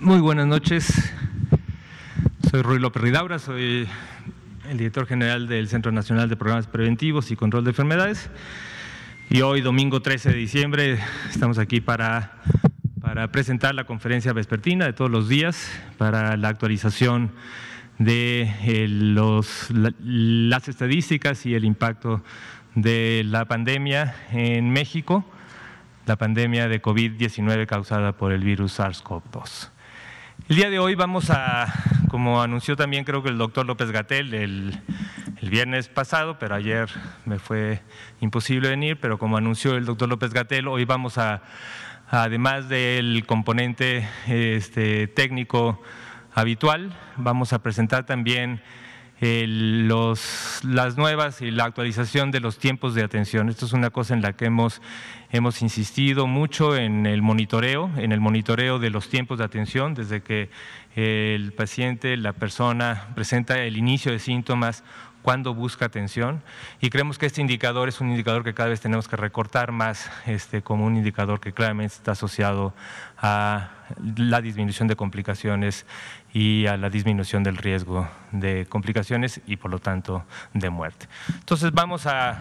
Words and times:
Muy 0.00 0.20
buenas 0.20 0.46
noches. 0.46 1.12
Soy 2.48 2.62
Ruy 2.62 2.78
López 2.78 3.02
Ridaura, 3.02 3.40
soy 3.40 3.88
el 4.70 4.78
director 4.78 5.06
general 5.06 5.48
del 5.48 5.68
Centro 5.68 5.90
Nacional 5.90 6.28
de 6.28 6.36
Programas 6.36 6.68
Preventivos 6.68 7.32
y 7.32 7.36
Control 7.36 7.64
de 7.64 7.70
Enfermedades. 7.70 8.30
Y 9.28 9.40
hoy, 9.40 9.60
domingo 9.60 10.00
13 10.00 10.28
de 10.30 10.36
diciembre, 10.36 11.00
estamos 11.28 11.58
aquí 11.58 11.80
para, 11.80 12.36
para 13.00 13.32
presentar 13.32 13.74
la 13.74 13.86
conferencia 13.86 14.32
vespertina 14.32 14.84
de 14.84 14.92
todos 14.92 15.10
los 15.10 15.28
días 15.28 15.68
para 15.96 16.36
la 16.36 16.46
actualización 16.46 17.32
de 17.98 18.54
eh, 18.62 18.86
los, 18.88 19.66
las 19.72 20.68
estadísticas 20.68 21.44
y 21.44 21.56
el 21.56 21.64
impacto 21.64 22.22
de 22.76 23.24
la 23.26 23.46
pandemia 23.46 24.14
en 24.30 24.70
México, 24.70 25.24
la 26.06 26.14
pandemia 26.14 26.68
de 26.68 26.80
COVID-19 26.80 27.66
causada 27.66 28.12
por 28.12 28.30
el 28.30 28.44
virus 28.44 28.78
SARS-CoV-2. 28.78 29.70
El 30.48 30.56
día 30.56 30.70
de 30.70 30.78
hoy 30.78 30.94
vamos 30.94 31.28
a, 31.28 31.70
como 32.08 32.40
anunció 32.40 32.74
también 32.74 33.04
creo 33.04 33.22
que 33.22 33.28
el 33.28 33.36
doctor 33.36 33.66
López 33.66 33.90
Gatel 33.90 34.32
el, 34.32 34.80
viernes 35.42 35.88
pasado, 35.88 36.38
pero 36.38 36.54
ayer 36.54 36.88
me 37.26 37.38
fue 37.38 37.82
imposible 38.20 38.70
venir, 38.70 38.98
pero 38.98 39.18
como 39.18 39.36
anunció 39.36 39.76
el 39.76 39.84
doctor 39.84 40.08
López 40.08 40.32
Gatel, 40.32 40.66
hoy 40.68 40.86
vamos 40.86 41.18
a, 41.18 41.42
además 42.08 42.70
del 42.70 43.26
componente 43.26 44.08
este, 44.26 45.06
técnico 45.06 45.82
habitual, 46.32 46.96
vamos 47.18 47.52
a 47.52 47.62
presentar 47.62 48.06
también 48.06 48.62
los, 49.20 50.60
las 50.62 50.96
nuevas 50.96 51.42
y 51.42 51.50
la 51.50 51.64
actualización 51.64 52.30
de 52.30 52.40
los 52.40 52.58
tiempos 52.58 52.94
de 52.94 53.02
atención. 53.02 53.48
Esto 53.48 53.66
es 53.66 53.72
una 53.72 53.90
cosa 53.90 54.14
en 54.14 54.22
la 54.22 54.34
que 54.34 54.46
hemos, 54.46 54.80
hemos 55.30 55.60
insistido 55.62 56.26
mucho 56.26 56.76
en 56.76 57.06
el 57.06 57.22
monitoreo, 57.22 57.90
en 57.96 58.12
el 58.12 58.20
monitoreo 58.20 58.78
de 58.78 58.90
los 58.90 59.08
tiempos 59.08 59.38
de 59.38 59.44
atención, 59.44 59.94
desde 59.94 60.22
que 60.22 60.50
el 60.94 61.52
paciente, 61.52 62.16
la 62.16 62.32
persona 62.32 63.08
presenta 63.14 63.58
el 63.58 63.76
inicio 63.76 64.12
de 64.12 64.18
síntomas 64.18 64.84
cuando 65.22 65.52
busca 65.52 65.84
atención 65.84 66.42
y 66.80 66.90
creemos 66.90 67.18
que 67.18 67.26
este 67.26 67.40
indicador 67.40 67.88
es 67.88 68.00
un 68.00 68.08
indicador 68.10 68.44
que 68.44 68.54
cada 68.54 68.70
vez 68.70 68.80
tenemos 68.80 69.08
que 69.08 69.16
recortar 69.16 69.72
más 69.72 70.10
este, 70.26 70.62
como 70.62 70.86
un 70.86 70.96
indicador 70.96 71.40
que 71.40 71.52
claramente 71.52 71.94
está 71.96 72.12
asociado 72.12 72.72
a 73.18 73.70
la 74.16 74.40
disminución 74.40 74.88
de 74.88 74.96
complicaciones 74.96 75.86
y 76.32 76.66
a 76.66 76.76
la 76.76 76.90
disminución 76.90 77.42
del 77.42 77.56
riesgo 77.56 78.08
de 78.32 78.66
complicaciones 78.68 79.40
y 79.46 79.56
por 79.56 79.70
lo 79.70 79.78
tanto 79.78 80.24
de 80.52 80.70
muerte. 80.70 81.06
Entonces 81.38 81.72
vamos 81.72 82.06
a, 82.06 82.38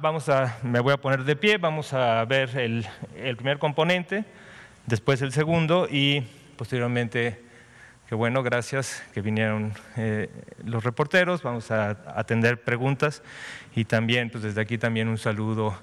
vamos 0.00 0.28
a 0.28 0.58
me 0.62 0.80
voy 0.80 0.92
a 0.92 0.96
poner 0.96 1.24
de 1.24 1.36
pie, 1.36 1.58
vamos 1.58 1.92
a 1.92 2.24
ver 2.24 2.56
el, 2.56 2.86
el 3.16 3.36
primer 3.36 3.58
componente, 3.58 4.24
después 4.86 5.20
el 5.22 5.32
segundo 5.32 5.88
y 5.90 6.22
posteriormente 6.56 7.46
que 8.08 8.14
bueno, 8.14 8.42
gracias 8.42 9.02
que 9.12 9.20
vinieron 9.20 9.74
eh, 9.96 10.30
los 10.64 10.84
reporteros, 10.84 11.42
vamos 11.42 11.72
a 11.72 11.90
atender 12.14 12.62
preguntas 12.62 13.22
y 13.74 13.84
también, 13.84 14.30
pues 14.30 14.44
desde 14.44 14.60
aquí 14.60 14.78
también 14.78 15.08
un 15.08 15.18
saludo 15.18 15.76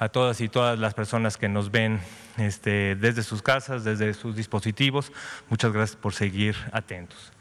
a 0.00 0.08
todas 0.08 0.40
y 0.40 0.48
todas 0.48 0.78
las 0.78 0.94
personas 0.94 1.36
que 1.36 1.48
nos 1.48 1.70
ven 1.70 2.00
este, 2.38 2.96
desde 2.96 3.22
sus 3.22 3.42
casas, 3.42 3.84
desde 3.84 4.14
sus 4.14 4.34
dispositivos. 4.34 5.12
Muchas 5.50 5.72
gracias 5.72 5.96
por 5.96 6.14
seguir 6.14 6.56
atentos. 6.72 7.32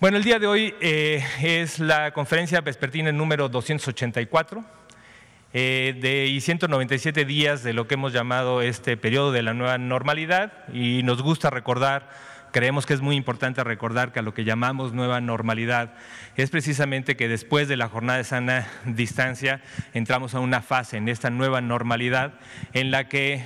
Bueno, 0.00 0.16
el 0.16 0.24
día 0.24 0.38
de 0.38 0.46
hoy 0.46 0.74
eh, 0.80 1.22
es 1.42 1.78
la 1.78 2.12
conferencia 2.12 2.62
vespertina 2.62 3.12
número 3.12 3.50
284 3.50 4.64
eh, 5.52 5.94
de 6.00 6.26
y 6.26 6.40
197 6.40 7.26
días 7.26 7.62
de 7.62 7.74
lo 7.74 7.86
que 7.86 7.94
hemos 7.94 8.14
llamado 8.14 8.62
este 8.62 8.96
periodo 8.96 9.30
de 9.30 9.42
la 9.42 9.52
nueva 9.52 9.76
normalidad 9.76 10.52
y 10.72 11.02
nos 11.02 11.20
gusta 11.20 11.50
recordar 11.50 12.08
creemos 12.52 12.86
que 12.86 12.94
es 12.94 13.00
muy 13.00 13.16
importante 13.16 13.62
recordar 13.64 14.12
que 14.12 14.20
a 14.20 14.22
lo 14.22 14.34
que 14.34 14.44
llamamos 14.44 14.92
nueva 14.92 15.20
normalidad 15.20 15.94
es 16.36 16.50
precisamente 16.50 17.16
que 17.16 17.28
después 17.28 17.68
de 17.68 17.76
la 17.76 17.88
jornada 17.88 18.18
de 18.18 18.24
sana 18.24 18.66
distancia 18.84 19.60
entramos 19.94 20.34
a 20.34 20.40
una 20.40 20.62
fase 20.62 20.96
en 20.96 21.08
esta 21.08 21.30
nueva 21.30 21.60
normalidad 21.60 22.34
en 22.72 22.90
la 22.90 23.08
que 23.08 23.44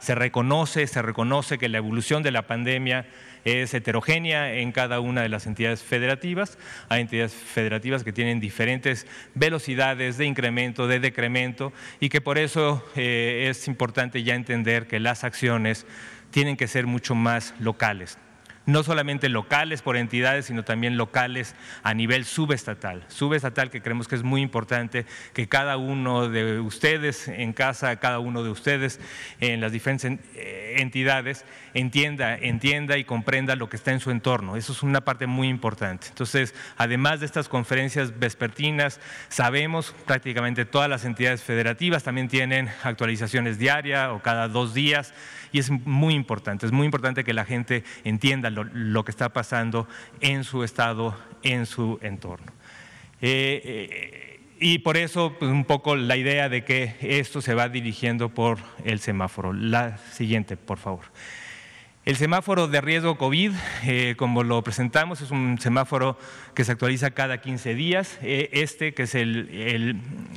se 0.00 0.14
reconoce, 0.14 0.86
se 0.86 1.02
reconoce 1.02 1.58
que 1.58 1.68
la 1.68 1.78
evolución 1.78 2.22
de 2.22 2.30
la 2.30 2.46
pandemia 2.46 3.06
es 3.44 3.74
heterogénea 3.74 4.54
en 4.54 4.72
cada 4.72 5.00
una 5.00 5.22
de 5.22 5.28
las 5.28 5.46
entidades 5.46 5.82
federativas. 5.82 6.58
Hay 6.88 7.02
entidades 7.02 7.34
federativas 7.34 8.02
que 8.02 8.12
tienen 8.12 8.40
diferentes 8.40 9.06
velocidades 9.34 10.16
de 10.16 10.24
incremento, 10.24 10.86
de 10.86 11.00
decremento, 11.00 11.72
y 12.00 12.08
que 12.08 12.20
por 12.20 12.38
eso 12.38 12.84
eh, 12.96 13.48
es 13.50 13.68
importante 13.68 14.22
ya 14.22 14.34
entender 14.34 14.86
que 14.86 14.98
las 14.98 15.24
acciones 15.24 15.86
tienen 16.34 16.56
que 16.56 16.66
ser 16.66 16.88
mucho 16.88 17.14
más 17.14 17.54
locales 17.60 18.18
no 18.66 18.82
solamente 18.82 19.28
locales 19.28 19.82
por 19.82 19.96
entidades, 19.96 20.46
sino 20.46 20.64
también 20.64 20.96
locales 20.96 21.54
a 21.82 21.94
nivel 21.94 22.24
subestatal. 22.24 23.04
Subestatal 23.08 23.70
que 23.70 23.82
creemos 23.82 24.08
que 24.08 24.14
es 24.14 24.22
muy 24.22 24.40
importante 24.40 25.04
que 25.32 25.48
cada 25.48 25.76
uno 25.76 26.28
de 26.28 26.60
ustedes 26.60 27.28
en 27.28 27.52
casa, 27.52 27.96
cada 27.96 28.18
uno 28.18 28.42
de 28.42 28.50
ustedes 28.50 29.00
en 29.40 29.60
las 29.60 29.72
diferentes 29.72 30.18
eh, 30.34 30.76
entidades 30.78 31.44
entienda, 31.74 32.36
entienda 32.36 32.96
y 32.96 33.04
comprenda 33.04 33.56
lo 33.56 33.68
que 33.68 33.76
está 33.76 33.92
en 33.92 34.00
su 34.00 34.10
entorno. 34.10 34.56
Eso 34.56 34.72
es 34.72 34.82
una 34.82 35.02
parte 35.02 35.26
muy 35.26 35.48
importante. 35.48 36.06
Entonces, 36.08 36.54
además 36.76 37.20
de 37.20 37.26
estas 37.26 37.48
conferencias 37.48 38.18
vespertinas, 38.18 39.00
sabemos 39.28 39.94
prácticamente 40.06 40.64
todas 40.64 40.88
las 40.88 41.04
entidades 41.04 41.42
federativas 41.42 42.02
también 42.02 42.28
tienen 42.28 42.70
actualizaciones 42.82 43.58
diarias 43.58 44.10
o 44.10 44.20
cada 44.20 44.48
dos 44.48 44.72
días 44.72 45.12
y 45.54 45.60
es 45.60 45.70
muy 45.70 46.14
importante, 46.14 46.66
es 46.66 46.72
muy 46.72 46.84
importante 46.84 47.22
que 47.22 47.32
la 47.32 47.44
gente 47.44 47.84
entienda 48.02 48.50
lo, 48.50 49.04
que 49.04 49.12
está 49.12 49.32
pasando 49.32 49.86
en 50.20 50.42
su 50.42 50.64
estado, 50.64 51.16
en 51.44 51.66
su 51.66 52.00
entorno. 52.02 52.50
Eh, 53.20 53.62
eh, 53.64 54.40
y 54.58 54.80
por 54.80 54.96
eso 54.96 55.36
pues, 55.38 55.52
un 55.52 55.64
poco 55.64 55.94
la 55.94 56.16
idea 56.16 56.48
de 56.48 56.64
que 56.64 56.96
esto 57.00 57.40
se 57.40 57.54
va 57.54 57.68
dirigiendo 57.68 58.30
por 58.30 58.58
el 58.84 58.98
semáforo. 58.98 59.52
La 59.52 59.98
siguiente, 59.98 60.56
por 60.56 60.78
favor. 60.78 61.04
El 62.04 62.16
semáforo 62.16 62.68
de 62.68 62.82
riesgo 62.82 63.16
COVID, 63.16 63.52
eh, 63.84 64.14
como 64.18 64.42
lo 64.42 64.62
presentamos, 64.62 65.22
es 65.22 65.30
un 65.30 65.58
semáforo 65.58 66.18
que 66.52 66.62
se 66.62 66.72
actualiza 66.72 67.12
cada 67.12 67.40
15 67.40 67.74
días. 67.74 68.18
Eh, 68.20 68.50
este, 68.52 68.92
que 68.92 69.04
es 69.04 69.14
el, 69.14 69.48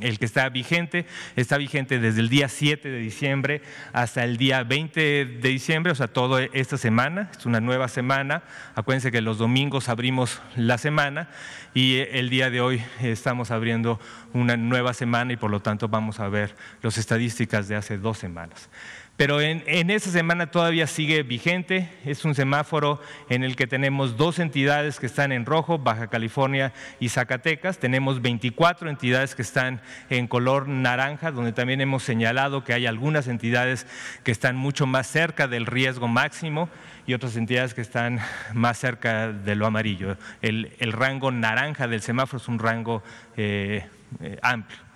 el, 0.00 0.18
que 0.18 0.24
está 0.24 0.48
vigente, 0.48 1.04
está 1.36 1.58
vigente 1.58 1.98
desde 1.98 2.20
el 2.20 2.30
día 2.30 2.48
7 2.48 2.88
de 2.88 2.98
diciembre 2.98 3.60
hasta 3.92 4.24
el 4.24 4.38
día 4.38 4.64
20 4.64 4.98
de 5.26 5.48
diciembre, 5.50 5.92
o 5.92 5.94
sea, 5.94 6.08
toda 6.08 6.42
esta 6.54 6.78
semana. 6.78 7.30
Es 7.38 7.44
una 7.44 7.60
nueva 7.60 7.88
semana. 7.88 8.44
Acuérdense 8.74 9.12
que 9.12 9.20
los 9.20 9.36
domingos 9.36 9.90
abrimos 9.90 10.40
la 10.56 10.78
semana 10.78 11.28
y 11.74 11.96
el 11.96 12.30
día 12.30 12.48
de 12.48 12.62
hoy 12.62 12.82
estamos 13.02 13.50
abriendo 13.50 14.00
una 14.32 14.56
nueva 14.56 14.94
semana 14.94 15.34
y 15.34 15.36
por 15.36 15.50
lo 15.50 15.60
tanto 15.60 15.88
vamos 15.88 16.18
a 16.18 16.28
ver 16.30 16.56
las 16.80 16.96
estadísticas 16.96 17.68
de 17.68 17.76
hace 17.76 17.98
dos 17.98 18.16
semanas. 18.16 18.70
Pero 19.18 19.40
en, 19.40 19.64
en 19.66 19.90
esta 19.90 20.10
semana 20.10 20.52
todavía 20.52 20.86
sigue 20.86 21.24
vigente. 21.24 21.90
Es 22.04 22.24
un 22.24 22.36
semáforo 22.36 23.02
en 23.28 23.42
el 23.42 23.56
que 23.56 23.66
tenemos 23.66 24.16
dos 24.16 24.38
entidades 24.38 25.00
que 25.00 25.06
están 25.06 25.32
en 25.32 25.44
rojo, 25.44 25.76
Baja 25.76 26.06
California 26.06 26.72
y 27.00 27.08
Zacatecas. 27.08 27.78
Tenemos 27.78 28.22
24 28.22 28.88
entidades 28.88 29.34
que 29.34 29.42
están 29.42 29.80
en 30.08 30.28
color 30.28 30.68
naranja, 30.68 31.32
donde 31.32 31.52
también 31.52 31.80
hemos 31.80 32.04
señalado 32.04 32.62
que 32.62 32.74
hay 32.74 32.86
algunas 32.86 33.26
entidades 33.26 33.88
que 34.22 34.30
están 34.30 34.54
mucho 34.54 34.86
más 34.86 35.08
cerca 35.08 35.48
del 35.48 35.66
riesgo 35.66 36.06
máximo 36.06 36.68
y 37.04 37.14
otras 37.14 37.34
entidades 37.34 37.74
que 37.74 37.80
están 37.80 38.20
más 38.54 38.78
cerca 38.78 39.32
de 39.32 39.56
lo 39.56 39.66
amarillo. 39.66 40.16
El, 40.42 40.70
rango 40.92 41.32
naranja 41.32 41.88
del 41.88 42.02
semáforo 42.02 42.40
es 42.40 42.46
un 42.46 42.60
rango 42.60 43.02
eh, 43.36 43.84
eh, 44.20 44.38
amplio. 44.42 44.87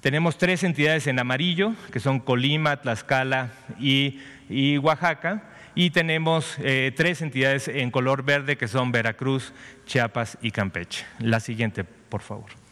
Tenemos 0.00 0.38
tres 0.38 0.62
entidades 0.62 1.06
en 1.08 1.18
amarillo, 1.18 1.74
que 1.92 1.98
son 1.98 2.20
Colima, 2.20 2.76
Tlaxcala 2.76 3.50
y, 3.80 4.78
Oaxaca, 4.78 5.42
y 5.74 5.90
tenemos 5.90 6.56
eh, 6.60 6.92
tres 6.96 7.20
entidades 7.20 7.68
en 7.68 7.90
color 7.90 8.22
verde, 8.22 8.56
que 8.56 8.68
son 8.68 8.92
Veracruz, 8.92 9.52
Chiapas 9.86 10.38
y 10.40 10.52
Campeche. 10.52 11.04
La 11.18 11.40
siguiente, 11.40 11.84
por 11.84 12.22
favor. 12.22 12.67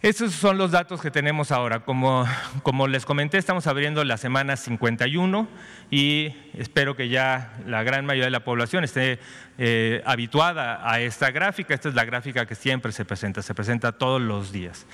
Estos 0.00 0.32
son 0.32 0.58
los 0.58 0.70
datos 0.70 1.00
que 1.00 1.10
tenemos 1.10 1.50
ahora. 1.50 1.80
Como, 1.80 2.24
como, 2.62 2.86
les 2.86 3.04
comenté, 3.04 3.36
estamos 3.36 3.66
abriendo 3.66 4.04
la 4.04 4.16
semana 4.16 4.56
51 4.56 5.48
y 5.90 6.32
espero 6.54 6.94
que 6.94 7.08
ya 7.08 7.58
la 7.66 7.82
gran 7.82 8.06
mayoría 8.06 8.26
de 8.26 8.30
la 8.30 8.44
población 8.44 8.84
esté 8.84 9.18
eh, 9.58 10.00
habituada 10.06 10.88
a 10.88 11.00
esta 11.00 11.32
gráfica. 11.32 11.74
Esta 11.74 11.88
es 11.88 11.96
la 11.96 12.04
gráfica 12.04 12.46
que 12.46 12.54
siempre 12.54 12.92
se 12.92 13.04
presenta, 13.04 13.42
se 13.42 13.56
presenta 13.56 13.90
todos 13.90 14.22
los 14.22 14.52
días. 14.52 14.86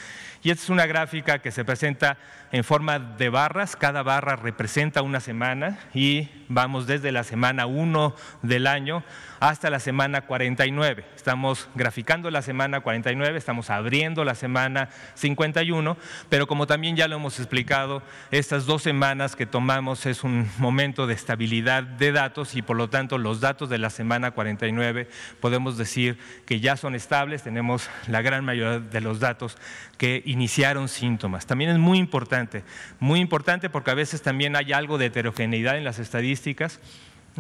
Y 0.45 0.51
esta 0.51 0.65
es 0.65 0.69
una 0.69 0.85
gráfica 0.85 1.39
que 1.39 1.51
se 1.51 1.65
presenta 1.65 2.19
en 2.53 2.65
forma 2.65 2.99
de 2.99 3.31
barras. 3.31 3.77
Cada 3.77 4.03
barra 4.03 4.37
representa 4.37 5.01
una 5.01 5.21
semana 5.21 5.79
y 5.95 6.29
vamos 6.49 6.87
desde 6.87 7.13
la 7.13 7.25
semana 7.25 7.65
1 7.65 8.15
del 8.43 8.67
año 8.67 9.03
hasta 9.41 9.71
la 9.71 9.81
semana 9.81 10.23
49. 10.23 11.05
Estamos 11.17 11.69
graficando 11.75 12.31
la 12.31 12.43
semana 12.43 12.81
49, 12.81 13.37
estamos 13.37 13.71
abriendo 13.71 14.25
la 14.25 14.35
semana 14.35 14.89
51, 15.15 15.97
pero 16.29 16.47
como 16.47 16.67
también 16.67 16.97
ya 16.97 17.09
lo 17.09 17.17
hemos 17.17 17.39
explicado, 17.39 18.03
estas 18.31 18.67
dos 18.67 18.83
semanas 18.83 19.37
que 19.37 19.47
tomamos 19.47 20.07
es 20.07 20.25
un 20.25 20.49
momento 20.59 21.07
de 21.07 21.15
estabilidad 21.15 21.83
de 21.83 22.13
datos 22.13 22.55
y 22.55 22.63
por 22.63 22.77
lo 22.77 22.89
tanto 22.89 23.19
los 23.19 23.41
datos 23.41 23.69
de 23.69 23.79
la 23.79 23.91
semana 23.91 24.31
49 24.31 25.09
podemos 25.41 25.77
decir 25.77 26.19
que 26.47 26.61
ya 26.61 26.77
son 26.77 26.95
estables, 26.95 27.43
tenemos 27.43 27.91
la 28.07 28.23
gran 28.23 28.45
mayoría 28.45 28.81
de 28.81 29.01
los 29.01 29.21
datos 29.21 29.57
que 29.99 30.23
iniciaron 30.35 30.89
síntomas. 30.89 31.47
También 31.47 31.71
es 31.71 31.79
muy 31.79 31.99
importante, 31.99 32.65
muy 32.99 33.21
importante 33.21 33.71
porque 33.71 33.93
a 33.93 33.95
veces 33.95 34.21
también 34.21 34.57
hay 34.57 34.73
algo 34.73 34.99
de 34.99 35.07
heterogeneidad 35.07 35.79
en 35.79 35.85
las 35.85 36.01
estadísticas 36.01 36.81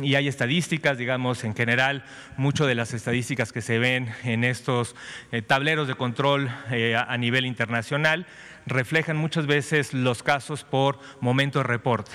y 0.00 0.14
hay 0.14 0.28
estadísticas, 0.28 0.96
digamos, 0.96 1.44
en 1.44 1.54
general, 1.54 2.04
mucho 2.36 2.66
de 2.66 2.74
las 2.74 2.94
estadísticas 2.94 3.52
que 3.52 3.62
se 3.62 3.78
ven 3.78 4.12
en 4.22 4.44
estos 4.44 4.94
eh, 5.32 5.42
tableros 5.42 5.88
de 5.88 5.94
control 5.94 6.50
eh, 6.70 6.96
a 6.96 7.16
nivel 7.16 7.46
internacional 7.46 8.26
reflejan 8.66 9.16
muchas 9.16 9.46
veces 9.46 9.92
los 9.92 10.22
casos 10.22 10.64
por 10.64 10.98
momento 11.20 11.58
de 11.58 11.64
reporte. 11.64 12.12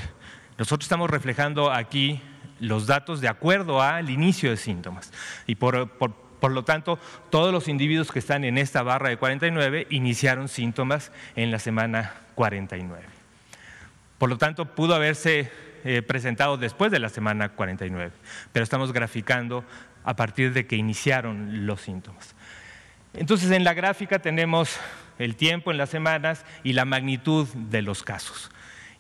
Nosotros 0.58 0.86
estamos 0.86 1.10
reflejando 1.10 1.72
aquí 1.72 2.22
los 2.60 2.88
datos 2.88 3.22
de 3.22 3.28
acuerdo 3.28 3.82
al 3.82 4.10
inicio 4.10 4.50
de 4.50 4.58
síntomas 4.58 5.12
y 5.46 5.56
por, 5.56 5.90
por 5.98 6.29
lo 6.52 6.64
tanto, 6.64 7.00
todos 7.30 7.52
los 7.52 7.68
individuos 7.68 8.12
que 8.12 8.20
están 8.20 8.44
en 8.44 8.58
esta 8.58 8.84
barra 8.84 9.10
de 9.10 9.18
49 9.18 9.88
iniciaron 9.90 10.48
síntomas 10.48 11.12
en 11.36 11.52
la 11.52 11.60
semana 11.60 12.14
49. 12.36 13.04
Por 14.18 14.30
lo 14.30 14.38
tanto, 14.38 14.66
pudo 14.66 14.96
haberse 14.96 15.52
eh, 15.84 16.02
presentado 16.02 16.58
después 16.58 16.92
de 16.92 17.00
la 17.00 17.10
semana 17.10 17.50
49, 17.50 18.12
pero 18.52 18.64
estamos 18.64 18.92
graficando 18.92 19.64
a 20.04 20.16
partir 20.16 20.54
de 20.54 20.66
que 20.66 20.76
iniciaron 20.76 21.66
los 21.66 21.82
síntomas. 21.82 22.36
Entonces, 23.14 23.52
en 23.52 23.64
la 23.64 23.74
gráfica 23.74 24.20
tenemos 24.20 24.78
el 25.18 25.36
tiempo 25.36 25.72
en 25.72 25.78
las 25.78 25.90
semanas 25.90 26.46
y 26.64 26.74
la 26.74 26.86
magnitud 26.86 27.48
de 27.54 27.82
los 27.82 28.04
casos. 28.04 28.52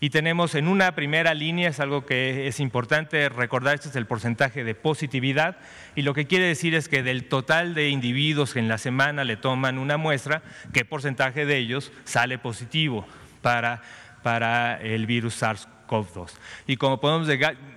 Y 0.01 0.11
tenemos 0.11 0.55
en 0.55 0.69
una 0.69 0.95
primera 0.95 1.33
línea, 1.33 1.69
es 1.69 1.81
algo 1.81 2.05
que 2.05 2.47
es 2.47 2.61
importante 2.61 3.27
recordar, 3.27 3.75
este 3.75 3.89
es 3.89 3.95
el 3.97 4.05
porcentaje 4.05 4.63
de 4.63 4.73
positividad, 4.73 5.57
y 5.93 6.03
lo 6.03 6.13
que 6.13 6.25
quiere 6.25 6.45
decir 6.45 6.73
es 6.73 6.87
que 6.87 7.03
del 7.03 7.25
total 7.25 7.73
de 7.73 7.89
individuos 7.89 8.53
que 8.53 8.59
en 8.59 8.69
la 8.69 8.77
semana 8.77 9.25
le 9.25 9.35
toman 9.35 9.77
una 9.77 9.97
muestra, 9.97 10.41
qué 10.71 10.85
porcentaje 10.85 11.45
de 11.45 11.57
ellos 11.57 11.91
sale 12.05 12.37
positivo 12.37 13.05
para, 13.41 13.81
para 14.23 14.81
el 14.81 15.05
virus 15.05 15.41
SARS-CoV. 15.41 16.29
Y 16.67 16.77
como 16.77 17.01
podemos 17.01 17.27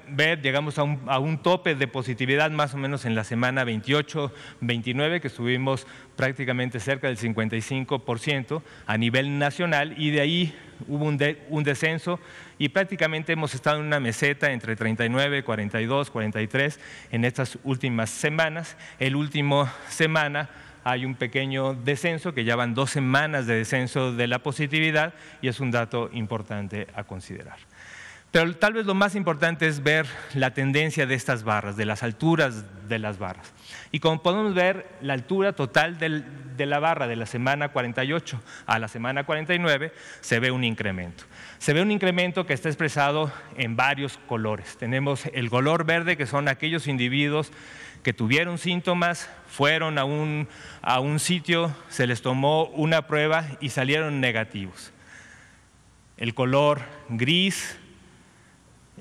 ver, 0.08 0.42
llegamos 0.42 0.78
a 0.78 0.82
un, 0.82 1.38
tope 1.42 1.74
de 1.74 1.88
positividad 1.88 2.50
más 2.50 2.74
o 2.74 2.76
menos 2.76 3.04
en 3.04 3.14
la 3.14 3.24
semana 3.24 3.64
28-29, 3.64 5.20
que 5.20 5.28
estuvimos 5.28 5.86
prácticamente 6.14 6.78
cerca 6.78 7.08
del 7.08 7.18
55% 7.18 8.62
a 8.86 8.98
nivel 8.98 9.38
nacional 9.38 9.94
y 9.96 10.10
de 10.10 10.20
ahí 10.20 10.54
hubo 10.88 11.04
un, 11.04 11.64
descenso 11.64 12.20
y 12.58 12.68
prácticamente 12.68 13.32
hemos 13.32 13.54
estado 13.54 13.78
en 13.78 13.86
una 13.86 14.00
meseta 14.00 14.52
entre 14.52 14.76
39, 14.76 15.44
42, 15.44 16.10
43 16.10 16.80
en 17.10 17.24
estas 17.24 17.58
últimas 17.64 18.10
semanas. 18.10 18.76
El 18.98 19.16
último 19.16 19.68
semana 19.88 20.50
hay 20.84 21.04
un 21.04 21.14
pequeño 21.14 21.74
descenso, 21.74 22.34
que 22.34 22.44
ya 22.44 22.56
van 22.56 22.74
dos 22.74 22.90
semanas 22.90 23.46
de 23.46 23.56
descenso 23.56 24.12
de 24.12 24.26
la 24.26 24.40
positividad 24.40 25.14
y 25.40 25.48
es 25.48 25.60
un 25.60 25.70
dato 25.70 26.10
importante 26.12 26.86
a 26.94 27.04
considerar. 27.04 27.58
Pero 28.32 28.56
tal 28.56 28.72
vez 28.72 28.86
lo 28.86 28.94
más 28.94 29.14
importante 29.14 29.68
es 29.68 29.82
ver 29.82 30.06
la 30.32 30.54
tendencia 30.54 31.04
de 31.04 31.14
estas 31.14 31.44
barras, 31.44 31.76
de 31.76 31.84
las 31.84 32.02
alturas 32.02 32.64
de 32.88 32.98
las 32.98 33.18
barras. 33.18 33.52
Y 33.92 34.00
como 34.00 34.22
podemos 34.22 34.54
ver, 34.54 34.88
la 35.02 35.12
altura 35.12 35.52
total 35.52 35.98
de 35.98 36.66
la 36.66 36.78
barra 36.78 37.06
de 37.06 37.16
la 37.16 37.26
semana 37.26 37.68
48 37.68 38.40
a 38.64 38.78
la 38.78 38.88
semana 38.88 39.24
49 39.24 39.92
se 40.22 40.40
ve 40.40 40.50
un 40.50 40.64
incremento. 40.64 41.24
Se 41.58 41.74
ve 41.74 41.82
un 41.82 41.90
incremento 41.90 42.46
que 42.46 42.54
está 42.54 42.70
expresado 42.70 43.30
en 43.58 43.76
varios 43.76 44.18
colores. 44.26 44.78
Tenemos 44.78 45.26
el 45.34 45.50
color 45.50 45.84
verde, 45.84 46.16
que 46.16 46.24
son 46.24 46.48
aquellos 46.48 46.86
individuos 46.86 47.52
que 48.02 48.14
tuvieron 48.14 48.56
síntomas, 48.56 49.28
fueron 49.46 49.98
a 49.98 50.04
un, 50.04 50.48
a 50.80 51.00
un 51.00 51.18
sitio, 51.18 51.76
se 51.90 52.06
les 52.06 52.22
tomó 52.22 52.64
una 52.68 53.06
prueba 53.06 53.44
y 53.60 53.68
salieron 53.68 54.22
negativos. 54.22 54.90
El 56.16 56.34
color 56.34 56.80
gris 57.10 57.78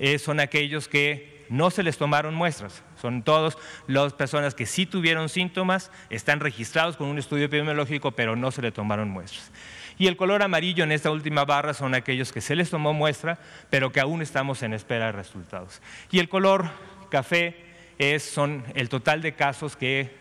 eh, 0.02 0.18
son 0.18 0.40
aquellos 0.40 0.88
que 0.88 1.46
no 1.48 1.70
se 1.70 1.84
les 1.84 1.96
tomaron 1.96 2.34
muestras. 2.34 2.82
Son 3.00 3.22
todas 3.22 3.56
las 3.86 4.12
personas 4.14 4.52
que 4.52 4.66
sí 4.66 4.84
tuvieron 4.84 5.28
síntomas, 5.28 5.92
están 6.10 6.40
registrados 6.40 6.96
con 6.96 7.06
un 7.06 7.20
estudio 7.20 7.44
epidemiológico, 7.44 8.10
pero 8.10 8.34
no 8.34 8.50
se 8.50 8.62
les 8.62 8.74
tomaron 8.74 9.10
muestras. 9.10 9.52
Y 9.98 10.08
el 10.08 10.16
color 10.16 10.42
amarillo 10.42 10.82
en 10.82 10.90
esta 10.90 11.12
última 11.12 11.44
barra 11.44 11.72
son 11.72 11.94
aquellos 11.94 12.32
que 12.32 12.40
se 12.40 12.56
les 12.56 12.68
tomó 12.68 12.92
muestra, 12.92 13.38
pero 13.70 13.92
que 13.92 14.00
aún 14.00 14.22
estamos 14.22 14.64
en 14.64 14.74
espera 14.74 15.06
de 15.06 15.12
resultados. 15.12 15.80
Y 16.10 16.18
el 16.18 16.28
color 16.28 16.68
café 17.08 17.54
es, 17.96 18.24
son 18.24 18.64
el 18.74 18.88
total 18.88 19.22
de 19.22 19.34
casos 19.34 19.76
que 19.76 20.16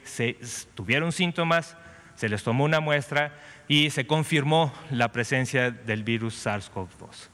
tuvieron 0.76 1.12
síntomas, 1.12 1.76
se 2.14 2.30
les 2.30 2.44
tomó 2.44 2.66
una 2.66 2.82
muestra 2.82 3.36
y 3.68 3.90
se 3.90 4.06
confirmó 4.06 4.72
la 4.92 5.12
presencia 5.12 5.72
del 5.72 6.04
virus 6.04 6.46
SARS-CoV-2. 6.46 7.31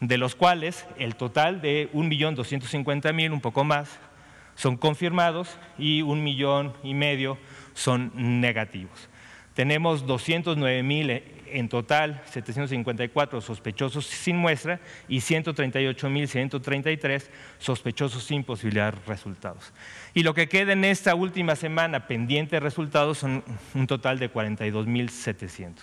de 0.00 0.18
los 0.18 0.34
cuales 0.34 0.84
el 0.98 1.16
total 1.16 1.62
de 1.62 1.88
1.250.000, 1.94 3.32
un 3.32 3.40
poco 3.40 3.64
más, 3.64 3.98
son 4.56 4.76
confirmados 4.76 5.56
y 5.78 6.02
un 6.02 6.22
millón 6.22 6.74
y 6.82 6.92
medio 6.92 7.38
son 7.74 8.40
negativos. 8.40 9.08
Tenemos 9.54 10.06
209 10.06 10.82
mil 10.82 11.22
en 11.52 11.68
total, 11.68 12.22
754 12.26 13.40
sospechosos 13.40 14.06
sin 14.06 14.36
muestra 14.36 14.80
y 15.08 15.18
138.133 15.18 17.28
sospechosos 17.58 18.22
sin 18.24 18.42
posibilidad 18.44 18.94
de 18.94 19.00
resultados. 19.06 19.72
Y 20.14 20.22
lo 20.22 20.32
que 20.34 20.48
queda 20.48 20.72
en 20.72 20.84
esta 20.84 21.14
última 21.14 21.56
semana 21.56 22.06
pendiente 22.06 22.56
de 22.56 22.60
resultados 22.60 23.18
son 23.18 23.44
un 23.74 23.86
total 23.86 24.18
de 24.18 24.32
42.700. 24.32 25.74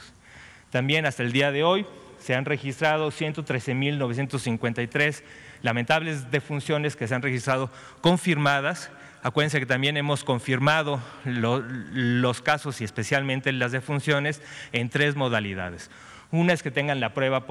También 0.69 1.05
hasta 1.05 1.23
el 1.23 1.31
día 1.31 1.51
de 1.51 1.63
hoy 1.63 1.85
se 2.19 2.35
han 2.35 2.43
registrado 2.45 3.11
113.953 3.11 5.23
lamentables 5.61 6.31
defunciones 6.31 6.95
que 6.95 7.07
se 7.07 7.15
han 7.15 7.21
registrado 7.21 7.69
confirmadas 8.01 8.89
Acuérdense 9.27 9.59
que 9.59 9.65
también 9.65 9.97
hemos 9.97 10.23
confirmado 10.23 11.01
los 11.25 12.41
casos 12.41 12.79
y 12.79 12.85
especialmente 12.85 13.51
las 13.51 13.73
defunciones 13.73 14.41
en 14.71 14.87
tres 14.87 15.17
modalidades. 15.17 15.91
Una 16.31 16.53
es 16.53 16.63
que 16.63 16.71
tengan 16.71 17.01
la 17.01 17.13
prueba 17.13 17.45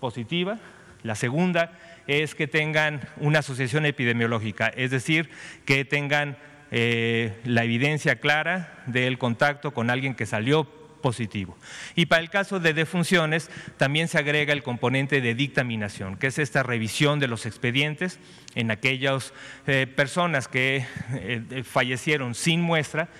positiva, 0.00 0.58
la 1.02 1.16
segunda 1.16 1.72
es 2.06 2.34
que 2.34 2.46
tengan 2.46 3.02
una 3.18 3.40
asociación 3.40 3.84
epidemiológica, 3.84 4.68
es 4.68 4.90
decir, 4.90 5.28
que 5.66 5.84
tengan 5.84 6.38
eh, 6.70 7.38
la 7.44 7.64
evidencia 7.64 8.18
clara 8.18 8.82
del 8.86 9.18
contacto 9.18 9.74
con 9.74 9.90
alguien 9.90 10.14
que 10.14 10.24
salió 10.24 10.66
positivo. 11.04 11.54
Y 11.94 12.06
para 12.06 12.22
el 12.22 12.30
caso 12.30 12.60
de 12.60 12.72
defunciones 12.72 13.50
también 13.76 14.08
se 14.08 14.16
agrega 14.16 14.54
el 14.54 14.62
componente 14.62 15.20
de 15.20 15.34
dictaminación, 15.34 16.16
que 16.16 16.28
es 16.28 16.38
esta 16.38 16.62
revisión 16.62 17.20
de 17.20 17.28
los 17.28 17.44
expedientes 17.44 18.18
en 18.54 18.70
aquellas 18.70 19.34
eh, 19.66 19.86
personas 19.86 20.48
que 20.48 20.86
eh, 21.12 21.62
fallecieron 21.62 22.34
sin 22.34 22.62
muestra 22.62 23.10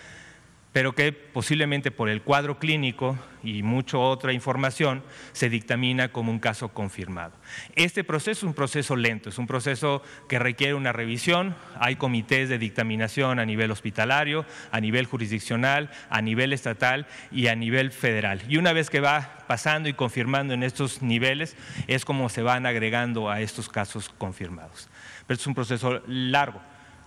pero 0.75 0.93
que 0.93 1.13
posiblemente 1.13 1.93
por 1.93 2.09
el 2.09 2.23
cuadro 2.23 2.59
clínico 2.59 3.17
y 3.45 3.63
mucha 3.63 3.97
otra 3.97 4.33
información 4.33 5.05
se 5.31 5.49
dictamina 5.49 6.11
como 6.11 6.33
un 6.33 6.41
caso 6.41 6.71
confirmado. 6.71 7.37
Este 7.77 8.03
proceso 8.03 8.33
es 8.33 8.43
un 8.43 8.55
proceso 8.55 8.97
lento, 8.97 9.29
es 9.29 9.39
un 9.39 9.47
proceso 9.47 10.03
que 10.29 10.41
requiere 10.41 10.75
una 10.75 10.91
revisión, 10.93 11.55
hay 11.79 11.95
comités 11.95 12.49
de 12.49 12.59
dictaminación 12.59 13.39
a 13.39 13.47
nivel 13.47 13.71
hospitalario, 13.71 14.45
a 14.73 14.81
nivel 14.81 15.07
jurisdiccional, 15.07 15.93
a 16.11 16.21
nivel 16.21 16.53
estatal 16.53 17.07
y 17.31 17.47
a 17.47 17.55
nivel 17.55 17.93
federal. 17.93 18.43
Y 18.49 18.57
una 18.57 18.73
vez 18.73 18.91
que 18.91 18.99
va 18.99 19.45
pasando 19.47 19.89
y 19.89 19.95
confirmando 19.95 20.55
en 20.55 20.65
estos 20.65 21.03
niveles, 21.03 21.57
es 21.87 22.05
como 22.05 22.29
se 22.29 22.43
van 22.43 22.67
agregando 22.67 23.31
a 23.31 23.41
estos 23.41 23.69
casos 23.69 24.09
confirmados. 24.09 24.89
Pero 25.29 25.39
es 25.39 25.47
un 25.47 25.55
proceso 25.55 26.03
largo. 26.09 26.61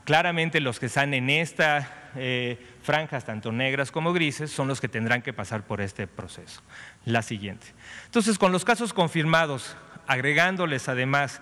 Claramente 0.08 0.62
los 0.62 0.80
que 0.80 0.86
están 0.86 1.14
en 1.14 1.30
esta 1.30 2.12
eh, 2.16 2.66
franjas, 2.82 3.26
tanto 3.26 3.52
negras 3.52 3.92
como 3.92 4.14
grises, 4.14 4.50
son 4.50 4.70
los 4.70 4.80
que 4.80 4.88
tendrán 4.88 5.22
que 5.22 5.34
pasar 5.34 5.64
por 5.64 5.82
este 5.82 6.08
proceso. 6.08 6.62
La 7.04 7.22
siguiente. 7.22 7.68
Entonces, 8.06 8.38
con 8.38 8.54
los 8.54 8.64
casos 8.64 8.94
confirmados, 8.94 9.76
agregándoles 10.08 10.88
además 10.88 11.42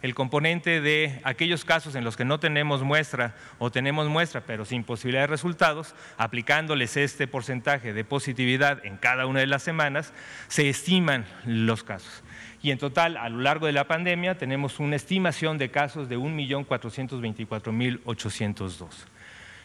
el 0.00 0.14
componente 0.14 0.80
de 0.80 1.20
aquellos 1.24 1.66
casos 1.66 1.94
en 1.94 2.04
los 2.04 2.16
que 2.16 2.24
no 2.24 2.40
tenemos 2.40 2.82
muestra 2.82 3.34
o 3.58 3.70
tenemos 3.70 4.08
muestra 4.08 4.40
pero 4.46 4.64
sin 4.64 4.82
posibilidad 4.82 5.24
de 5.24 5.26
resultados, 5.26 5.94
aplicándoles 6.16 6.96
este 6.96 7.26
porcentaje 7.26 7.92
de 7.92 8.04
positividad 8.04 8.82
en 8.86 8.96
cada 8.96 9.26
una 9.26 9.40
de 9.40 9.46
las 9.46 9.62
semanas, 9.62 10.14
se 10.48 10.70
estiman 10.70 11.26
los 11.44 11.84
casos 11.84 12.22
y 12.66 12.72
en 12.72 12.78
total 12.78 13.16
a 13.16 13.28
lo 13.28 13.42
largo 13.42 13.66
de 13.66 13.72
la 13.72 13.86
pandemia 13.86 14.38
tenemos 14.38 14.80
una 14.80 14.96
estimación 14.96 15.56
de 15.56 15.70
casos 15.70 16.08
de 16.08 16.18
1.424.802. 16.18 18.88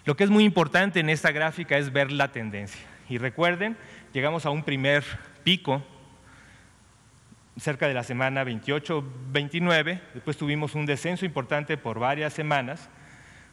Lo 0.05 0.15
que 0.15 0.24
es 0.24 0.29
muy 0.29 0.43
importante 0.43 1.00
en 1.00 1.10
esta 1.10 1.31
gráfica 1.31 1.79
es 1.79 1.91
ver 1.91 2.12
la 2.12 2.31
tendencia. 2.31 2.79
Y 3.10 3.17
recuerden, 3.17 3.75
llegamos 4.13 4.46
a 4.46 4.51
un 4.51 4.62
primer 4.62 5.03
pico 5.43 5.81
cerca 7.58 7.88
de 7.88 7.96
la 7.96 8.03
semana 8.03 8.46
28-29, 8.46 10.00
después 10.13 10.38
tuvimos 10.38 10.75
un 10.75 10.86
descenso 10.86 11.25
importante 11.25 11.77
por 11.77 11.98
varias 11.98 12.34
semanas, 12.34 12.88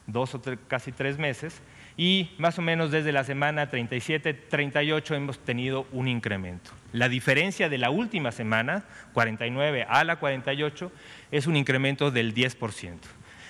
dos 0.06 0.34
o 0.34 0.42
casi 0.68 0.92
tres 0.92 1.16
meses, 1.16 1.62
y 1.98 2.30
más 2.38 2.56
o 2.60 2.62
menos 2.62 2.92
desde 2.92 3.10
la 3.10 3.24
semana 3.24 3.70
37-38 3.70 5.16
hemos 5.16 5.38
tenido 5.40 5.86
un 5.90 6.06
incremento. 6.06 6.70
La 6.92 7.08
diferencia 7.08 7.68
de 7.68 7.76
la 7.76 7.90
última 7.90 8.30
semana, 8.30 8.84
49 9.14 9.84
a 9.86 10.04
la 10.04 10.16
48, 10.16 10.92
es 11.32 11.48
un 11.48 11.56
incremento 11.56 12.12
del 12.12 12.34
10%. 12.34 12.98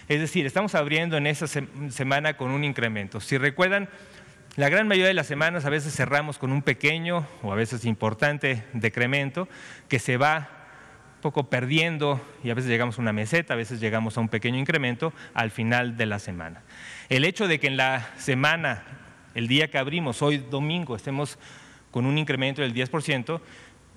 Es 0.08 0.20
decir, 0.20 0.46
estamos 0.46 0.74
abriendo 0.74 1.18
en 1.18 1.26
esa 1.26 1.46
semana 1.46 2.38
con 2.38 2.50
un 2.50 2.64
incremento. 2.64 3.20
Si 3.20 3.36
recuerdan, 3.36 3.90
la 4.56 4.70
gran 4.70 4.88
mayoría 4.88 5.08
de 5.08 5.14
las 5.14 5.26
semanas 5.26 5.66
a 5.66 5.70
veces 5.70 5.94
cerramos 5.94 6.38
con 6.38 6.50
un 6.50 6.62
pequeño 6.62 7.28
o 7.42 7.52
a 7.52 7.54
veces 7.54 7.84
importante 7.84 8.64
decremento 8.72 9.46
que 9.88 9.98
se 9.98 10.16
va 10.16 10.48
un 11.16 11.20
poco 11.20 11.50
perdiendo 11.50 12.18
y 12.42 12.48
a 12.48 12.54
veces 12.54 12.70
llegamos 12.70 12.98
a 12.98 13.02
una 13.02 13.12
meseta, 13.12 13.52
a 13.52 13.56
veces 13.58 13.78
llegamos 13.78 14.16
a 14.16 14.20
un 14.22 14.30
pequeño 14.30 14.56
incremento 14.56 15.12
al 15.34 15.50
final 15.50 15.98
de 15.98 16.06
la 16.06 16.18
semana. 16.18 16.62
El 17.08 17.24
hecho 17.24 17.48
de 17.48 17.58
que 17.58 17.68
en 17.68 17.78
la 17.78 18.06
semana, 18.18 18.82
el 19.34 19.48
día 19.48 19.70
que 19.70 19.78
abrimos, 19.78 20.20
hoy 20.20 20.36
domingo, 20.36 20.94
estemos 20.94 21.38
con 21.90 22.04
un 22.04 22.18
incremento 22.18 22.60
del 22.60 22.74
10%, 22.74 23.40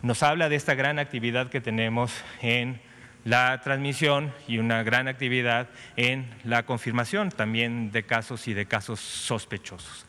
nos 0.01 0.23
habla 0.23 0.47
de 0.47 0.55
esta 0.55 0.75
gran 0.75 0.97
actividad 0.97 1.49
que 1.49 1.59
tenemos 1.59 2.13
en 2.41 2.79
la 3.25 3.59
transmisión 3.59 4.33
y 4.47 4.59
una 4.59 4.81
gran 4.83 5.09
actividad 5.09 5.67
en 5.97 6.25
la 6.45 6.63
confirmación 6.65 7.31
también 7.31 7.91
de 7.91 8.03
casos 8.03 8.47
y 8.47 8.53
de 8.53 8.65
casos 8.65 9.01
sospechosos. 9.01 10.05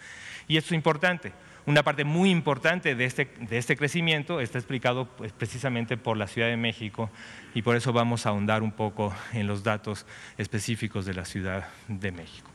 Y 0.46 0.56
esto 0.56 0.68
es 0.68 0.76
importante. 0.76 1.32
Una 1.66 1.82
parte 1.82 2.04
muy 2.04 2.30
importante 2.30 2.94
de 2.94 3.04
este, 3.04 3.28
este 3.50 3.76
crecimiento 3.76 4.40
está 4.40 4.58
explicado 4.58 5.06
pues, 5.06 5.32
precisamente 5.32 5.96
por 5.96 6.16
la 6.16 6.28
Ciudad 6.28 6.48
de 6.48 6.56
México 6.56 7.10
y 7.52 7.62
por 7.62 7.74
eso 7.74 7.92
vamos 7.92 8.26
a 8.26 8.28
ahondar 8.28 8.62
un 8.62 8.70
poco 8.70 9.12
en 9.32 9.48
los 9.48 9.64
datos 9.64 10.06
específicos 10.38 11.04
de 11.04 11.14
la 11.14 11.24
Ciudad 11.24 11.68
de 11.88 12.12
México. 12.12 12.51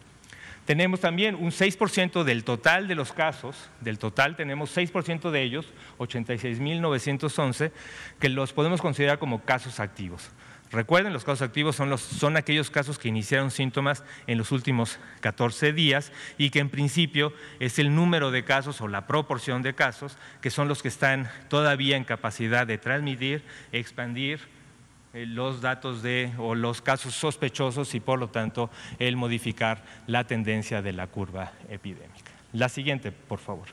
Tenemos 0.68 1.00
también 1.00 1.36
un 1.36 1.52
6% 1.52 2.26
del 2.26 2.44
total 2.44 2.90
de 2.90 2.96
los 2.96 3.14
casos, 3.14 3.70
del 3.80 3.98
total 3.98 4.36
tenemos 4.36 4.76
6% 4.76 5.32
de 5.32 5.42
ellos, 5.42 5.66
86.911, 5.98 7.72
que 8.20 8.28
los 8.28 8.52
podemos 8.52 8.82
considerar 8.82 9.18
como 9.18 9.46
casos 9.46 9.80
activos. 9.80 10.30
Recuerden, 10.70 11.14
los 11.14 11.24
casos 11.24 11.44
activos 11.48 11.78
son, 11.78 11.90
los, 11.90 12.02
son, 12.02 12.36
aquellos 12.36 12.70
casos 12.70 13.00
que 13.00 13.08
iniciaron 13.08 13.50
síntomas 13.50 14.04
en 14.28 14.38
los 14.38 14.52
últimos 14.52 15.00
14 15.22 15.72
días 15.72 16.12
y 16.38 16.50
que 16.50 16.60
en 16.60 16.70
principio 16.70 17.32
es 17.62 17.80
el 17.80 17.96
número 17.96 18.30
de 18.30 18.44
casos 18.44 18.82
o 18.82 18.90
la 18.90 19.08
proporción 19.08 19.62
de 19.62 19.74
casos 19.74 20.18
que 20.42 20.50
son 20.50 20.68
los 20.68 20.82
que 20.82 20.90
están 20.90 21.32
todavía 21.48 21.96
en 21.96 22.04
capacidad 22.04 22.68
de 22.68 22.78
transmitir, 22.78 23.42
expandir 23.72 24.42
los 25.14 25.62
datos 25.62 26.04
de 26.04 26.32
o 26.38 26.56
los 26.56 26.82
casos 26.82 27.16
sospechosos 27.16 27.96
y 27.96 28.00
por 28.00 28.20
lo 28.20 28.30
tanto 28.30 28.70
el 29.00 29.16
modificar 29.16 29.84
la 30.06 30.26
tendencia 30.26 30.82
de 30.82 30.94
la 30.94 31.08
curva 31.08 31.52
epidémica. 31.70 32.32
La 32.54 32.70
siguiente, 32.70 33.12
por 33.12 33.40
favor. 33.40 33.68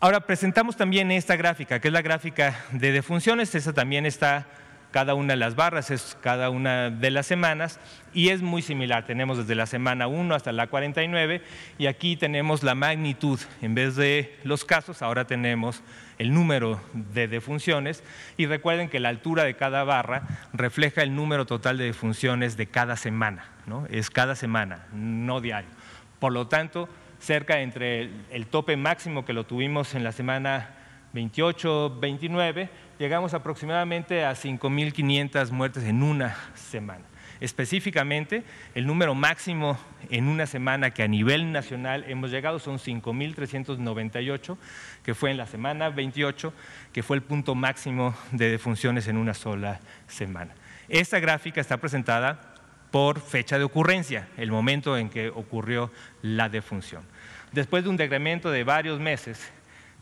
Ahora 0.00 0.20
presentamos 0.20 0.76
también 0.76 1.10
esta 1.10 1.36
gráfica, 1.36 1.78
que 1.78 1.88
es 1.88 1.92
la 1.92 2.02
gráfica 2.02 2.64
de 2.72 2.90
defunciones, 2.90 3.54
esa 3.54 3.72
también 3.72 4.06
está 4.06 4.46
cada 4.90 5.14
una 5.14 5.34
de 5.34 5.36
las 5.36 5.54
barras 5.54 5.90
es 5.90 6.16
cada 6.20 6.50
una 6.50 6.90
de 6.90 7.10
las 7.10 7.26
semanas 7.26 7.78
y 8.12 8.30
es 8.30 8.42
muy 8.42 8.62
similar. 8.62 9.06
Tenemos 9.06 9.38
desde 9.38 9.54
la 9.54 9.66
semana 9.66 10.08
1 10.08 10.34
hasta 10.34 10.52
la 10.52 10.66
49 10.66 11.42
y 11.78 11.86
aquí 11.86 12.16
tenemos 12.16 12.62
la 12.62 12.74
magnitud. 12.74 13.38
En 13.62 13.74
vez 13.74 13.96
de 13.96 14.36
los 14.42 14.64
casos, 14.64 15.02
ahora 15.02 15.26
tenemos 15.26 15.82
el 16.20 16.34
número 16.34 16.78
de 16.92 17.28
defunciones 17.28 18.04
y 18.36 18.44
recuerden 18.44 18.90
que 18.90 19.00
la 19.00 19.08
altura 19.08 19.44
de 19.44 19.56
cada 19.56 19.84
barra 19.84 20.24
refleja 20.52 21.02
el 21.02 21.16
número 21.16 21.46
total 21.46 21.78
de 21.78 21.84
defunciones 21.84 22.58
de 22.58 22.66
cada 22.66 22.96
semana. 22.96 23.46
¿no? 23.64 23.86
Es 23.86 24.10
cada 24.10 24.36
semana, 24.36 24.84
no 24.92 25.40
diario. 25.40 25.70
Por 26.18 26.34
lo 26.34 26.46
tanto, 26.46 26.90
cerca 27.20 27.60
entre 27.60 28.10
el 28.30 28.46
tope 28.48 28.76
máximo 28.76 29.24
que 29.24 29.32
lo 29.32 29.44
tuvimos 29.44 29.94
en 29.94 30.04
la 30.04 30.12
semana 30.12 30.74
28, 31.14 31.98
29, 31.98 32.68
llegamos 32.98 33.32
aproximadamente 33.32 34.22
a 34.22 34.32
5.500 34.32 35.50
muertes 35.52 35.84
en 35.84 36.02
una 36.02 36.36
semana. 36.54 37.09
Específicamente, 37.40 38.44
el 38.74 38.86
número 38.86 39.14
máximo 39.14 39.78
en 40.10 40.28
una 40.28 40.46
semana 40.46 40.90
que 40.90 41.02
a 41.02 41.08
nivel 41.08 41.52
nacional 41.52 42.04
hemos 42.06 42.30
llegado 42.30 42.58
son 42.58 42.78
5.398, 42.78 44.58
que 45.02 45.14
fue 45.14 45.30
en 45.30 45.38
la 45.38 45.46
semana 45.46 45.88
28, 45.88 46.52
que 46.92 47.02
fue 47.02 47.16
el 47.16 47.22
punto 47.22 47.54
máximo 47.54 48.14
de 48.32 48.50
defunciones 48.50 49.08
en 49.08 49.16
una 49.16 49.32
sola 49.32 49.80
semana. 50.06 50.54
Esta 50.88 51.18
gráfica 51.18 51.60
está 51.60 51.78
presentada 51.78 52.56
por 52.90 53.20
fecha 53.20 53.56
de 53.56 53.64
ocurrencia, 53.64 54.28
el 54.36 54.50
momento 54.50 54.98
en 54.98 55.08
que 55.08 55.30
ocurrió 55.30 55.90
la 56.22 56.48
defunción. 56.48 57.04
Después 57.52 57.84
de 57.84 57.90
un 57.90 57.96
decremento 57.96 58.50
de 58.50 58.64
varios 58.64 59.00
meses, 59.00 59.50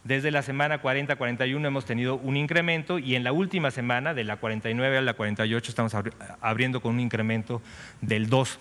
desde 0.05 0.31
la 0.31 0.43
semana 0.43 0.81
40-41 0.81 1.67
hemos 1.67 1.85
tenido 1.85 2.17
un 2.17 2.37
incremento 2.37 2.99
y 2.99 3.15
en 3.15 3.25
la 3.25 3.33
última 3.33 3.71
semana, 3.71 4.15
de 4.15 4.25
la 4.25 4.37
49 4.37 4.99
a 4.99 5.03
la 5.03 5.15
48, 5.15 5.71
estamos 5.71 5.95
abriendo 6.41 6.81
con 6.81 6.95
un 6.95 7.01
incremento 7.01 7.61
del 8.01 8.31
2%. 8.31 8.59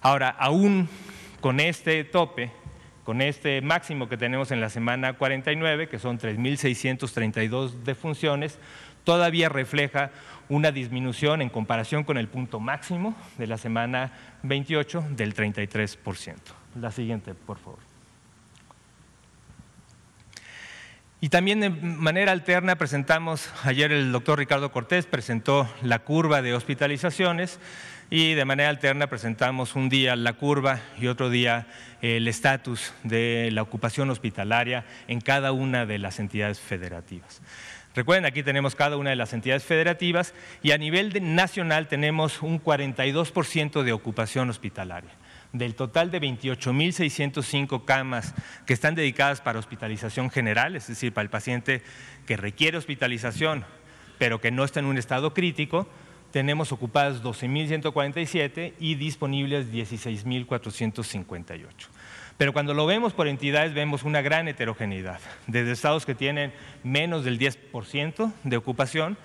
Ahora, 0.00 0.30
aún 0.30 0.88
con 1.40 1.60
este 1.60 2.04
tope, 2.04 2.50
con 3.04 3.22
este 3.22 3.60
máximo 3.60 4.08
que 4.08 4.16
tenemos 4.16 4.50
en 4.50 4.60
la 4.60 4.68
semana 4.68 5.14
49, 5.14 5.88
que 5.88 5.98
son 5.98 6.18
3.632 6.18 7.82
defunciones, 7.84 8.58
todavía 9.04 9.48
refleja 9.48 10.10
una 10.48 10.70
disminución 10.70 11.42
en 11.42 11.48
comparación 11.48 12.04
con 12.04 12.18
el 12.18 12.28
punto 12.28 12.60
máximo 12.60 13.16
de 13.38 13.46
la 13.46 13.58
semana 13.58 14.12
28 14.42 15.06
del 15.10 15.34
33%. 15.34 16.34
La 16.80 16.90
siguiente, 16.90 17.34
por 17.34 17.58
favor. 17.58 17.95
Y 21.18 21.30
también 21.30 21.60
de 21.60 21.70
manera 21.70 22.32
alterna 22.32 22.76
presentamos, 22.76 23.48
ayer 23.64 23.90
el 23.90 24.12
doctor 24.12 24.38
Ricardo 24.38 24.70
Cortés 24.70 25.06
presentó 25.06 25.66
la 25.82 26.00
curva 26.00 26.42
de 26.42 26.52
hospitalizaciones 26.52 27.58
y 28.10 28.34
de 28.34 28.44
manera 28.44 28.68
alterna 28.68 29.06
presentamos 29.06 29.74
un 29.76 29.88
día 29.88 30.14
la 30.14 30.34
curva 30.34 30.80
y 31.00 31.06
otro 31.06 31.30
día 31.30 31.68
el 32.02 32.28
estatus 32.28 32.92
de 33.02 33.48
la 33.50 33.62
ocupación 33.62 34.10
hospitalaria 34.10 34.84
en 35.08 35.22
cada 35.22 35.52
una 35.52 35.86
de 35.86 35.98
las 35.98 36.20
entidades 36.20 36.60
federativas. 36.60 37.40
Recuerden, 37.94 38.26
aquí 38.26 38.42
tenemos 38.42 38.74
cada 38.74 38.98
una 38.98 39.08
de 39.08 39.16
las 39.16 39.32
entidades 39.32 39.64
federativas 39.64 40.34
y 40.62 40.72
a 40.72 40.78
nivel 40.78 41.34
nacional 41.34 41.88
tenemos 41.88 42.42
un 42.42 42.62
42% 42.62 43.82
de 43.82 43.92
ocupación 43.94 44.50
hospitalaria. 44.50 45.12
Del 45.52 45.74
total 45.74 46.10
de 46.10 46.20
28.605 46.20 47.84
camas 47.84 48.34
que 48.66 48.74
están 48.74 48.94
dedicadas 48.94 49.40
para 49.40 49.58
hospitalización 49.58 50.30
general, 50.30 50.76
es 50.76 50.86
decir, 50.86 51.12
para 51.12 51.24
el 51.24 51.30
paciente 51.30 51.82
que 52.26 52.36
requiere 52.36 52.76
hospitalización, 52.76 53.64
pero 54.18 54.40
que 54.40 54.50
no 54.50 54.64
está 54.64 54.80
en 54.80 54.86
un 54.86 54.98
estado 54.98 55.32
crítico, 55.34 55.88
tenemos 56.30 56.72
ocupadas 56.72 57.22
12.147 57.22 58.74
y 58.78 58.96
disponibles 58.96 59.72
16.458. 59.72 61.64
Pero 62.36 62.52
cuando 62.52 62.74
lo 62.74 62.84
vemos 62.84 63.14
por 63.14 63.28
entidades 63.28 63.72
vemos 63.72 64.02
una 64.02 64.20
gran 64.20 64.46
heterogeneidad, 64.46 65.20
desde 65.46 65.72
estados 65.72 66.04
que 66.04 66.14
tienen 66.14 66.52
menos 66.84 67.24
del 67.24 67.38
10% 67.38 68.32
de 68.44 68.56
ocupación, 68.56 69.16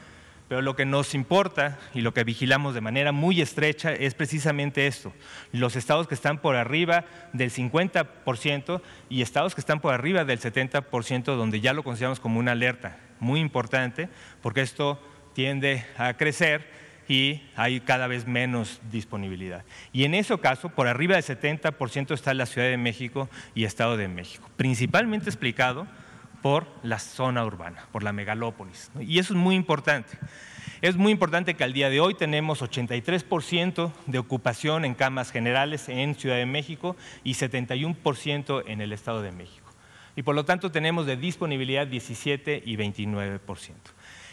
pero 0.51 0.61
lo 0.61 0.75
que 0.75 0.85
nos 0.85 1.15
importa 1.15 1.79
y 1.93 2.01
lo 2.01 2.13
que 2.13 2.25
vigilamos 2.25 2.73
de 2.73 2.81
manera 2.81 3.13
muy 3.13 3.39
estrecha 3.39 3.93
es 3.93 4.15
precisamente 4.15 4.85
esto, 4.85 5.13
los 5.53 5.77
estados 5.77 6.09
que 6.09 6.13
están 6.13 6.39
por 6.39 6.57
arriba 6.57 7.05
del 7.31 7.51
50% 7.51 8.81
y 9.07 9.21
estados 9.21 9.55
que 9.55 9.61
están 9.61 9.79
por 9.79 9.93
arriba 9.93 10.25
del 10.25 10.41
70% 10.41 11.23
donde 11.37 11.61
ya 11.61 11.71
lo 11.71 11.83
consideramos 11.83 12.19
como 12.19 12.37
una 12.37 12.51
alerta 12.51 12.97
muy 13.21 13.39
importante, 13.39 14.09
porque 14.41 14.59
esto 14.59 15.01
tiende 15.31 15.85
a 15.97 16.15
crecer 16.15 16.67
y 17.07 17.43
hay 17.55 17.79
cada 17.79 18.07
vez 18.07 18.27
menos 18.27 18.81
disponibilidad. 18.91 19.63
Y 19.93 20.03
en 20.03 20.13
ese 20.13 20.37
caso, 20.37 20.67
por 20.67 20.89
arriba 20.89 21.15
del 21.15 21.23
70% 21.23 22.13
está 22.13 22.33
la 22.33 22.45
Ciudad 22.45 22.67
de 22.67 22.75
México 22.75 23.29
y 23.55 23.63
Estado 23.63 23.95
de 23.95 24.09
México, 24.09 24.49
principalmente 24.57 25.29
explicado 25.29 25.87
por 26.41 26.67
la 26.83 26.99
zona 26.99 27.45
urbana, 27.45 27.85
por 27.91 28.03
la 28.03 28.13
megalópolis. 28.13 28.91
Y 28.99 29.19
eso 29.19 29.33
es 29.33 29.39
muy 29.39 29.55
importante. 29.55 30.17
Es 30.81 30.95
muy 30.95 31.11
importante 31.11 31.53
que 31.53 31.63
al 31.63 31.73
día 31.73 31.91
de 31.91 31.99
hoy 31.99 32.15
tenemos 32.15 32.63
83% 32.63 33.91
de 34.07 34.17
ocupación 34.17 34.83
en 34.83 34.95
camas 34.95 35.31
generales 35.31 35.87
en 35.89 36.15
Ciudad 36.15 36.37
de 36.37 36.47
México 36.47 36.95
y 37.23 37.35
71% 37.35 38.63
en 38.65 38.81
el 38.81 38.91
Estado 38.91 39.21
de 39.21 39.31
México. 39.31 39.69
Y 40.15 40.23
por 40.23 40.33
lo 40.33 40.43
tanto 40.43 40.71
tenemos 40.71 41.05
de 41.05 41.17
disponibilidad 41.17 41.85
17 41.85 42.63
y 42.65 42.77
29%. 42.77 43.39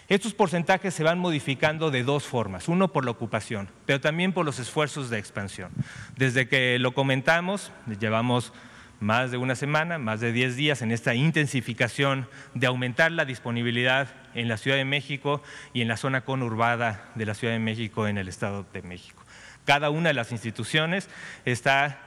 Estos 0.08 0.32
porcentajes 0.32 0.94
se 0.94 1.04
van 1.04 1.18
modificando 1.18 1.90
de 1.90 2.02
dos 2.02 2.24
formas, 2.24 2.66
uno 2.68 2.94
por 2.94 3.04
la 3.04 3.10
ocupación, 3.10 3.68
pero 3.84 4.00
también 4.00 4.32
por 4.32 4.46
los 4.46 4.58
esfuerzos 4.58 5.10
de 5.10 5.18
expansión. 5.18 5.70
Desde 6.16 6.48
que 6.48 6.78
lo 6.78 6.94
comentamos, 6.94 7.72
llevamos 8.00 8.54
más 9.00 9.30
de 9.30 9.36
una 9.36 9.54
semana, 9.54 9.98
más 9.98 10.20
de 10.20 10.32
10 10.32 10.56
días 10.56 10.82
en 10.82 10.90
esta 10.90 11.14
intensificación 11.14 12.28
de 12.54 12.66
aumentar 12.66 13.12
la 13.12 13.24
disponibilidad 13.24 14.08
en 14.34 14.48
la 14.48 14.56
Ciudad 14.56 14.76
de 14.76 14.84
México 14.84 15.42
y 15.72 15.82
en 15.82 15.88
la 15.88 15.96
zona 15.96 16.22
conurbada 16.22 17.10
de 17.14 17.26
la 17.26 17.34
Ciudad 17.34 17.54
de 17.54 17.60
México 17.60 18.08
en 18.08 18.18
el 18.18 18.28
Estado 18.28 18.66
de 18.72 18.82
México. 18.82 19.22
Cada 19.64 19.90
una 19.90 20.08
de 20.08 20.14
las 20.14 20.32
instituciones 20.32 21.08
está 21.44 22.00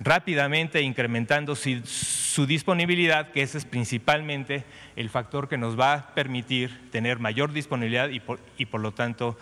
rápidamente 0.00 0.82
incrementando 0.82 1.56
su 1.56 2.46
disponibilidad, 2.46 3.30
que 3.30 3.42
ese 3.42 3.58
es 3.58 3.64
principalmente 3.64 4.64
el 4.94 5.08
factor 5.08 5.48
que 5.48 5.58
nos 5.58 5.78
va 5.78 5.94
a 5.94 6.14
permitir 6.14 6.90
tener 6.90 7.18
mayor 7.18 7.52
disponibilidad 7.52 8.10
y 8.10 8.20
por, 8.66 8.80
lo 8.80 8.92
tanto 8.92 9.38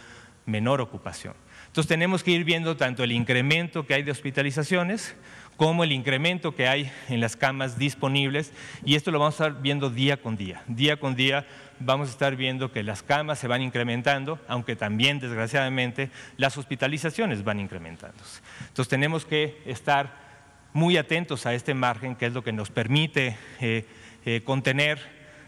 menor 0.46 0.80
ocupación. 0.80 1.34
Entonces 1.66 1.88
tenemos 1.88 2.22
que 2.22 2.30
ir 2.30 2.44
viendo 2.44 2.76
tanto 2.76 3.02
el 3.02 3.10
incremento 3.10 3.84
que 3.86 3.94
hay 3.94 4.04
de 4.04 4.12
hospitalizaciones 4.12 5.16
como 5.56 5.84
el 5.84 5.92
incremento 5.92 6.54
que 6.54 6.68
hay 6.68 6.90
en 7.08 7.20
las 7.20 7.36
camas 7.36 7.78
disponibles 7.78 8.52
y 8.84 8.96
esto 8.96 9.10
lo 9.10 9.18
vamos 9.18 9.40
a 9.40 9.46
estar 9.46 9.62
viendo 9.62 9.90
día 9.90 10.16
con 10.16 10.36
día. 10.36 10.62
Día 10.66 10.98
con 10.98 11.14
día 11.14 11.46
vamos 11.78 12.08
a 12.08 12.12
estar 12.12 12.36
viendo 12.36 12.72
que 12.72 12.82
las 12.82 13.02
camas 13.02 13.38
se 13.38 13.48
van 13.48 13.62
incrementando, 13.62 14.38
aunque 14.48 14.76
también 14.76 15.20
desgraciadamente 15.20 16.10
las 16.36 16.56
hospitalizaciones 16.56 17.44
van 17.44 17.60
incrementándose. 17.60 18.42
Entonces 18.60 18.88
tenemos 18.88 19.24
que 19.24 19.60
estar 19.66 20.24
muy 20.72 20.96
atentos 20.96 21.46
a 21.46 21.54
este 21.54 21.74
margen, 21.74 22.16
que 22.16 22.26
es 22.26 22.32
lo 22.32 22.42
que 22.42 22.52
nos 22.52 22.70
permite 22.70 23.36
eh, 23.60 23.86
eh, 24.24 24.42
contener, 24.44 24.98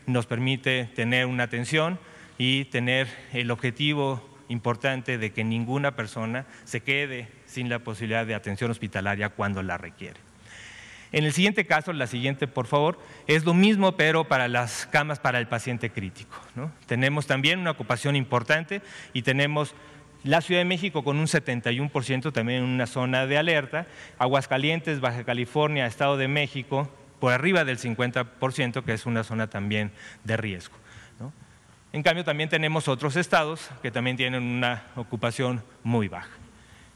nos 0.07 0.27
permite 0.27 0.85
tener 0.95 1.27
una 1.27 1.45
atención 1.45 1.99
y 2.39 2.67
tener 2.67 3.09
el 3.33 3.51
objetivo 3.51 4.37
importante 4.49 5.19
de 5.19 5.33
que 5.33 5.43
ninguna 5.43 5.97
persona 5.97 6.47
se 6.65 6.83
quede 6.83 7.29
sin 7.47 7.69
la 7.69 7.79
posibilidad 7.79 8.27
de 8.27 8.35
atención 8.35 8.71
hospitalaria 8.71 9.31
cuando 9.31 9.63
la 9.63 9.79
requiere. 9.79 10.21
En 11.13 11.25
el 11.25 11.33
siguiente 11.33 11.67
caso, 11.67 11.93
la 11.93 12.07
siguiente, 12.07 12.47
por 12.47 12.67
favor, 12.67 12.99
es 13.27 13.45
lo 13.45 13.55
mismo, 13.55 13.93
pero 13.97 14.25
para 14.25 14.49
las 14.49 14.87
camas 14.87 15.19
para 15.21 15.39
el 15.39 15.47
paciente 15.47 15.91
crítico. 15.91 16.37
Tenemos 16.87 17.27
también 17.27 17.61
una 17.61 17.71
ocupación 17.71 18.17
importante 18.17 18.83
y 19.13 19.23
tenemos 19.23 19.75
la 20.25 20.41
Ciudad 20.41 20.61
de 20.61 20.65
México 20.65 21.05
con 21.05 21.19
un 21.19 21.27
71% 21.27 22.33
también 22.33 22.65
en 22.65 22.69
una 22.69 22.87
zona 22.87 23.27
de 23.27 23.39
alerta, 23.39 23.87
Aguascalientes, 24.19 25.01
Baja 25.01 25.25
California, 25.25 25.87
Estado 25.87 26.17
de 26.17 26.27
México 26.27 26.91
por 27.21 27.33
arriba 27.33 27.65
del 27.65 27.79
50%, 27.79 28.83
que 28.83 28.93
es 28.93 29.07
una 29.07 29.23
zona 29.25 29.49
también 29.49 29.93
de 30.25 30.37
riesgo. 30.37 30.77
En 31.93 32.03
cambio, 32.03 32.25
también 32.25 32.51
tenemos 32.51 32.89
otros 32.89 33.17
estados 33.17 33.71
que 33.81 33.91
también 33.91 34.19
tienen 34.19 34.43
una 34.43 34.83
ocupación 34.97 35.63
muy 35.83 36.09
baja. 36.09 36.29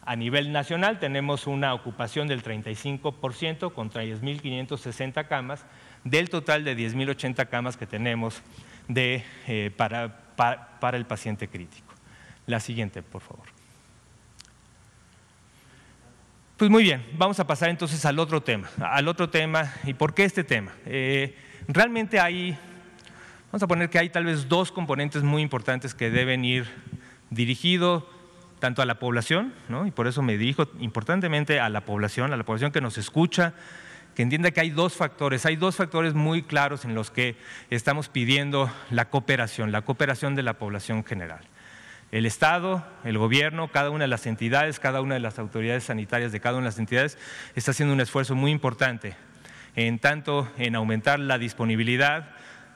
A 0.02 0.16
nivel 0.16 0.50
nacional 0.52 0.98
tenemos 0.98 1.46
una 1.46 1.74
ocupación 1.74 2.26
del 2.26 2.42
35% 2.42 3.72
contra 3.72 4.02
10.560 4.02 5.28
camas, 5.28 5.64
del 6.04 6.30
total 6.30 6.64
de 6.64 6.76
10.080 6.76 7.48
camas 7.48 7.76
que 7.76 7.86
tenemos 7.86 8.42
eh, 8.94 9.70
para 9.76 10.96
el 10.96 11.06
paciente 11.06 11.48
crítico. 11.48 11.92
La 12.46 12.60
siguiente, 12.60 13.02
por 13.02 13.20
favor. 13.20 13.60
Pues 16.60 16.70
muy 16.70 16.82
bien, 16.82 17.02
vamos 17.14 17.40
a 17.40 17.46
pasar 17.46 17.70
entonces 17.70 18.04
al 18.04 18.18
otro 18.18 18.42
tema. 18.42 18.68
Al 18.80 19.08
otro 19.08 19.30
tema, 19.30 19.72
¿y 19.84 19.94
por 19.94 20.12
qué 20.12 20.24
este 20.24 20.44
tema? 20.44 20.72
Eh, 20.84 21.34
realmente 21.68 22.20
hay, 22.20 22.54
vamos 23.50 23.62
a 23.62 23.66
poner 23.66 23.88
que 23.88 23.98
hay 23.98 24.10
tal 24.10 24.26
vez 24.26 24.46
dos 24.46 24.70
componentes 24.70 25.22
muy 25.22 25.40
importantes 25.40 25.94
que 25.94 26.10
deben 26.10 26.44
ir 26.44 26.66
dirigidos 27.30 28.04
tanto 28.60 28.82
a 28.82 28.86
la 28.86 28.98
población, 28.98 29.52
¿no? 29.68 29.86
y 29.86 29.90
por 29.90 30.06
eso 30.06 30.22
me 30.22 30.38
dirijo 30.38 30.68
importantemente 30.78 31.58
a 31.58 31.68
la 31.68 31.84
población, 31.84 32.32
a 32.32 32.36
la 32.36 32.44
población 32.44 32.70
que 32.70 32.80
nos 32.80 32.98
escucha, 32.98 33.54
que 34.14 34.22
entienda 34.22 34.50
que 34.50 34.60
hay 34.60 34.70
dos 34.70 34.94
factores, 34.94 35.46
hay 35.46 35.56
dos 35.56 35.76
factores 35.76 36.14
muy 36.14 36.42
claros 36.42 36.84
en 36.84 36.94
los 36.94 37.10
que 37.10 37.36
estamos 37.70 38.08
pidiendo 38.08 38.70
la 38.90 39.08
cooperación, 39.08 39.72
la 39.72 39.82
cooperación 39.82 40.34
de 40.34 40.42
la 40.42 40.54
población 40.54 41.04
general. 41.04 41.40
El 42.12 42.26
Estado, 42.26 42.84
el 43.04 43.18
gobierno, 43.18 43.68
cada 43.68 43.90
una 43.90 44.04
de 44.04 44.08
las 44.08 44.26
entidades, 44.26 44.80
cada 44.80 45.00
una 45.00 45.14
de 45.14 45.20
las 45.20 45.38
autoridades 45.38 45.84
sanitarias 45.84 46.32
de 46.32 46.40
cada 46.40 46.56
una 46.56 46.64
de 46.64 46.70
las 46.70 46.78
entidades 46.78 47.18
está 47.54 47.70
haciendo 47.70 47.94
un 47.94 48.00
esfuerzo 48.00 48.34
muy 48.34 48.50
importante 48.50 49.14
en 49.76 50.00
tanto 50.00 50.48
en 50.58 50.74
aumentar 50.74 51.20
la 51.20 51.38
disponibilidad, 51.38 52.30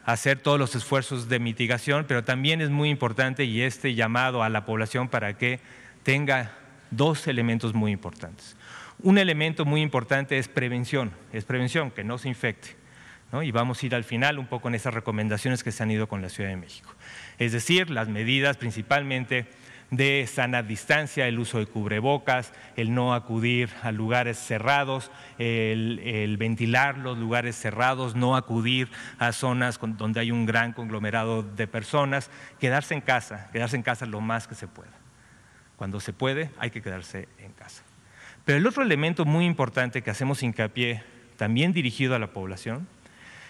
hacer 0.04 0.38
todos 0.38 0.58
los 0.58 0.74
esfuerzos 0.74 1.28
de 1.28 1.38
mitigación, 1.38 2.04
pero 2.06 2.24
también 2.24 2.60
es 2.60 2.70
muy 2.70 2.90
importante 2.90 3.44
y 3.44 3.62
este 3.62 3.94
llamado 3.94 4.42
a 4.42 4.48
la 4.48 4.64
población 4.64 5.08
para 5.08 5.36
que 5.38 5.60
tenga 6.02 6.52
dos 6.90 7.26
elementos 7.26 7.74
muy 7.74 7.92
importantes. 7.92 8.56
Un 9.02 9.18
elemento 9.18 9.64
muy 9.64 9.82
importante 9.82 10.38
es 10.38 10.48
prevención, 10.48 11.12
es 11.32 11.44
prevención, 11.44 11.90
que 11.90 12.04
no 12.04 12.18
se 12.18 12.28
infecte. 12.28 12.76
Y 13.42 13.50
vamos 13.50 13.82
a 13.82 13.86
ir 13.86 13.94
al 13.96 14.04
final 14.04 14.38
un 14.38 14.46
poco 14.46 14.68
en 14.68 14.76
esas 14.76 14.94
recomendaciones 14.94 15.64
que 15.64 15.72
se 15.72 15.82
han 15.82 15.90
ido 15.90 16.06
con 16.06 16.22
la 16.22 16.28
Ciudad 16.28 16.50
de 16.50 16.56
México. 16.56 16.94
Es 17.38 17.50
decir, 17.50 17.90
las 17.90 18.08
medidas 18.08 18.56
principalmente 18.56 19.46
de 19.96 20.26
sana 20.26 20.62
distancia, 20.62 21.26
el 21.26 21.38
uso 21.38 21.58
de 21.58 21.66
cubrebocas, 21.66 22.52
el 22.76 22.94
no 22.94 23.14
acudir 23.14 23.70
a 23.82 23.92
lugares 23.92 24.38
cerrados, 24.38 25.10
el, 25.38 26.36
ventilar 26.38 26.98
los 26.98 27.18
lugares 27.18 27.56
cerrados, 27.56 28.14
no 28.14 28.36
acudir 28.36 28.88
a 29.18 29.32
zonas 29.32 29.78
donde 29.80 30.20
hay 30.20 30.30
un 30.30 30.46
gran 30.46 30.72
conglomerado 30.72 31.42
de 31.42 31.66
personas, 31.66 32.30
quedarse 32.58 32.94
en 32.94 33.00
casa, 33.00 33.48
quedarse 33.52 33.76
en 33.76 33.82
casa 33.82 34.06
lo 34.06 34.20
más 34.20 34.46
que 34.46 34.54
se 34.54 34.68
pueda. 34.68 34.92
Cuando 35.76 36.00
se 36.00 36.12
puede, 36.12 36.50
hay 36.58 36.70
que 36.70 36.82
quedarse 36.82 37.28
en 37.38 37.52
casa. 37.52 37.82
Pero 38.44 38.58
el 38.58 38.66
otro 38.66 38.82
elemento 38.82 39.24
muy 39.24 39.44
importante 39.44 40.02
que 40.02 40.10
hacemos 40.10 40.42
hincapié, 40.42 41.02
también 41.36 41.72
dirigido 41.72 42.14
a 42.14 42.18
la 42.18 42.28
población, 42.28 42.86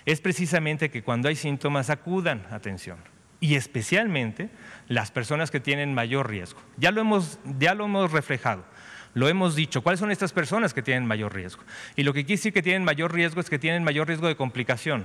es 0.06 0.20
precisamente 0.20 0.90
que 0.90 1.02
cuando 1.02 1.28
hay 1.28 1.36
síntomas 1.36 1.90
acudan 1.90 2.46
atención 2.50 3.13
y 3.44 3.56
especialmente 3.56 4.48
las 4.88 5.10
personas 5.10 5.50
que 5.50 5.60
tienen 5.60 5.92
mayor 5.92 6.30
riesgo. 6.30 6.62
Ya 6.78 6.90
lo 6.92 7.02
hemos, 7.02 7.38
ya 7.58 7.74
lo 7.74 7.84
hemos 7.84 8.10
reflejado, 8.10 8.64
lo 9.12 9.28
hemos 9.28 9.54
dicho. 9.54 9.82
¿Cuáles 9.82 10.00
son 10.00 10.10
estas 10.10 10.32
personas 10.32 10.72
que 10.72 10.80
tienen 10.80 11.04
mayor 11.04 11.34
riesgo? 11.34 11.62
Y 11.94 12.04
lo 12.04 12.14
que 12.14 12.24
quiere 12.24 12.38
decir 12.38 12.54
que 12.54 12.62
tienen 12.62 12.84
mayor 12.84 13.12
riesgo 13.12 13.42
es 13.42 13.50
que 13.50 13.58
tienen 13.58 13.84
mayor 13.84 14.08
riesgo 14.08 14.28
de 14.28 14.36
complicación. 14.36 15.04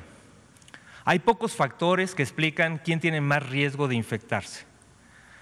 Hay 1.03 1.19
pocos 1.19 1.53
factores 1.53 2.15
que 2.15 2.23
explican 2.23 2.77
quién 2.77 3.01
tiene 3.01 3.19
más 3.19 3.45
riesgo 3.49 3.89
de 3.89 3.95
infectarse. 3.95 4.63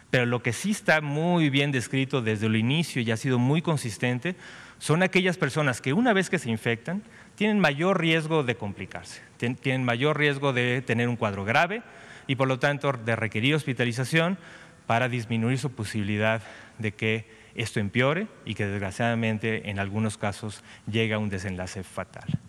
Pero 0.09 0.25
lo 0.25 0.41
que 0.41 0.51
sí 0.51 0.71
está 0.71 0.99
muy 0.99 1.51
bien 1.51 1.71
descrito 1.71 2.23
desde 2.23 2.47
el 2.47 2.55
inicio 2.55 3.03
y 3.03 3.11
ha 3.11 3.17
sido 3.17 3.37
muy 3.37 3.61
consistente 3.61 4.35
son 4.79 5.03
aquellas 5.03 5.37
personas 5.37 5.81
que 5.81 5.93
una 5.93 6.13
vez 6.13 6.31
que 6.31 6.39
se 6.39 6.49
infectan 6.49 7.03
tienen 7.35 7.59
mayor 7.59 8.01
riesgo 8.01 8.41
de 8.41 8.55
complicarse, 8.55 9.21
tienen 9.37 9.83
mayor 9.83 10.17
riesgo 10.17 10.51
de 10.51 10.81
tener 10.81 11.09
un 11.09 11.15
cuadro 11.15 11.45
grave 11.45 11.83
y 12.27 12.35
por 12.35 12.47
lo 12.47 12.59
tanto 12.59 12.91
de 12.91 13.15
requerir 13.15 13.55
hospitalización 13.55 14.37
para 14.85 15.09
disminuir 15.09 15.57
su 15.57 15.71
posibilidad 15.71 16.41
de 16.77 16.93
que 16.93 17.25
esto 17.55 17.79
empeore 17.79 18.27
y 18.45 18.53
que 18.53 18.67
desgraciadamente 18.67 19.69
en 19.69 19.79
algunos 19.79 20.17
casos 20.17 20.63
llegue 20.89 21.13
a 21.13 21.19
un 21.19 21.29
desenlace 21.29 21.83
fatal. 21.83 22.39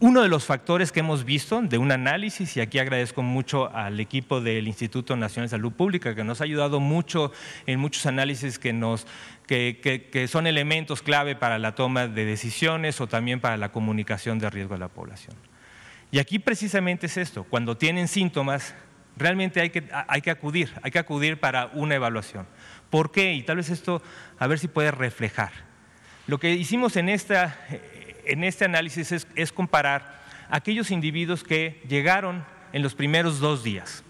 Uno 0.00 0.22
de 0.22 0.28
los 0.28 0.44
factores 0.44 0.90
que 0.90 0.98
hemos 0.98 1.24
visto 1.24 1.62
de 1.62 1.78
un 1.78 1.92
análisis, 1.92 2.56
y 2.56 2.60
aquí 2.60 2.80
agradezco 2.80 3.22
mucho 3.22 3.72
al 3.72 4.00
equipo 4.00 4.40
del 4.40 4.66
Instituto 4.66 5.14
Nacional 5.16 5.46
de 5.46 5.50
Salud 5.50 5.72
Pública, 5.72 6.16
que 6.16 6.24
nos 6.24 6.40
ha 6.40 6.44
ayudado 6.44 6.80
mucho 6.80 7.30
en 7.66 7.78
muchos 7.78 8.06
análisis 8.06 8.58
que, 8.58 8.72
nos, 8.72 9.06
que, 9.46 9.78
que 10.10 10.26
son 10.26 10.48
elementos 10.48 11.02
clave 11.02 11.36
para 11.36 11.60
la 11.60 11.76
toma 11.76 12.08
de 12.08 12.24
decisiones 12.24 13.00
o 13.00 13.06
también 13.06 13.40
para 13.40 13.56
la 13.56 13.70
comunicación 13.70 14.40
de 14.40 14.50
riesgo 14.50 14.74
a 14.74 14.78
la 14.78 14.88
población. 14.88 15.36
Y 16.12 16.20
aquí 16.20 16.38
precisamente 16.38 17.06
es 17.06 17.16
esto, 17.16 17.42
cuando 17.42 17.76
tienen 17.76 18.06
síntomas, 18.06 18.74
realmente 19.16 19.60
hay 19.60 19.70
que, 19.70 20.30
acudir, 20.30 20.72
hay 20.82 20.92
que 20.92 21.00
acudir 21.00 21.40
para 21.40 21.66
una 21.72 21.96
evaluación. 21.96 22.46
¿Por 22.90 23.10
qué? 23.10 23.32
Y 23.32 23.42
tal 23.42 23.56
vez 23.56 23.70
esto, 23.70 24.00
a 24.38 24.46
ver 24.46 24.60
si 24.60 24.68
puede 24.68 24.92
reflejar. 24.92 25.50
Lo 26.28 26.38
que 26.38 26.52
hicimos 26.52 26.96
en 26.96 27.08
esta 27.08 27.58
en 28.24 28.44
este 28.44 28.64
análisis 28.64 29.26
es, 29.34 29.52
comparar 29.52 30.20
aquellos 30.50 30.90
individuos 30.90 31.42
que 31.44 31.82
llegaron 31.88 32.44
en 32.72 32.82
los 32.82 32.94
primeros 32.94 33.40
dos 33.40 33.62
días, 33.62 34.04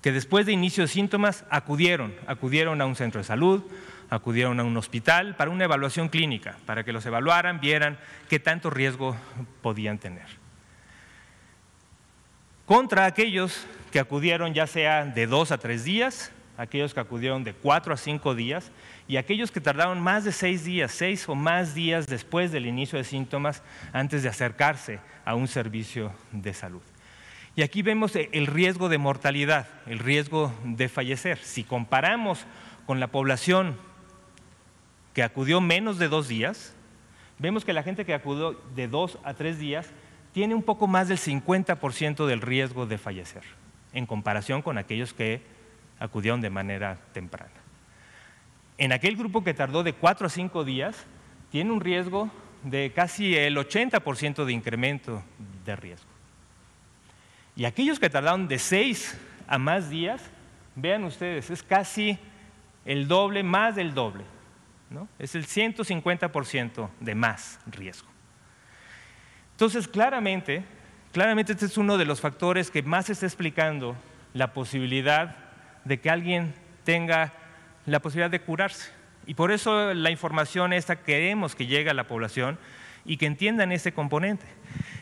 que 0.00 0.12
después 0.12 0.46
de 0.46 0.52
inicio 0.52 0.84
de 0.84 0.88
síntomas 0.88 1.44
acudieron, 1.50 2.14
acudieron 2.26 2.80
a 2.80 2.86
un 2.86 2.96
centro 2.96 3.20
de 3.20 3.24
salud, 3.24 3.62
acudieron 4.10 4.60
a 4.60 4.64
un 4.64 4.76
hospital 4.76 5.36
para 5.36 5.50
una 5.50 5.64
evaluación 5.64 6.08
clínica, 6.08 6.56
para 6.66 6.84
que 6.84 6.92
los 6.92 7.06
evaluaran, 7.06 7.60
vieran 7.60 7.98
qué 8.28 8.38
tanto 8.38 8.70
riesgo 8.70 9.16
podían 9.62 9.98
tener. 9.98 10.41
Contra 12.72 13.04
aquellos 13.04 13.66
que 13.90 14.00
acudieron 14.00 14.54
ya 14.54 14.66
sea 14.66 15.04
de 15.04 15.26
dos 15.26 15.52
a 15.52 15.58
tres 15.58 15.84
días, 15.84 16.32
aquellos 16.56 16.94
que 16.94 17.00
acudieron 17.00 17.44
de 17.44 17.52
cuatro 17.52 17.92
a 17.92 17.98
cinco 17.98 18.34
días 18.34 18.72
y 19.06 19.18
aquellos 19.18 19.52
que 19.52 19.60
tardaron 19.60 20.00
más 20.00 20.24
de 20.24 20.32
seis 20.32 20.64
días, 20.64 20.90
seis 20.90 21.28
o 21.28 21.34
más 21.34 21.74
días 21.74 22.06
después 22.06 22.50
del 22.50 22.64
inicio 22.64 22.96
de 22.96 23.04
síntomas 23.04 23.62
antes 23.92 24.22
de 24.22 24.30
acercarse 24.30 25.00
a 25.26 25.34
un 25.34 25.48
servicio 25.48 26.14
de 26.30 26.54
salud. 26.54 26.80
Y 27.56 27.60
aquí 27.60 27.82
vemos 27.82 28.16
el 28.16 28.46
riesgo 28.46 28.88
de 28.88 28.96
mortalidad, 28.96 29.68
el 29.84 29.98
riesgo 29.98 30.50
de 30.64 30.88
fallecer. 30.88 31.36
Si 31.40 31.64
comparamos 31.64 32.46
con 32.86 33.00
la 33.00 33.08
población 33.08 33.76
que 35.12 35.22
acudió 35.22 35.60
menos 35.60 35.98
de 35.98 36.08
dos 36.08 36.26
días, 36.26 36.74
vemos 37.38 37.66
que 37.66 37.74
la 37.74 37.82
gente 37.82 38.06
que 38.06 38.14
acudió 38.14 38.58
de 38.74 38.88
dos 38.88 39.18
a 39.24 39.34
tres 39.34 39.58
días 39.58 39.92
tiene 40.32 40.54
un 40.54 40.62
poco 40.62 40.86
más 40.86 41.08
del 41.08 41.18
50% 41.18 42.26
del 42.26 42.40
riesgo 42.40 42.86
de 42.86 42.98
fallecer, 42.98 43.42
en 43.92 44.06
comparación 44.06 44.62
con 44.62 44.78
aquellos 44.78 45.12
que 45.12 45.42
acudieron 45.98 46.40
de 46.40 46.50
manera 46.50 46.98
temprana. 47.12 47.52
En 48.78 48.92
aquel 48.92 49.16
grupo 49.16 49.44
que 49.44 49.54
tardó 49.54 49.82
de 49.82 49.92
cuatro 49.92 50.26
a 50.26 50.30
cinco 50.30 50.64
días, 50.64 51.04
tiene 51.50 51.70
un 51.70 51.80
riesgo 51.80 52.30
de 52.64 52.92
casi 52.94 53.36
el 53.36 53.56
80% 53.56 54.44
de 54.44 54.52
incremento 54.52 55.22
de 55.64 55.76
riesgo. 55.76 56.10
Y 57.54 57.66
aquellos 57.66 58.00
que 58.00 58.08
tardaron 58.08 58.48
de 58.48 58.58
seis 58.58 59.18
a 59.46 59.58
más 59.58 59.90
días, 59.90 60.22
vean 60.74 61.04
ustedes, 61.04 61.50
es 61.50 61.62
casi 61.62 62.18
el 62.84 63.06
doble, 63.06 63.42
más 63.42 63.76
del 63.76 63.92
doble. 63.92 64.24
¿no? 64.88 65.08
Es 65.18 65.34
el 65.34 65.46
150% 65.46 66.88
de 67.00 67.14
más 67.14 67.60
riesgo. 67.66 68.11
Entonces, 69.52 69.86
claramente, 69.88 70.64
claramente 71.12 71.52
este 71.52 71.66
es 71.66 71.78
uno 71.78 71.98
de 71.98 72.04
los 72.04 72.20
factores 72.20 72.70
que 72.70 72.82
más 72.82 73.10
está 73.10 73.26
explicando 73.26 73.96
la 74.34 74.52
posibilidad 74.52 75.36
de 75.84 76.00
que 76.00 76.10
alguien 76.10 76.54
tenga 76.84 77.32
la 77.86 78.00
posibilidad 78.00 78.30
de 78.30 78.40
curarse. 78.40 78.90
Y 79.26 79.34
por 79.34 79.52
eso 79.52 79.94
la 79.94 80.10
información 80.10 80.72
esta 80.72 80.96
queremos 80.96 81.54
que 81.54 81.66
llegue 81.66 81.90
a 81.90 81.94
la 81.94 82.08
población 82.08 82.58
y 83.04 83.16
que 83.16 83.26
entiendan 83.26 83.72
este 83.72 83.92
componente. 83.92 84.46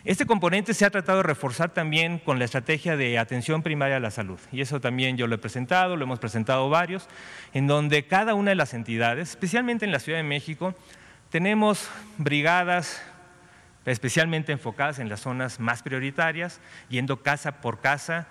Este 0.05 0.27
componente 0.27 0.73
se 0.73 0.87
ha 0.87 0.91
tratado 0.91 1.19
de 1.19 1.25
reforzar 1.25 1.71
también 1.71 2.19
con 2.19 2.39
la 2.39 2.47
estrategia 2.47 2.97
de 2.97 3.19
atención 3.19 3.63
primaria 3.63 3.97
a 3.97 4.01
la 4.01 4.11
salud. 4.11 4.39
Y 4.51 4.63
eso 4.63 4.81
también 4.81 5.17
yo 5.17 5.27
lo 5.27 5.35
he 5.35 5.39
presentado, 5.39 5.97
lo 5.97 6.05
hemos 6.05 6.19
presentado 6.19 6.71
varios, 6.71 7.07
en 7.53 7.67
donde 7.67 8.07
cada 8.07 8.35
una 8.35 8.51
de 8.51 8.57
las 8.57 8.73
entidades, 8.73 9.31
especialmente 9.31 9.85
en 9.85 9.93
la 9.93 9.99
Ciudad 9.99 10.19
de 10.19 10.25
México, 10.25 10.75
tenemos 11.29 11.91
brigadas 12.17 13.03
especialmente 13.87 14.53
enfocadas 14.53 14.99
en 14.99 15.09
las 15.09 15.21
zonas 15.21 15.61
más 15.61 15.83
prioritarias, 15.83 16.61
yendo 16.89 17.23
casa 17.23 17.61
por 17.61 17.81
casa, 17.81 18.29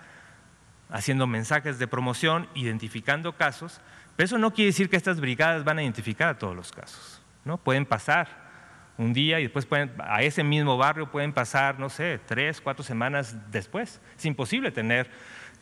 haciendo 0.90 1.26
mensajes 1.26 1.78
de 1.78 1.86
promoción, 1.86 2.48
identificando 2.54 3.36
casos, 3.36 3.80
pero 4.16 4.26
eso 4.26 4.38
no 4.38 4.52
quiere 4.52 4.70
decir 4.70 4.90
que 4.90 4.96
estas 4.96 5.20
brigadas 5.20 5.64
van 5.64 5.78
a 5.78 5.82
identificar 5.82 6.28
a 6.28 6.38
todos 6.38 6.54
los 6.54 6.72
casos. 6.72 7.22
¿no? 7.44 7.58
Pueden 7.58 7.86
pasar 7.86 8.50
un 8.98 9.12
día 9.12 9.40
y 9.40 9.44
después 9.44 9.64
pueden, 9.64 9.92
a 9.98 10.22
ese 10.22 10.44
mismo 10.44 10.76
barrio 10.76 11.10
pueden 11.10 11.32
pasar, 11.32 11.78
no 11.78 11.88
sé, 11.88 12.20
tres, 12.26 12.60
cuatro 12.60 12.84
semanas 12.84 13.36
después. 13.50 14.00
Es 14.18 14.26
imposible 14.26 14.70
tener 14.70 15.10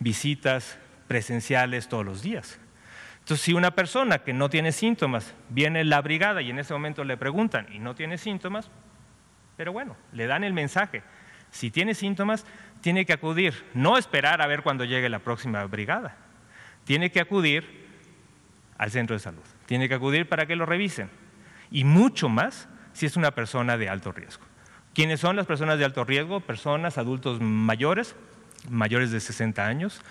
visitas 0.00 0.78
presenciales 1.06 1.88
todos 1.88 2.04
los 2.04 2.22
días. 2.22 2.58
Entonces, 3.20 3.44
si 3.44 3.52
una 3.52 3.72
persona 3.72 4.18
que 4.18 4.32
no 4.32 4.48
tiene 4.50 4.72
síntomas 4.72 5.34
viene 5.50 5.84
la 5.84 6.00
brigada 6.00 6.42
y 6.42 6.50
en 6.50 6.58
ese 6.58 6.72
momento 6.72 7.04
le 7.04 7.16
preguntan 7.16 7.66
y 7.72 7.78
no 7.78 7.94
tiene 7.94 8.18
síntomas, 8.18 8.70
pero 9.58 9.72
bueno, 9.72 9.96
le 10.12 10.28
dan 10.28 10.44
el 10.44 10.54
mensaje. 10.54 11.02
Si 11.50 11.72
tiene 11.72 11.94
síntomas, 11.94 12.46
tiene 12.80 13.04
que 13.04 13.12
acudir, 13.12 13.66
no 13.74 13.98
esperar 13.98 14.40
a 14.40 14.46
ver 14.46 14.62
cuando 14.62 14.84
llegue 14.84 15.08
la 15.08 15.18
próxima 15.18 15.64
brigada. 15.64 16.16
Tiene 16.84 17.10
que 17.10 17.18
acudir 17.18 17.88
al 18.78 18.92
centro 18.92 19.16
de 19.16 19.20
salud. 19.20 19.42
Tiene 19.66 19.88
que 19.88 19.94
acudir 19.94 20.28
para 20.28 20.46
que 20.46 20.54
lo 20.54 20.64
revisen. 20.64 21.10
Y 21.72 21.82
mucho 21.82 22.28
más 22.28 22.68
si 22.92 23.04
es 23.04 23.16
una 23.16 23.32
persona 23.32 23.76
de 23.76 23.88
alto 23.88 24.12
riesgo. 24.12 24.44
¿Quiénes 24.94 25.18
son 25.18 25.34
las 25.34 25.46
personas 25.46 25.76
de 25.80 25.84
alto 25.84 26.04
riesgo? 26.04 26.38
Personas, 26.38 26.96
adultos 26.96 27.40
mayores, 27.40 28.14
mayores 28.70 29.10
de 29.10 29.18
60 29.18 29.66
años, 29.66 30.02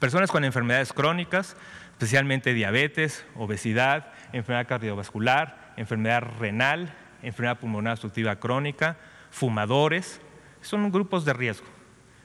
personas 0.00 0.32
con 0.32 0.44
enfermedades 0.44 0.92
crónicas, 0.92 1.56
especialmente 1.92 2.54
diabetes, 2.54 3.24
obesidad, 3.36 4.08
enfermedad 4.32 4.66
cardiovascular, 4.66 5.74
enfermedad 5.76 6.24
renal, 6.40 6.92
enfermedad 7.28 7.58
pulmonar 7.58 7.92
obstructiva 7.92 8.36
crónica, 8.36 8.96
fumadores, 9.30 10.20
son 10.60 10.90
grupos 10.90 11.24
de 11.24 11.32
riesgo. 11.32 11.66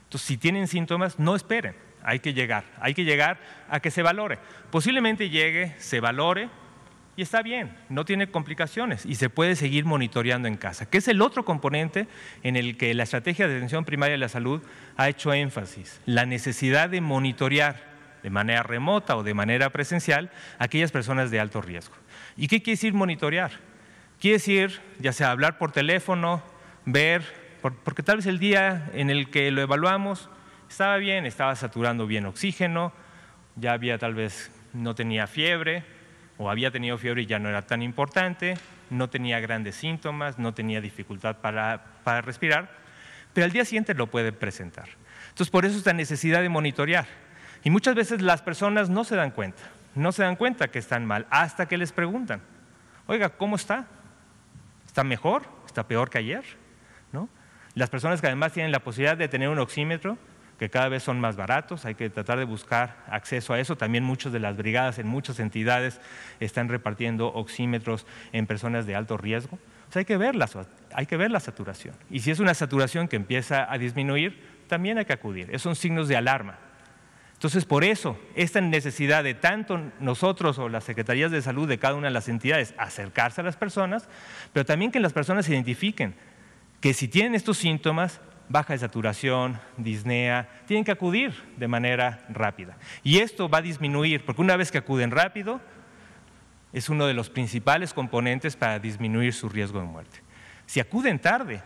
Entonces, 0.03 0.27
si 0.27 0.37
tienen 0.37 0.67
síntomas, 0.67 1.19
no 1.19 1.35
esperen, 1.35 1.75
hay 2.03 2.19
que 2.19 2.33
llegar, 2.33 2.65
hay 2.79 2.93
que 2.93 3.03
llegar 3.03 3.39
a 3.69 3.79
que 3.79 3.91
se 3.91 4.01
valore. 4.01 4.39
Posiblemente 4.69 5.29
llegue, 5.29 5.75
se 5.77 5.99
valore 5.99 6.49
y 7.15 7.21
está 7.21 7.41
bien, 7.41 7.75
no 7.89 8.05
tiene 8.05 8.31
complicaciones 8.31 9.05
y 9.05 9.15
se 9.15 9.29
puede 9.29 9.55
seguir 9.55 9.85
monitoreando 9.85 10.47
en 10.47 10.57
casa, 10.57 10.89
que 10.89 10.97
es 10.97 11.07
el 11.07 11.21
otro 11.21 11.45
componente 11.45 12.07
en 12.43 12.55
el 12.55 12.77
que 12.77 12.93
la 12.93 13.03
estrategia 13.03 13.47
de 13.47 13.57
atención 13.57 13.85
primaria 13.85 14.13
de 14.13 14.17
la 14.17 14.29
salud 14.29 14.61
ha 14.97 15.09
hecho 15.09 15.33
énfasis, 15.33 16.01
la 16.05 16.25
necesidad 16.25 16.89
de 16.89 17.01
monitorear 17.01 17.91
de 18.23 18.29
manera 18.29 18.63
remota 18.63 19.17
o 19.17 19.23
de 19.23 19.33
manera 19.33 19.69
presencial 19.71 20.31
aquellas 20.59 20.91
personas 20.91 21.31
de 21.31 21.39
alto 21.39 21.61
riesgo. 21.61 21.95
¿Y 22.37 22.47
qué 22.47 22.61
quiere 22.61 22.77
decir 22.77 22.93
monitorear? 22.93 23.51
Quiere 24.21 24.35
decir, 24.35 24.79
ya 24.99 25.13
sea 25.13 25.31
hablar 25.31 25.57
por 25.57 25.71
teléfono, 25.71 26.43
ver 26.85 27.23
porque 27.83 28.03
tal 28.03 28.17
vez 28.17 28.27
el 28.27 28.37
día 28.37 28.87
en 28.93 29.09
el 29.09 29.31
que 29.31 29.49
lo 29.49 29.61
evaluamos 29.61 30.29
estaba 30.69 30.97
bien, 30.97 31.25
estaba 31.25 31.55
saturando 31.55 32.05
bien 32.05 32.27
oxígeno, 32.27 32.93
ya 33.55 33.73
había 33.73 33.97
tal 33.97 34.13
vez, 34.13 34.51
no 34.73 34.93
tenía 34.93 35.25
fiebre, 35.25 35.83
o 36.37 36.51
había 36.51 36.69
tenido 36.69 36.99
fiebre 36.99 37.23
y 37.23 37.25
ya 37.25 37.39
no 37.39 37.49
era 37.49 37.63
tan 37.63 37.81
importante, 37.81 38.59
no 38.91 39.09
tenía 39.09 39.39
grandes 39.39 39.73
síntomas, 39.73 40.37
no 40.37 40.53
tenía 40.53 40.81
dificultad 40.81 41.37
para, 41.37 41.83
para 42.03 42.21
respirar, 42.21 42.69
pero 43.33 43.45
al 43.45 43.51
día 43.51 43.65
siguiente 43.65 43.95
lo 43.95 44.05
puede 44.05 44.31
presentar. 44.31 44.89
Entonces, 45.29 45.49
por 45.49 45.65
eso 45.65 45.79
esta 45.79 45.93
necesidad 45.93 46.43
de 46.43 46.49
monitorear. 46.49 47.07
Y 47.63 47.71
muchas 47.71 47.95
veces 47.95 48.21
las 48.21 48.43
personas 48.43 48.87
no 48.87 49.03
se 49.03 49.15
dan 49.15 49.31
cuenta, 49.31 49.63
no 49.95 50.11
se 50.11 50.21
dan 50.21 50.35
cuenta 50.35 50.67
que 50.67 50.77
están 50.77 51.07
mal, 51.07 51.25
hasta 51.31 51.67
que 51.67 51.79
les 51.79 51.91
preguntan, 51.91 52.39
oiga, 53.07 53.29
¿cómo 53.29 53.55
está? 53.55 53.87
¿Está 54.91 55.05
mejor? 55.05 55.43
¿Está 55.65 55.87
peor 55.87 56.09
que 56.09 56.17
ayer? 56.17 56.43
¿No? 57.13 57.29
Las 57.75 57.89
personas 57.89 58.19
que 58.19 58.27
además 58.27 58.51
tienen 58.51 58.73
la 58.73 58.81
posibilidad 58.81 59.15
de 59.15 59.29
tener 59.29 59.47
un 59.47 59.57
oxímetro, 59.57 60.17
que 60.59 60.69
cada 60.69 60.89
vez 60.89 61.01
son 61.01 61.17
más 61.17 61.37
baratos, 61.37 61.85
hay 61.85 61.95
que 61.95 62.09
tratar 62.09 62.39
de 62.39 62.43
buscar 62.43 62.97
acceso 63.07 63.53
a 63.53 63.59
eso. 63.61 63.77
También 63.77 64.03
muchas 64.03 64.33
de 64.33 64.41
las 64.41 64.57
brigadas 64.57 64.99
en 64.99 65.07
muchas 65.07 65.39
entidades 65.39 66.01
están 66.41 66.67
repartiendo 66.67 67.27
oxímetros 67.27 68.05
en 68.33 68.47
personas 68.47 68.85
de 68.85 68.93
alto 68.93 69.15
riesgo. 69.15 69.57
hay 69.95 70.03
que 70.03 70.17
ver 70.17 70.35
la, 70.35 70.49
hay 70.93 71.05
que 71.05 71.15
ver 71.15 71.31
la 71.31 71.39
saturación. 71.39 71.95
Y 72.09 72.19
si 72.19 72.31
es 72.31 72.41
una 72.41 72.53
saturación 72.53 73.07
que 73.07 73.15
empieza 73.15 73.71
a 73.71 73.77
disminuir, 73.77 74.65
también 74.67 74.97
hay 74.97 75.05
que 75.05 75.13
acudir. 75.13 75.47
Esos 75.51 75.61
son 75.61 75.77
signos 75.77 76.09
de 76.09 76.17
alarma. 76.17 76.59
Entonces, 77.41 77.65
por 77.65 77.83
eso, 77.83 78.19
esta 78.35 78.61
necesidad 78.61 79.23
de 79.23 79.33
tanto 79.33 79.81
nosotros 79.99 80.59
o 80.59 80.69
las 80.69 80.83
secretarías 80.83 81.31
de 81.31 81.41
salud 81.41 81.67
de 81.67 81.79
cada 81.79 81.95
una 81.95 82.05
de 82.05 82.13
las 82.13 82.29
entidades 82.29 82.75
acercarse 82.77 83.41
a 83.41 83.43
las 83.43 83.57
personas, 83.57 84.07
pero 84.53 84.63
también 84.63 84.91
que 84.91 84.99
las 84.99 85.11
personas 85.11 85.47
se 85.47 85.53
identifiquen 85.53 86.13
que 86.81 86.93
si 86.93 87.07
tienen 87.07 87.33
estos 87.33 87.57
síntomas, 87.57 88.21
baja 88.47 88.73
de 88.73 88.79
saturación, 88.79 89.59
disnea, 89.77 90.49
tienen 90.67 90.83
que 90.83 90.91
acudir 90.91 91.33
de 91.57 91.67
manera 91.67 92.23
rápida. 92.29 92.77
Y 93.01 93.17
esto 93.17 93.49
va 93.49 93.57
a 93.57 93.63
disminuir, 93.63 94.23
porque 94.23 94.43
una 94.43 94.55
vez 94.55 94.71
que 94.71 94.77
acuden 94.77 95.09
rápido, 95.09 95.61
es 96.73 96.89
uno 96.89 97.07
de 97.07 97.15
los 97.15 97.31
principales 97.31 97.91
componentes 97.95 98.55
para 98.55 98.77
disminuir 98.77 99.33
su 99.33 99.49
riesgo 99.49 99.79
de 99.79 99.85
muerte. 99.85 100.19
Si 100.67 100.79
acuden 100.79 101.17
tarde 101.17 101.63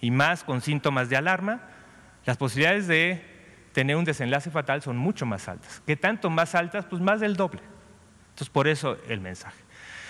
y 0.00 0.12
más 0.12 0.44
con 0.44 0.60
síntomas 0.60 1.08
de 1.08 1.16
alarma, 1.16 1.62
las 2.24 2.36
posibilidades 2.36 2.86
de 2.86 3.35
tener 3.76 3.94
un 3.94 4.06
desenlace 4.06 4.50
fatal 4.50 4.80
son 4.80 4.96
mucho 4.96 5.26
más 5.26 5.50
altas. 5.50 5.82
¿Qué 5.86 5.96
tanto 5.96 6.30
más 6.30 6.54
altas? 6.54 6.86
Pues 6.86 7.02
más 7.02 7.20
del 7.20 7.36
doble. 7.36 7.60
Entonces, 8.30 8.48
por 8.48 8.68
eso 8.68 8.96
el 9.06 9.20
mensaje. 9.20 9.58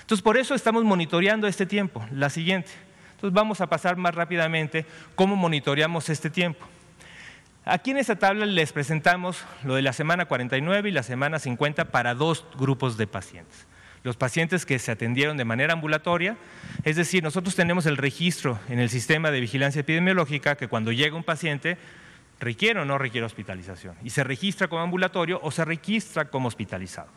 Entonces, 0.02 0.22
por 0.22 0.37
eso 0.37 0.55
estamos 0.55 0.85
monitoreando 0.85 1.48
este 1.48 1.66
tiempo. 1.66 2.07
La 2.12 2.31
siguiente. 2.31 2.70
Entonces, 3.16 3.35
vamos 3.35 3.61
a 3.61 3.66
pasar 3.66 3.96
más 3.96 4.14
rápidamente 4.14 4.87
cómo 5.16 5.35
monitoreamos 5.35 6.09
este 6.11 6.31
tiempo. 6.31 6.64
Aquí 7.64 7.90
en 7.90 7.96
esta 7.96 8.14
tabla 8.14 8.46
les 8.46 8.72
presentamos 8.72 9.44
lo 9.64 9.74
de 9.74 9.83
la 9.83 9.92
semana 9.92 10.26
49 10.26 10.88
y 10.88 10.92
la 10.92 11.02
semana 11.02 11.40
50 11.40 11.87
para 11.87 12.14
dos 12.14 12.46
grupos 12.57 12.96
de 12.96 13.09
pacientes 13.09 13.66
los 14.05 14.16
pacientes 14.16 14.64
que 14.64 14.79
se 14.79 14.92
atendieron 14.92 15.37
de 15.37 15.44
manera 15.44 15.72
ambulatoria, 15.72 16.37
es 16.85 16.94
decir, 16.94 17.24
nosotros 17.24 17.57
tenemos 17.57 17.87
el 17.87 17.96
registro 17.96 18.61
en 18.68 18.79
el 18.79 18.88
sistema 18.88 19.33
de 19.33 19.40
vigilancia 19.40 19.81
epidemiológica 19.81 20.55
que 20.55 20.68
cuando 20.68 20.92
llega 20.92 21.16
un 21.16 21.24
paciente 21.24 21.76
requiere 22.40 22.81
o 22.81 22.85
no 22.85 22.99
requiere 22.99 23.25
hospitalización 23.25 23.96
y 24.03 24.11
se 24.11 24.25
registra 24.25 24.68
como 24.68 24.83
ambulatorio 24.83 25.40
o 25.42 25.51
se 25.51 25.64
registra 25.64 26.27
como 26.27 26.49
hospitalizado. 26.49 27.09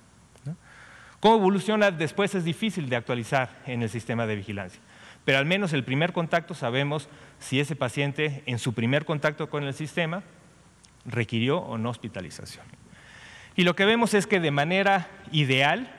¿Cómo 1.20 1.36
evoluciona 1.36 1.92
después? 1.92 2.34
Es 2.34 2.46
difícil 2.46 2.88
de 2.88 2.96
actualizar 2.96 3.62
en 3.66 3.84
el 3.84 3.90
sistema 3.90 4.26
de 4.26 4.38
vigilancia, 4.38 4.80
pero 5.26 5.38
al 5.38 5.46
menos 5.46 5.74
el 5.74 5.84
primer 5.84 6.14
contacto 6.14 6.54
sabemos 6.54 7.10
si 7.40 7.60
ese 7.60 7.76
paciente 7.76 8.42
en 8.46 8.58
su 8.58 8.74
primer 8.74 9.04
contacto 9.04 9.50
con 9.50 9.66
el 9.66 9.74
sistema 9.74 10.24
requirió 11.06 11.58
o 11.58 11.78
no 11.78 11.90
hospitalización. 11.90 12.66
Y 13.58 13.64
lo 13.64 13.76
que 13.76 13.84
vemos 13.84 14.14
es 14.14 14.28
que 14.28 14.40
de 14.40 14.52
manera 14.52 15.10
ideal 15.34 15.94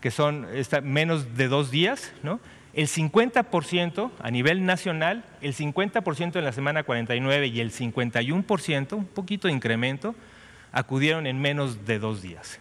que 0.00 0.10
son 0.10 0.46
menos 0.82 1.36
de 1.36 1.48
dos 1.48 1.70
días, 1.70 2.12
¿no? 2.22 2.40
El 2.74 2.88
50% 2.88 4.10
a 4.20 4.30
nivel 4.30 4.66
nacional, 4.66 5.24
el 5.40 5.54
50% 5.54 6.36
en 6.36 6.44
la 6.44 6.52
semana 6.52 6.82
49 6.82 7.46
y 7.46 7.60
el 7.60 7.70
51%, 7.70 8.92
un 8.92 9.04
poquito 9.06 9.48
de 9.48 9.54
incremento, 9.54 10.14
acudieron 10.72 11.26
en 11.26 11.40
menos 11.40 11.86
de 11.86 11.98
dos 11.98 12.20
días. 12.20 12.60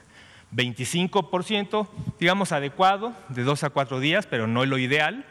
25%, 0.56 1.88
digamos, 2.20 2.52
adecuado, 2.52 3.14
de 3.30 3.44
dos 3.44 3.64
a 3.64 3.72
cuatro 3.72 4.00
días, 4.00 4.28
pero 4.28 4.46
no 4.46 4.66
lo 4.66 4.78
ideal. 4.78 5.26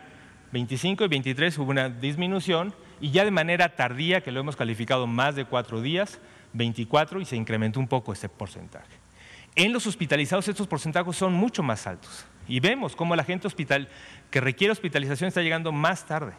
25 0.51 1.05
y 1.05 1.09
23 1.09 1.59
hubo 1.59 1.71
una 1.71 1.89
disminución 1.89 2.75
y 3.01 3.11
ya 3.11 3.25
de 3.25 3.31
manera 3.31 3.77
tardía, 3.77 4.21
que 4.21 4.33
lo 4.33 4.41
hemos 4.41 4.57
calificado 4.57 5.07
más 5.07 5.37
de 5.37 5.45
cuatro 5.45 5.81
días, 5.81 6.19
24 6.55 7.21
y 7.21 7.25
se 7.25 7.37
incrementó 7.37 7.79
un 7.79 7.89
poco 7.89 8.13
ese 8.13 8.29
porcentaje. 8.29 9.03
En 9.55 9.73
los 9.73 9.87
hospitalizados 9.87 10.49
estos 10.49 10.67
porcentajes 10.67 11.15
son 11.15 11.35
mucho 11.35 11.63
más 11.63 11.87
altos 11.87 12.27
y 12.49 12.61
vemos 12.61 12.97
cómo 12.97 13.15
la 13.15 13.25
gente 13.25 13.47
hospital 13.47 13.89
que 14.33 14.41
requiere 14.41 14.73
hospitalización 14.73 15.29
está 15.29 15.43
llegando 15.43 15.71
más 15.71 16.05
tarde, 16.05 16.33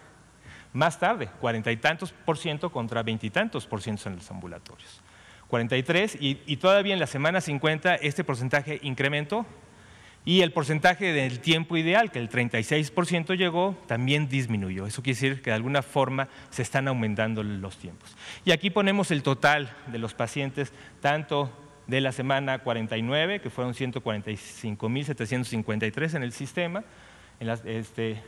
más 0.74 1.00
tarde, 1.00 1.30
cuarenta 1.40 1.72
y 1.72 1.78
tantos 1.78 2.12
por 2.12 2.38
ciento 2.38 2.72
contra 2.72 3.04
veintitantos 3.04 3.66
por 3.66 3.82
ciento 3.82 4.10
en 4.10 4.18
los 4.18 4.30
ambulatorios. 4.30 5.02
43 5.48 6.18
y, 6.20 6.42
y 6.48 6.58
todavía 6.58 6.94
en 6.94 7.00
la 7.00 7.08
semana 7.08 7.40
50 7.40 7.96
este 7.96 8.26
porcentaje 8.26 8.80
incrementó 8.82 9.46
y 10.26 10.42
el 10.42 10.52
porcentaje 10.52 11.14
del 11.14 11.40
tiempo 11.40 11.78
ideal, 11.78 12.10
que 12.10 12.18
el 12.20 12.30
36% 12.30 13.38
llegó, 13.38 13.78
también 13.88 14.30
disminuyó. 14.30 14.88
Eso 14.88 15.04
quiere 15.04 15.20
decir 15.20 15.42
que 15.42 15.50
de 15.50 15.56
alguna 15.56 15.82
forma 15.82 16.30
se 16.50 16.62
están 16.62 16.88
aumentando 16.88 17.44
los 17.44 17.76
tiempos. 17.78 18.16
Y 18.46 18.52
aquí 18.52 18.70
ponemos 18.70 19.12
el 19.12 19.22
total 19.22 19.70
de 19.88 19.98
los 19.98 20.14
pacientes, 20.14 20.72
tanto 21.02 21.52
de 21.88 22.00
la 22.00 22.14
semana 22.14 22.60
49, 22.60 23.42
que 23.42 23.50
fueron 23.50 23.74
145.753 23.74 26.16
en 26.16 26.24
el 26.24 26.32
sistema, 26.32 26.86
en 27.44 27.48
las 27.48 27.64
este, 27.66 28.22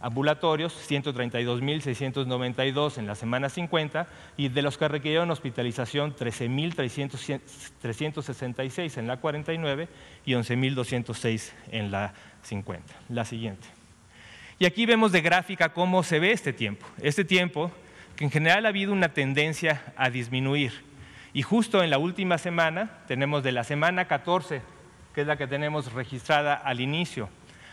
ambulatorios, 0.00 0.74
132.692 0.90 2.98
en 2.98 3.06
la 3.06 3.14
semana 3.14 3.48
50, 3.48 4.08
y 4.36 4.48
de 4.48 4.62
los 4.62 4.76
que 4.78 4.88
requirieron 4.88 5.30
hospitalización, 5.30 6.16
13.366 6.16 8.96
en 8.96 9.06
la 9.06 9.18
49 9.18 9.88
y 10.24 10.32
11.206 10.32 11.52
en 11.70 11.90
la 11.90 12.14
50. 12.42 12.94
La 13.10 13.26
siguiente. 13.26 13.68
Y 14.58 14.64
aquí 14.64 14.86
vemos 14.86 15.12
de 15.12 15.20
gráfica 15.20 15.74
cómo 15.74 16.02
se 16.02 16.18
ve 16.18 16.32
este 16.32 16.52
tiempo. 16.52 16.84
Este 17.02 17.24
tiempo, 17.24 17.70
que 18.16 18.24
en 18.24 18.30
general 18.30 18.66
ha 18.66 18.70
habido 18.70 18.92
una 18.92 19.10
tendencia 19.10 19.92
a 19.96 20.10
disminuir 20.10 20.90
y 21.32 21.42
justo 21.42 21.82
en 21.82 21.90
la 21.90 21.98
última 21.98 22.38
semana, 22.38 22.90
tenemos 23.06 23.42
de 23.42 23.52
la 23.52 23.62
semana 23.62 24.06
14, 24.06 24.62
que 25.14 25.20
es 25.20 25.26
la 25.26 25.36
que 25.36 25.46
tenemos 25.46 25.92
registrada 25.92 26.54
al 26.54 26.80
inicio, 26.80 27.28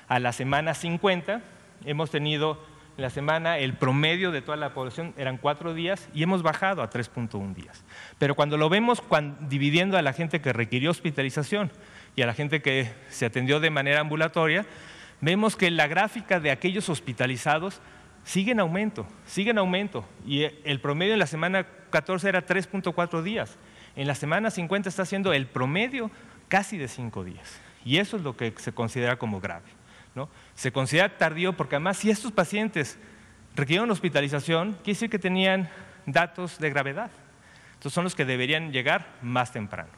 a 0.07 0.19
la 0.19 0.31
semana 0.33 0.73
50, 0.73 1.41
hemos 1.85 2.11
tenido 2.11 2.59
en 2.97 3.03
la 3.03 3.09
semana 3.11 3.59
el 3.59 3.75
promedio 3.75 4.31
de 4.31 4.41
toda 4.41 4.57
la 4.57 4.73
población 4.73 5.13
eran 5.17 5.37
cuatro 5.37 5.75
días 5.75 6.09
y 6.15 6.23
hemos 6.23 6.41
bajado 6.41 6.81
a 6.81 6.89
3.1 6.89 7.53
días. 7.53 7.85
Pero 8.17 8.33
cuando 8.33 8.57
lo 8.57 8.69
vemos 8.69 9.03
dividiendo 9.41 9.97
a 9.97 10.01
la 10.01 10.13
gente 10.13 10.41
que 10.41 10.51
requirió 10.51 10.89
hospitalización 10.89 11.71
y 12.15 12.23
a 12.23 12.25
la 12.25 12.33
gente 12.33 12.61
que 12.63 12.91
se 13.09 13.27
atendió 13.27 13.59
de 13.59 13.69
manera 13.69 13.99
ambulatoria, 13.99 14.65
vemos 15.21 15.55
que 15.55 15.69
la 15.69 15.85
gráfica 15.85 16.39
de 16.39 16.49
aquellos 16.49 16.89
hospitalizados 16.89 17.81
sigue 18.23 18.53
en 18.53 18.59
aumento, 18.59 19.05
sigue 19.27 19.51
en 19.51 19.59
aumento. 19.59 20.03
Y 20.25 20.45
el 20.63 20.79
promedio 20.79 21.13
en 21.13 21.19
la 21.19 21.27
semana 21.27 21.67
14 21.91 22.27
era 22.27 22.47
3.4 22.47 23.21
días. 23.21 23.57
En 23.95 24.07
la 24.07 24.15
semana 24.15 24.49
50 24.49 24.89
está 24.89 25.05
siendo 25.05 25.33
el 25.33 25.45
promedio 25.45 26.09
casi 26.47 26.77
de 26.77 26.87
5 26.87 27.23
días. 27.23 27.61
Y 27.85 27.99
eso 27.99 28.17
es 28.17 28.23
lo 28.23 28.35
que 28.35 28.53
se 28.57 28.73
considera 28.73 29.17
como 29.17 29.39
grave. 29.39 29.76
¿No? 30.17 30.29
Se 30.55 30.73
considera 30.73 31.17
tardío 31.17 31.53
porque 31.53 31.75
además 31.75 31.97
si 31.97 32.09
estos 32.09 32.33
pacientes 32.33 32.99
requieren 33.55 33.89
hospitalización, 33.89 34.73
quiere 34.73 34.93
decir 34.93 35.09
que 35.09 35.19
tenían 35.19 35.69
datos 36.05 36.57
de 36.59 36.69
gravedad. 36.69 37.11
Entonces 37.75 37.93
son 37.93 38.03
los 38.03 38.15
que 38.15 38.25
deberían 38.25 38.71
llegar 38.71 39.07
más 39.21 39.53
temprano. 39.53 39.89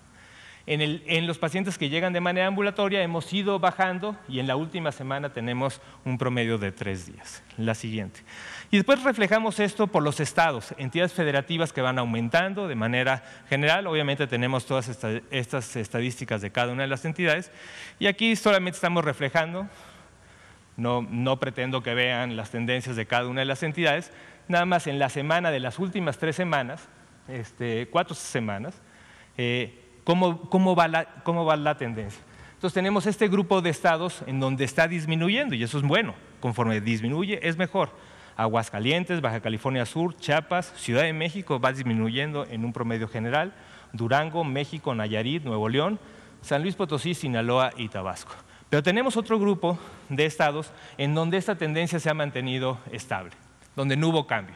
En, 0.71 1.25
los 1.25 1.39
pacientes 1.39 1.79
que 1.79 1.89
llegan 1.89 2.13
de 2.13 2.21
manera 2.21 2.45
ambulatoria 2.45 3.01
hemos 3.01 3.33
ido 3.33 3.57
bajando 3.57 4.15
y 4.27 4.39
en 4.39 4.45
la 4.45 4.55
última 4.55 4.91
semana 4.91 5.33
tenemos 5.33 5.81
un 6.05 6.19
promedio 6.19 6.59
de 6.59 6.71
tres 6.71 7.07
días. 7.07 7.41
La 7.57 7.73
siguiente. 7.73 8.19
Y 8.69 8.77
después 8.77 9.01
reflejamos 9.03 9.59
esto 9.59 9.87
por 9.87 10.03
los 10.03 10.19
estados, 10.19 10.75
entidades 10.77 11.13
federativas 11.13 11.73
que 11.73 11.81
van 11.81 11.97
aumentando 11.97 12.67
de 12.67 12.75
manera 12.75 13.23
general. 13.49 13.87
Obviamente 13.87 14.27
tenemos 14.27 14.67
todas 14.67 14.89
estas 15.31 15.75
estadísticas 15.75 16.41
de 16.41 16.51
cada 16.51 16.71
una 16.71 16.83
de 16.83 16.89
las 16.89 17.03
entidades. 17.03 17.51
Y 17.97 18.05
aquí 18.05 18.35
solamente 18.35 18.75
estamos 18.75 19.03
reflejando, 19.03 19.67
no, 20.79 21.39
pretendo 21.39 21.83
que 21.83 21.93
vean 21.93 22.35
las 22.35 22.51
tendencias 22.51 22.95
de 22.95 23.05
cada 23.05 23.27
una 23.27 23.41
de 23.41 23.45
las 23.45 23.63
entidades, 23.63 24.11
nada 24.47 24.65
más 24.65 24.87
en 24.87 24.97
la 24.97 25.09
semana 25.09 25.51
de 25.51 25.59
las 25.59 25.77
últimas 25.79 26.17
tres 26.17 26.35
semanas, 26.35 26.87
este, 27.27 27.87
cuatro 27.89 28.15
semanas, 28.15 28.81
eh, 29.37 29.85
¿Cómo, 30.09 30.75
va 30.75 30.87
la, 31.57 31.77
tendencia? 31.77 32.19
Entonces 32.55 32.73
tenemos 32.73 33.05
este 33.05 33.27
grupo 33.27 33.61
de 33.61 33.69
estados 33.69 34.23
en 34.25 34.39
donde 34.39 34.63
está 34.63 34.87
disminuyendo 34.87 35.53
y 35.53 35.61
eso 35.61 35.77
es 35.77 35.83
bueno. 35.83 36.15
Conforme 36.39 36.81
disminuye 36.81 37.39
es 37.47 37.57
mejor. 37.57 37.91
Aguascalientes, 38.35 39.21
Baja 39.21 39.39
California 39.39 39.85
Sur, 39.85 40.15
Chiapas, 40.15 40.73
Ciudad 40.77 41.03
de 41.03 41.13
México 41.13 41.59
va 41.59 41.71
disminuyendo 41.73 42.47
en 42.49 42.65
un 42.65 42.73
promedio 42.73 43.07
general. 43.07 43.53
Durango, 43.93 44.43
México, 44.43 44.95
Nayarit, 44.95 45.43
Nuevo 45.43 45.69
León, 45.69 45.99
San 46.41 46.63
Luis 46.63 46.75
Potosí, 46.75 47.13
Sinaloa 47.13 47.71
y 47.77 47.89
Tabasco. 47.89 48.33
Pero 48.69 48.83
tenemos 48.83 49.17
otro 49.17 49.39
grupo 49.39 49.79
de 50.09 50.25
estados 50.25 50.71
en 50.97 51.15
donde 51.15 51.37
esta 51.37 51.55
tendencia 51.55 51.99
se 51.99 52.09
ha 52.09 52.13
mantenido 52.13 52.79
estable, 52.91 53.31
donde 53.75 53.97
no 53.97 54.09
hubo 54.09 54.27
cambio. 54.27 54.55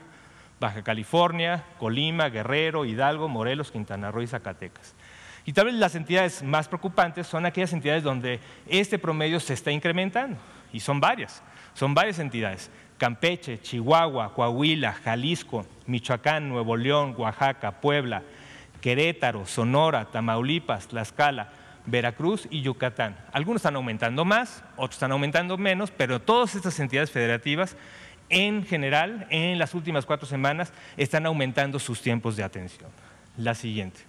Baja 0.60 0.84
California, 0.84 1.64
Colima, 1.80 2.30
Guerrero, 2.30 2.86
Hidalgo, 2.86 3.28
Morelos, 3.28 3.72
Quintana 3.72 4.12
Roo 4.12 4.22
y 4.22 4.28
Zacatecas. 4.28 4.94
Y 5.46 5.54
tal 5.54 5.66
vez 5.66 5.76
las 5.76 5.96
entidades 5.96 6.42
más 6.44 6.68
preocupantes 6.68 7.28
son 7.28 7.46
aquellas 7.46 7.74
entidades 7.74 8.04
donde 8.04 8.40
este 8.68 8.98
promedio 8.98 9.40
se 9.40 9.54
está 9.54 9.72
incrementando, 9.72 10.38
y 10.72 10.80
son 10.80 11.02
varias, 11.02 11.44
son 11.74 11.94
varias 11.94 12.20
entidades. 12.20 12.72
Campeche, 12.98 13.60
Chihuahua, 13.60 14.34
Coahuila, 14.34 14.94
Jalisco, 14.94 15.66
Michoacán, 15.88 16.48
Nuevo 16.48 16.78
León, 16.78 17.16
Oaxaca, 17.18 17.82
Puebla, 17.82 18.24
Querétaro, 18.80 19.46
Sonora, 19.46 20.06
Tamaulipas, 20.06 20.88
Tlaxcala, 20.88 21.50
Veracruz 21.86 22.48
y 22.50 22.62
Yucatán. 22.62 23.18
Algunos 23.32 23.60
están 23.60 23.76
aumentando 23.76 24.26
más, 24.26 24.64
otros 24.76 24.96
están 24.96 25.12
aumentando 25.12 25.58
menos, 25.58 25.92
pero 25.92 26.22
todas 26.22 26.56
estas 26.56 26.80
entidades 26.80 27.12
federativas 27.12 27.76
en 28.30 28.66
general, 28.66 29.28
en 29.30 29.60
las 29.60 29.74
últimas 29.74 30.06
cuatro 30.06 30.28
semanas, 30.28 30.74
están 30.98 31.26
aumentando 31.26 31.80
sus 31.80 32.02
tiempos 32.02 32.36
de 32.36 32.44
atención. 32.44 32.90
La 33.38 33.54
siguiente. 33.54 34.00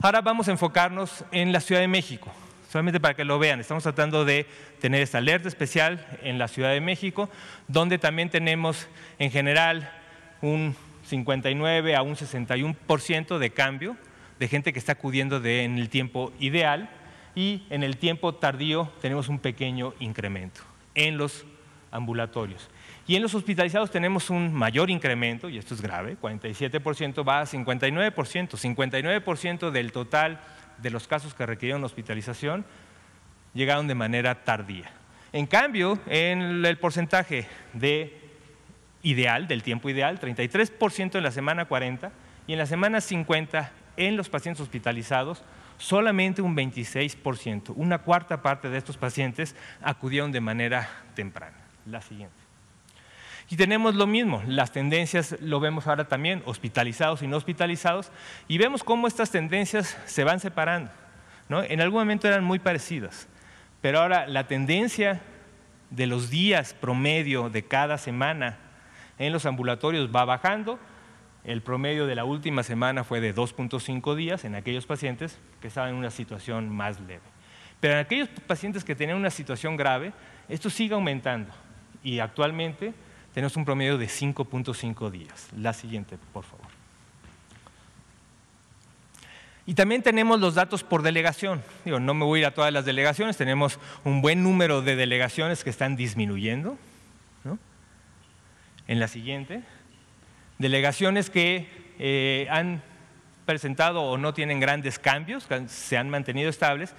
Ahora 0.00 0.20
vamos 0.20 0.48
a 0.48 0.52
enfocarnos 0.52 1.24
en 1.32 1.52
la 1.52 1.60
Ciudad 1.60 1.80
de 1.80 1.88
México, 1.88 2.32
solamente 2.70 3.00
para 3.00 3.14
que 3.14 3.24
lo 3.24 3.38
vean. 3.38 3.60
Estamos 3.60 3.84
tratando 3.84 4.24
de 4.24 4.46
tener 4.80 5.00
esta 5.00 5.18
alerta 5.18 5.48
especial 5.48 6.06
en 6.22 6.38
la 6.38 6.48
Ciudad 6.48 6.70
de 6.70 6.80
México, 6.80 7.30
donde 7.68 7.98
también 7.98 8.28
tenemos 8.28 8.88
en 9.18 9.30
general 9.30 9.90
un 10.40 10.76
59 11.04 11.96
a 11.96 12.02
un 12.02 12.16
61% 12.16 13.38
de 13.38 13.50
cambio 13.50 13.96
de 14.42 14.48
gente 14.48 14.72
que 14.72 14.80
está 14.80 14.90
acudiendo 14.90 15.36
en 15.44 15.78
el 15.78 15.88
tiempo 15.88 16.32
ideal. 16.40 16.90
y 17.36 17.62
en 17.70 17.84
el 17.84 17.96
tiempo 17.96 18.34
tardío 18.34 18.90
tenemos 19.00 19.28
un 19.28 19.38
pequeño 19.38 19.94
incremento 20.00 20.62
en 20.96 21.16
los 21.16 21.46
ambulatorios. 21.92 22.68
Y 23.06 23.14
en 23.14 23.22
los 23.22 23.36
hospitalizados 23.36 23.92
tenemos 23.92 24.30
un 24.30 24.52
mayor 24.52 24.90
incremento, 24.90 25.48
y 25.48 25.58
esto 25.58 25.74
es 25.74 25.80
grave, 25.80 26.16
47% 26.20 27.26
va 27.26 27.42
a 27.42 27.46
59%, 27.46 28.12
59% 28.12 29.70
del 29.70 29.92
total 29.92 30.40
de 30.78 30.90
los 30.90 31.06
casos 31.06 31.34
que 31.34 31.46
requirieron 31.46 31.84
hospitalización 31.84 32.64
llegaron 33.54 33.86
de 33.86 33.94
manera 33.94 34.42
tardía. 34.42 34.90
En 35.32 35.46
cambio, 35.46 36.00
en 36.08 36.66
el 36.66 36.78
porcentaje 36.78 37.46
de 37.74 38.18
ideal, 39.04 39.46
del 39.46 39.62
tiempo 39.62 39.88
ideal, 39.88 40.18
33% 40.18 41.14
en 41.14 41.22
la 41.22 41.30
semana 41.30 41.66
40 41.66 42.10
y 42.48 42.54
en 42.54 42.58
la 42.58 42.66
semana 42.66 43.00
50 43.00 43.81
en 43.96 44.16
los 44.16 44.28
pacientes 44.28 44.60
hospitalizados, 44.60 45.42
solamente 45.78 46.42
un 46.42 46.56
26%, 46.56 47.72
una 47.76 47.98
cuarta 47.98 48.42
parte 48.42 48.68
de 48.68 48.78
estos 48.78 48.96
pacientes 48.96 49.56
acudieron 49.82 50.32
de 50.32 50.40
manera 50.40 50.88
temprana. 51.14 51.56
La 51.86 52.00
siguiente. 52.00 52.36
Y 53.50 53.56
tenemos 53.56 53.94
lo 53.94 54.06
mismo, 54.06 54.42
las 54.46 54.72
tendencias 54.72 55.36
lo 55.40 55.60
vemos 55.60 55.86
ahora 55.86 56.08
también, 56.08 56.42
hospitalizados 56.46 57.22
y 57.22 57.26
no 57.26 57.36
hospitalizados, 57.36 58.10
y 58.48 58.56
vemos 58.56 58.84
cómo 58.84 59.06
estas 59.06 59.30
tendencias 59.30 59.98
se 60.06 60.24
van 60.24 60.40
separando. 60.40 60.90
¿no? 61.48 61.62
En 61.62 61.80
algún 61.80 62.00
momento 62.00 62.28
eran 62.28 62.44
muy 62.44 62.60
parecidas, 62.60 63.28
pero 63.80 64.00
ahora 64.00 64.26
la 64.26 64.46
tendencia 64.46 65.20
de 65.90 66.06
los 66.06 66.30
días 66.30 66.72
promedio 66.72 67.50
de 67.50 67.64
cada 67.64 67.98
semana 67.98 68.58
en 69.18 69.32
los 69.32 69.44
ambulatorios 69.44 70.10
va 70.14 70.24
bajando. 70.24 70.78
El 71.44 71.60
promedio 71.60 72.06
de 72.06 72.14
la 72.14 72.24
última 72.24 72.62
semana 72.62 73.02
fue 73.04 73.20
de 73.20 73.34
2.5 73.34 74.14
días 74.14 74.44
en 74.44 74.54
aquellos 74.54 74.86
pacientes 74.86 75.38
que 75.60 75.68
estaban 75.68 75.90
en 75.90 75.96
una 75.96 76.10
situación 76.10 76.68
más 76.68 77.00
leve. 77.00 77.22
Pero 77.80 77.94
en 77.94 78.00
aquellos 78.00 78.28
pacientes 78.46 78.84
que 78.84 78.94
tenían 78.94 79.18
una 79.18 79.30
situación 79.30 79.76
grave, 79.76 80.12
esto 80.48 80.70
sigue 80.70 80.94
aumentando 80.94 81.52
y 82.04 82.20
actualmente 82.20 82.94
tenemos 83.34 83.56
un 83.56 83.64
promedio 83.64 83.98
de 83.98 84.06
5.5 84.06 85.10
días. 85.10 85.48
La 85.56 85.72
siguiente, 85.72 86.16
por 86.32 86.44
favor. 86.44 86.66
Y 89.66 89.74
también 89.74 90.02
tenemos 90.02 90.40
los 90.40 90.54
datos 90.54 90.84
por 90.84 91.02
delegación. 91.02 91.62
Digo, 91.84 92.00
no 92.00 92.14
me 92.14 92.24
voy 92.24 92.40
a 92.40 92.42
ir 92.42 92.46
a 92.46 92.54
todas 92.54 92.72
las 92.72 92.84
delegaciones, 92.84 93.36
tenemos 93.36 93.78
un 94.04 94.20
buen 94.20 94.42
número 94.42 94.82
de 94.82 94.96
delegaciones 94.96 95.64
que 95.64 95.70
están 95.70 95.96
disminuyendo. 95.96 96.78
En 98.88 98.98
la 98.98 99.06
siguiente, 99.06 99.62
delegaciones 100.62 101.28
que 101.28 101.66
eh, 101.98 102.46
han 102.50 102.82
presentado 103.44 104.02
o 104.02 104.16
no 104.16 104.32
tienen 104.32 104.60
grandes 104.60 104.98
cambios, 104.98 105.46
se 105.66 105.98
han 105.98 106.08
mantenido 106.08 106.48
estables. 106.48 106.94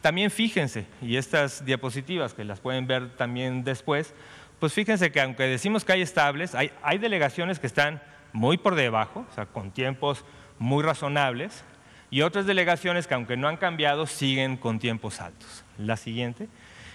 También 0.00 0.30
fíjense, 0.30 0.86
y 1.02 1.16
estas 1.16 1.64
diapositivas 1.64 2.32
que 2.32 2.44
las 2.44 2.60
pueden 2.60 2.86
ver 2.86 3.16
también 3.16 3.64
después, 3.64 4.14
pues 4.60 4.72
fíjense 4.72 5.10
que 5.10 5.20
aunque 5.20 5.42
decimos 5.42 5.84
que 5.84 5.92
hay 5.92 6.02
estables, 6.02 6.54
hay, 6.54 6.70
hay 6.82 6.98
delegaciones 6.98 7.58
que 7.58 7.66
están 7.66 8.00
muy 8.32 8.56
por 8.56 8.76
debajo, 8.76 9.26
o 9.30 9.34
sea, 9.34 9.46
con 9.46 9.72
tiempos 9.72 10.24
muy 10.58 10.84
razonables, 10.84 11.64
y 12.10 12.22
otras 12.22 12.46
delegaciones 12.46 13.06
que 13.06 13.14
aunque 13.14 13.36
no 13.36 13.48
han 13.48 13.56
cambiado, 13.56 14.06
siguen 14.06 14.56
con 14.56 14.78
tiempos 14.78 15.20
altos. 15.20 15.64
La 15.76 15.96
siguiente. 15.96 16.48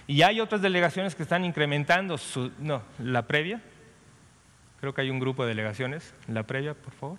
Y 0.06 0.22
hay 0.22 0.40
otras 0.40 0.60
delegaciones 0.60 1.14
que 1.14 1.22
están 1.22 1.44
incrementando 1.44 2.18
su... 2.18 2.50
No, 2.58 2.82
la 2.98 3.26
previa. 3.26 3.60
Creo 4.84 4.92
que 4.92 5.00
hay 5.00 5.08
un 5.08 5.18
grupo 5.18 5.44
de 5.44 5.48
delegaciones. 5.48 6.12
La 6.28 6.42
previa, 6.42 6.74
por 6.74 6.92
favor. 6.92 7.18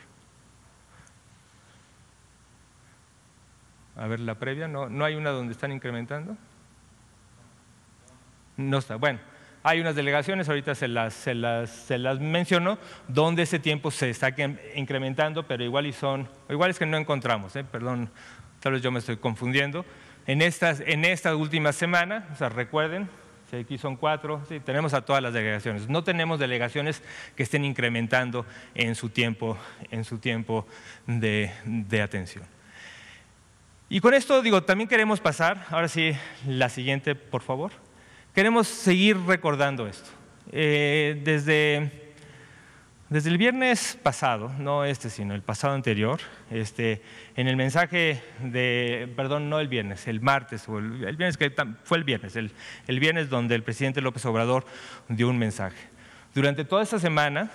A 3.95 4.05
ver, 4.05 4.19
la 4.19 4.35
previa. 4.35 4.67
¿No, 4.67 4.87
no 4.87 5.03
hay 5.03 5.15
una 5.15 5.31
donde 5.31 5.53
están 5.53 5.71
incrementando? 5.71 6.37
No 8.55 8.77
está. 8.77 8.97
Bueno, 8.97 9.17
hay 9.63 9.81
unas 9.81 9.95
delegaciones, 9.95 10.47
ahorita 10.47 10.75
se 10.75 10.87
las, 10.87 11.15
se 11.15 11.33
las, 11.33 12.19
menciono, 12.19 12.77
donde 13.07 13.41
ese 13.41 13.57
tiempo 13.57 13.89
se 13.89 14.11
está 14.11 14.31
incrementando, 14.75 15.47
pero 15.47 15.63
igual, 15.63 15.87
y 15.87 15.91
son, 15.91 16.29
igual 16.51 16.69
es 16.69 16.77
que 16.77 16.85
no 16.85 16.97
encontramos, 16.97 17.55
¿eh? 17.55 17.63
perdón, 17.63 18.11
tal 18.59 18.73
vez 18.73 18.83
yo 18.83 18.91
me 18.91 18.99
estoy 18.99 19.17
confundiendo. 19.17 19.83
En, 20.27 20.43
estas, 20.43 20.81
en 20.81 21.03
esta 21.03 21.35
última 21.35 21.73
semana, 21.73 22.27
o 22.31 22.35
sea, 22.35 22.49
recuerden, 22.49 23.09
aquí 23.61 23.77
son 23.77 23.95
cuatro, 23.95 24.41
sí, 24.47 24.59
tenemos 24.59 24.93
a 24.93 25.01
todas 25.01 25.21
las 25.21 25.33
delegaciones. 25.33 25.89
No 25.89 26.03
tenemos 26.03 26.39
delegaciones 26.39 27.01
que 27.35 27.43
estén 27.43 27.65
incrementando 27.65 28.45
en 28.73 28.95
su 28.95 29.09
tiempo, 29.09 29.57
en 29.91 30.03
su 30.03 30.19
tiempo 30.19 30.65
de, 31.07 31.51
de 31.65 32.01
atención. 32.01 32.45
Y 33.87 33.99
con 33.99 34.13
esto 34.13 34.41
digo, 34.41 34.63
también 34.63 34.87
queremos 34.87 35.19
pasar, 35.19 35.65
ahora 35.69 35.87
sí, 35.87 36.13
la 36.47 36.69
siguiente, 36.69 37.15
por 37.15 37.41
favor. 37.41 37.71
Queremos 38.33 38.67
seguir 38.67 39.17
recordando 39.25 39.87
esto. 39.87 40.09
Eh, 40.51 41.21
desde, 41.23 42.04
desde 43.09 43.29
el 43.29 43.37
viernes 43.37 43.99
pasado, 44.01 44.51
no 44.57 44.83
este, 44.83 45.11
sino 45.11 45.35
el 45.35 45.43
pasado 45.43 45.75
anterior, 45.75 46.19
este, 46.49 47.03
en 47.35 47.47
el 47.47 47.55
mensaje 47.55 48.23
de, 48.39 49.11
perdón, 49.15 49.47
no 49.47 49.59
el 49.59 49.67
viernes, 49.67 50.07
el 50.07 50.21
martes, 50.21 50.67
o 50.67 50.79
el, 50.79 50.89
viernes 51.15 51.37
que 51.37 51.53
fue 51.83 51.99
el 51.99 52.03
viernes, 52.03 52.35
el, 52.35 52.51
viernes 52.99 53.29
donde 53.29 53.53
el 53.53 53.61
presidente 53.61 54.01
López 54.01 54.25
Obrador 54.25 54.65
dio 55.07 55.29
un 55.29 55.37
mensaje. 55.37 55.77
Durante 56.33 56.65
toda 56.65 56.81
esta 56.81 56.97
semana, 56.97 57.51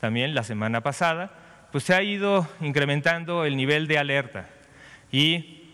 también 0.00 0.32
la 0.34 0.44
semana 0.44 0.80
pasada, 0.80 1.32
pues 1.72 1.84
se 1.84 1.94
ha 1.94 2.02
ido 2.02 2.48
incrementando 2.60 3.44
el 3.44 3.56
nivel 3.56 3.88
de 3.88 3.98
alerta 3.98 4.48
y 5.10 5.66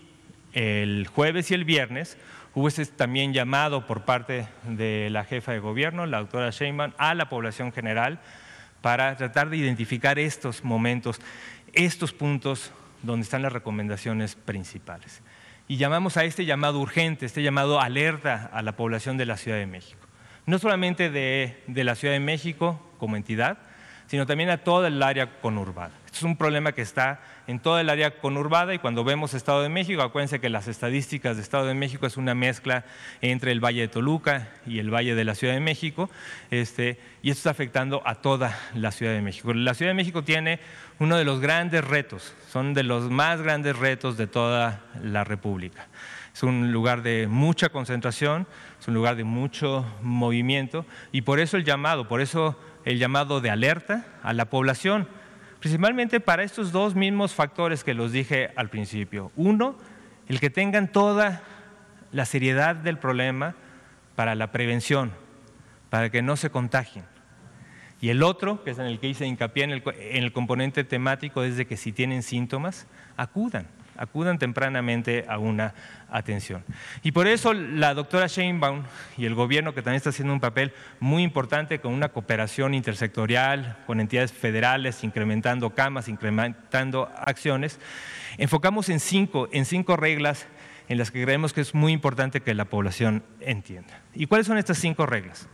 el 0.54 1.06
jueves 1.08 1.50
y 1.50 1.54
el 1.54 1.64
viernes 1.66 2.16
Hubo 2.56 2.68
ese 2.68 2.86
también 2.86 3.34
llamado 3.34 3.86
por 3.86 4.06
parte 4.06 4.48
de 4.62 5.10
la 5.10 5.24
jefa 5.24 5.52
de 5.52 5.58
gobierno, 5.58 6.06
la 6.06 6.20
doctora 6.20 6.48
Sheinbaum, 6.48 6.92
a 6.96 7.14
la 7.14 7.28
población 7.28 7.70
general 7.70 8.18
para 8.80 9.16
tratar 9.16 9.50
de 9.50 9.56
identificar 9.56 10.18
estos 10.18 10.64
momentos, 10.64 11.20
estos 11.72 12.12
puntos 12.12 12.72
donde 13.02 13.24
están 13.24 13.42
las 13.42 13.52
recomendaciones 13.52 14.34
principales. 14.34 15.22
Y 15.68 15.78
llamamos 15.78 16.16
a 16.16 16.24
este 16.24 16.44
llamado 16.44 16.78
urgente, 16.78 17.26
este 17.26 17.42
llamado 17.42 17.80
alerta 17.80 18.50
a 18.52 18.62
la 18.62 18.76
población 18.76 19.16
de 19.16 19.26
la 19.26 19.36
Ciudad 19.36 19.58
de 19.58 19.66
México. 19.66 20.06
No 20.46 20.58
solamente 20.58 21.10
de, 21.10 21.56
la 21.66 21.96
Ciudad 21.96 22.14
de 22.14 22.20
México 22.20 22.80
como 22.98 23.16
entidad, 23.16 23.58
sino 24.06 24.26
también 24.26 24.50
a 24.50 24.58
toda 24.58 24.86
el 24.86 25.02
área 25.02 25.40
conurbada. 25.40 25.90
Es 26.16 26.22
un 26.22 26.36
problema 26.36 26.72
que 26.72 26.80
está 26.80 27.20
en 27.46 27.60
toda 27.60 27.82
el 27.82 27.90
área 27.90 28.18
conurbada 28.20 28.72
y 28.72 28.78
cuando 28.78 29.04
vemos 29.04 29.34
Estado 29.34 29.62
de 29.62 29.68
México, 29.68 30.00
acuérdense 30.00 30.40
que 30.40 30.48
las 30.48 30.66
estadísticas 30.66 31.36
de 31.36 31.42
Estado 31.42 31.66
de 31.66 31.74
México 31.74 32.06
es 32.06 32.16
una 32.16 32.34
mezcla 32.34 32.86
entre 33.20 33.52
el 33.52 33.62
Valle 33.62 33.82
de 33.82 33.88
Toluca 33.88 34.48
y 34.66 34.78
el 34.78 34.90
Valle 34.90 35.14
de 35.14 35.24
la 35.24 35.34
Ciudad 35.34 35.52
de 35.52 35.60
México, 35.60 36.08
este, 36.50 36.98
y 37.22 37.28
esto 37.28 37.40
está 37.40 37.50
afectando 37.50 38.00
a 38.06 38.14
toda 38.14 38.58
la 38.74 38.92
Ciudad 38.92 39.12
de 39.12 39.20
México. 39.20 39.52
La 39.52 39.74
Ciudad 39.74 39.90
de 39.90 39.94
México 39.94 40.24
tiene 40.24 40.58
uno 41.00 41.18
de 41.18 41.26
los 41.26 41.38
grandes 41.38 41.84
retos, 41.84 42.32
son 42.48 42.72
de 42.72 42.82
los 42.82 43.10
más 43.10 43.42
grandes 43.42 43.76
retos 43.76 44.16
de 44.16 44.26
toda 44.26 44.80
la 45.02 45.22
República. 45.22 45.86
Es 46.34 46.42
un 46.42 46.72
lugar 46.72 47.02
de 47.02 47.26
mucha 47.26 47.68
concentración, 47.68 48.46
es 48.80 48.88
un 48.88 48.94
lugar 48.94 49.16
de 49.16 49.24
mucho 49.24 49.84
movimiento 50.00 50.86
y 51.12 51.20
por 51.20 51.40
eso 51.40 51.58
el 51.58 51.64
llamado, 51.64 52.08
por 52.08 52.22
eso 52.22 52.58
el 52.86 52.98
llamado 52.98 53.42
de 53.42 53.50
alerta 53.50 54.06
a 54.22 54.32
la 54.32 54.46
población, 54.46 55.08
principalmente 55.66 56.20
para 56.20 56.44
estos 56.44 56.70
dos 56.70 56.94
mismos 56.94 57.34
factores 57.34 57.82
que 57.82 57.92
los 57.92 58.12
dije 58.12 58.52
al 58.54 58.68
principio. 58.68 59.32
Uno, 59.34 59.76
el 60.28 60.38
que 60.38 60.48
tengan 60.48 60.86
toda 60.86 61.42
la 62.12 62.24
seriedad 62.24 62.76
del 62.76 62.98
problema 62.98 63.56
para 64.14 64.36
la 64.36 64.52
prevención, 64.52 65.10
para 65.90 66.08
que 66.08 66.22
no 66.22 66.36
se 66.36 66.50
contagien. 66.50 67.04
Y 68.00 68.10
el 68.10 68.22
otro, 68.22 68.62
que 68.62 68.70
es 68.70 68.78
en 68.78 68.86
el 68.86 69.00
que 69.00 69.08
hice 69.08 69.26
hincapié 69.26 69.64
en 69.64 69.72
el, 69.72 69.82
en 69.98 70.22
el 70.22 70.32
componente 70.32 70.84
temático, 70.84 71.42
es 71.42 71.56
de 71.56 71.66
que 71.66 71.76
si 71.76 71.90
tienen 71.90 72.22
síntomas, 72.22 72.86
acudan 73.16 73.66
acudan 73.98 74.38
tempranamente 74.38 75.24
a 75.28 75.38
una 75.38 75.74
atención. 76.10 76.64
Y 77.02 77.12
por 77.12 77.26
eso 77.26 77.52
la 77.52 77.94
doctora 77.94 78.26
Sheinbaum 78.26 78.82
y 79.16 79.26
el 79.26 79.34
gobierno, 79.34 79.74
que 79.74 79.82
también 79.82 79.96
está 79.96 80.10
haciendo 80.10 80.32
un 80.32 80.40
papel 80.40 80.72
muy 81.00 81.22
importante 81.22 81.80
con 81.80 81.92
una 81.92 82.10
cooperación 82.10 82.74
intersectorial, 82.74 83.78
con 83.86 84.00
entidades 84.00 84.32
federales, 84.32 85.04
incrementando 85.04 85.70
camas, 85.70 86.08
incrementando 86.08 87.10
acciones, 87.16 87.80
enfocamos 88.38 88.88
en 88.88 89.00
cinco, 89.00 89.48
en 89.52 89.64
cinco 89.64 89.96
reglas 89.96 90.46
en 90.88 90.98
las 90.98 91.10
que 91.10 91.22
creemos 91.22 91.52
que 91.52 91.60
es 91.60 91.74
muy 91.74 91.92
importante 91.92 92.40
que 92.40 92.54
la 92.54 92.66
población 92.66 93.24
entienda. 93.40 94.00
¿Y 94.14 94.26
cuáles 94.26 94.46
son 94.46 94.58
estas 94.58 94.78
cinco 94.78 95.06
reglas? 95.06 95.48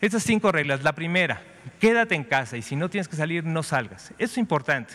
Estas 0.00 0.22
cinco 0.22 0.50
reglas, 0.50 0.82
la 0.82 0.94
primera, 0.94 1.42
quédate 1.78 2.14
en 2.14 2.24
casa 2.24 2.56
y 2.56 2.62
si 2.62 2.76
no 2.76 2.88
tienes 2.88 3.08
que 3.08 3.16
salir, 3.16 3.44
no 3.44 3.62
salgas. 3.62 4.12
Eso 4.12 4.32
es 4.32 4.38
importante. 4.38 4.94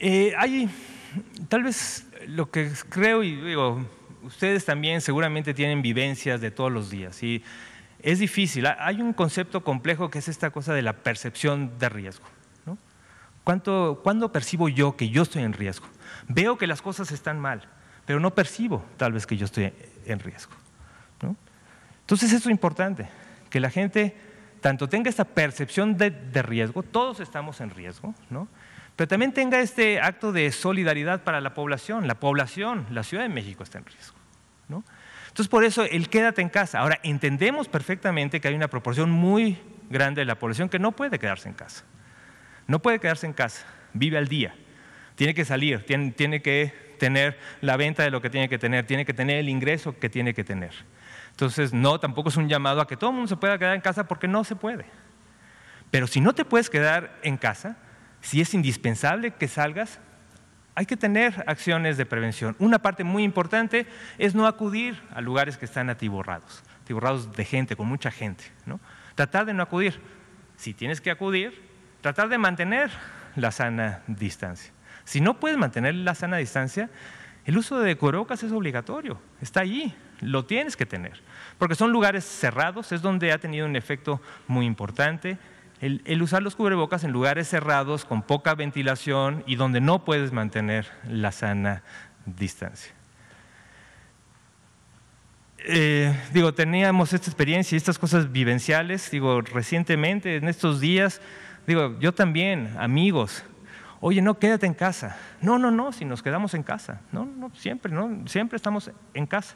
Eh, 0.00 0.34
hay, 0.38 0.68
tal 1.48 1.62
vez 1.62 2.06
lo 2.26 2.50
que 2.50 2.70
creo, 2.88 3.22
y 3.22 3.36
digo, 3.36 3.86
ustedes 4.22 4.64
también 4.64 5.00
seguramente 5.00 5.54
tienen 5.54 5.82
vivencias 5.82 6.40
de 6.40 6.50
todos 6.50 6.70
los 6.70 6.90
días, 6.90 7.22
y 7.22 7.42
es 8.00 8.18
difícil. 8.18 8.66
Hay 8.66 9.02
un 9.02 9.12
concepto 9.12 9.64
complejo 9.64 10.10
que 10.10 10.18
es 10.18 10.28
esta 10.28 10.50
cosa 10.50 10.72
de 10.74 10.82
la 10.82 10.92
percepción 10.92 11.78
de 11.78 11.88
riesgo. 11.88 12.26
¿Cuándo 13.44 14.30
percibo 14.30 14.68
yo 14.68 14.94
que 14.94 15.08
yo 15.08 15.22
estoy 15.22 15.42
en 15.42 15.54
riesgo? 15.54 15.86
Veo 16.28 16.58
que 16.58 16.66
las 16.66 16.82
cosas 16.82 17.10
están 17.12 17.40
mal, 17.40 17.62
pero 18.04 18.20
no 18.20 18.34
percibo 18.34 18.84
tal 18.98 19.12
vez 19.12 19.26
que 19.26 19.38
yo 19.38 19.46
estoy 19.46 19.72
en 20.04 20.18
riesgo. 20.20 20.52
Entonces 22.00 22.32
eso 22.32 22.48
es 22.48 22.52
importante, 22.52 23.08
que 23.50 23.60
la 23.60 23.70
gente 23.70 24.16
tanto 24.60 24.88
tenga 24.88 25.10
esta 25.10 25.24
percepción 25.24 25.96
de, 25.96 26.10
riesgo, 26.42 26.82
todos 26.82 27.20
estamos 27.20 27.60
en 27.60 27.70
riesgo, 27.70 28.14
¿no? 28.30 28.48
Pero 28.98 29.06
también 29.06 29.30
tenga 29.30 29.60
este 29.60 30.00
acto 30.00 30.32
de 30.32 30.50
solidaridad 30.50 31.22
para 31.22 31.40
la 31.40 31.54
población. 31.54 32.08
La 32.08 32.16
población, 32.18 32.84
la 32.90 33.04
Ciudad 33.04 33.22
de 33.22 33.28
México 33.28 33.62
está 33.62 33.78
en 33.78 33.86
riesgo. 33.86 34.16
¿no? 34.66 34.82
Entonces, 35.28 35.46
por 35.46 35.62
eso 35.62 35.84
el 35.84 36.08
quédate 36.08 36.42
en 36.42 36.48
casa. 36.48 36.80
Ahora, 36.80 36.98
entendemos 37.04 37.68
perfectamente 37.68 38.40
que 38.40 38.48
hay 38.48 38.56
una 38.56 38.66
proporción 38.66 39.08
muy 39.08 39.56
grande 39.88 40.22
de 40.22 40.24
la 40.24 40.36
población 40.40 40.68
que 40.68 40.80
no 40.80 40.90
puede 40.90 41.20
quedarse 41.20 41.48
en 41.48 41.54
casa. 41.54 41.84
No 42.66 42.82
puede 42.82 42.98
quedarse 42.98 43.26
en 43.26 43.34
casa, 43.34 43.64
vive 43.92 44.18
al 44.18 44.26
día. 44.26 44.56
Tiene 45.14 45.32
que 45.32 45.44
salir, 45.44 45.86
tiene, 45.86 46.10
tiene 46.10 46.42
que 46.42 46.96
tener 46.98 47.38
la 47.60 47.76
venta 47.76 48.02
de 48.02 48.10
lo 48.10 48.20
que 48.20 48.30
tiene 48.30 48.48
que 48.48 48.58
tener, 48.58 48.84
tiene 48.84 49.04
que 49.04 49.14
tener 49.14 49.36
el 49.38 49.48
ingreso 49.48 49.96
que 49.96 50.10
tiene 50.10 50.34
que 50.34 50.42
tener. 50.42 50.72
Entonces, 51.30 51.72
no, 51.72 52.00
tampoco 52.00 52.30
es 52.30 52.36
un 52.36 52.48
llamado 52.48 52.80
a 52.80 52.88
que 52.88 52.96
todo 52.96 53.10
el 53.10 53.14
mundo 53.14 53.28
se 53.28 53.36
pueda 53.36 53.58
quedar 53.58 53.76
en 53.76 53.80
casa 53.80 54.08
porque 54.08 54.26
no 54.26 54.42
se 54.42 54.56
puede. 54.56 54.86
Pero 55.92 56.08
si 56.08 56.20
no 56.20 56.34
te 56.34 56.44
puedes 56.44 56.68
quedar 56.68 57.16
en 57.22 57.36
casa, 57.36 57.76
si 58.20 58.40
es 58.40 58.54
indispensable 58.54 59.32
que 59.32 59.48
salgas, 59.48 60.00
hay 60.74 60.86
que 60.86 60.96
tener 60.96 61.42
acciones 61.46 61.96
de 61.96 62.06
prevención. 62.06 62.54
Una 62.60 62.78
parte 62.78 63.02
muy 63.02 63.24
importante 63.24 63.86
es 64.16 64.34
no 64.34 64.46
acudir 64.46 65.00
a 65.12 65.20
lugares 65.20 65.56
que 65.56 65.64
están 65.64 65.90
atiborrados, 65.90 66.62
atiborrados 66.82 67.32
de 67.32 67.44
gente, 67.44 67.74
con 67.74 67.88
mucha 67.88 68.10
gente. 68.10 68.44
¿no? 68.64 68.78
Tratar 69.16 69.44
de 69.44 69.54
no 69.54 69.62
acudir. 69.62 70.00
Si 70.56 70.74
tienes 70.74 71.00
que 71.00 71.10
acudir, 71.10 71.60
tratar 72.00 72.28
de 72.28 72.38
mantener 72.38 72.90
la 73.34 73.50
sana 73.50 74.02
distancia. 74.06 74.72
Si 75.04 75.20
no 75.20 75.40
puedes 75.40 75.58
mantener 75.58 75.94
la 75.94 76.14
sana 76.14 76.36
distancia, 76.36 76.90
el 77.44 77.56
uso 77.56 77.80
de 77.80 77.96
cubrebocas 77.96 78.42
es 78.42 78.52
obligatorio, 78.52 79.20
está 79.40 79.60
allí, 79.60 79.94
lo 80.20 80.44
tienes 80.44 80.76
que 80.76 80.84
tener, 80.84 81.22
porque 81.56 81.74
son 81.74 81.92
lugares 81.92 82.24
cerrados, 82.24 82.92
es 82.92 83.00
donde 83.00 83.32
ha 83.32 83.38
tenido 83.38 83.64
un 83.64 83.74
efecto 83.74 84.20
muy 84.46 84.66
importante 84.66 85.38
el, 85.80 86.22
usar 86.22 86.42
los 86.42 86.56
cubrebocas 86.56 87.04
en 87.04 87.12
lugares 87.12 87.48
cerrados, 87.48 88.04
con 88.04 88.22
poca 88.22 88.54
ventilación 88.54 89.44
y 89.46 89.56
donde 89.56 89.80
no 89.80 90.04
puedes 90.04 90.32
mantener 90.32 90.86
la 91.08 91.30
sana 91.32 91.82
distancia. 92.26 92.92
Eh, 95.58 96.14
digo, 96.32 96.54
teníamos 96.54 97.12
esta 97.12 97.30
experiencia 97.30 97.76
y 97.76 97.78
estas 97.78 97.98
cosas 97.98 98.32
vivenciales, 98.32 99.10
digo, 99.10 99.40
recientemente, 99.40 100.36
en 100.36 100.48
estos 100.48 100.80
días, 100.80 101.20
digo, 101.66 101.98
yo 102.00 102.12
también, 102.12 102.74
amigos, 102.78 103.44
oye, 104.00 104.22
no, 104.22 104.38
quédate 104.38 104.66
en 104.66 104.74
casa. 104.74 105.16
No, 105.40 105.58
no, 105.58 105.70
no, 105.70 105.92
si 105.92 106.04
nos 106.04 106.22
quedamos 106.22 106.54
en 106.54 106.62
casa. 106.62 107.00
No, 107.12 107.24
no, 107.24 107.50
siempre, 107.54 107.92
no, 107.92 108.26
siempre 108.26 108.56
estamos 108.56 108.90
en 109.14 109.26
casa. 109.26 109.54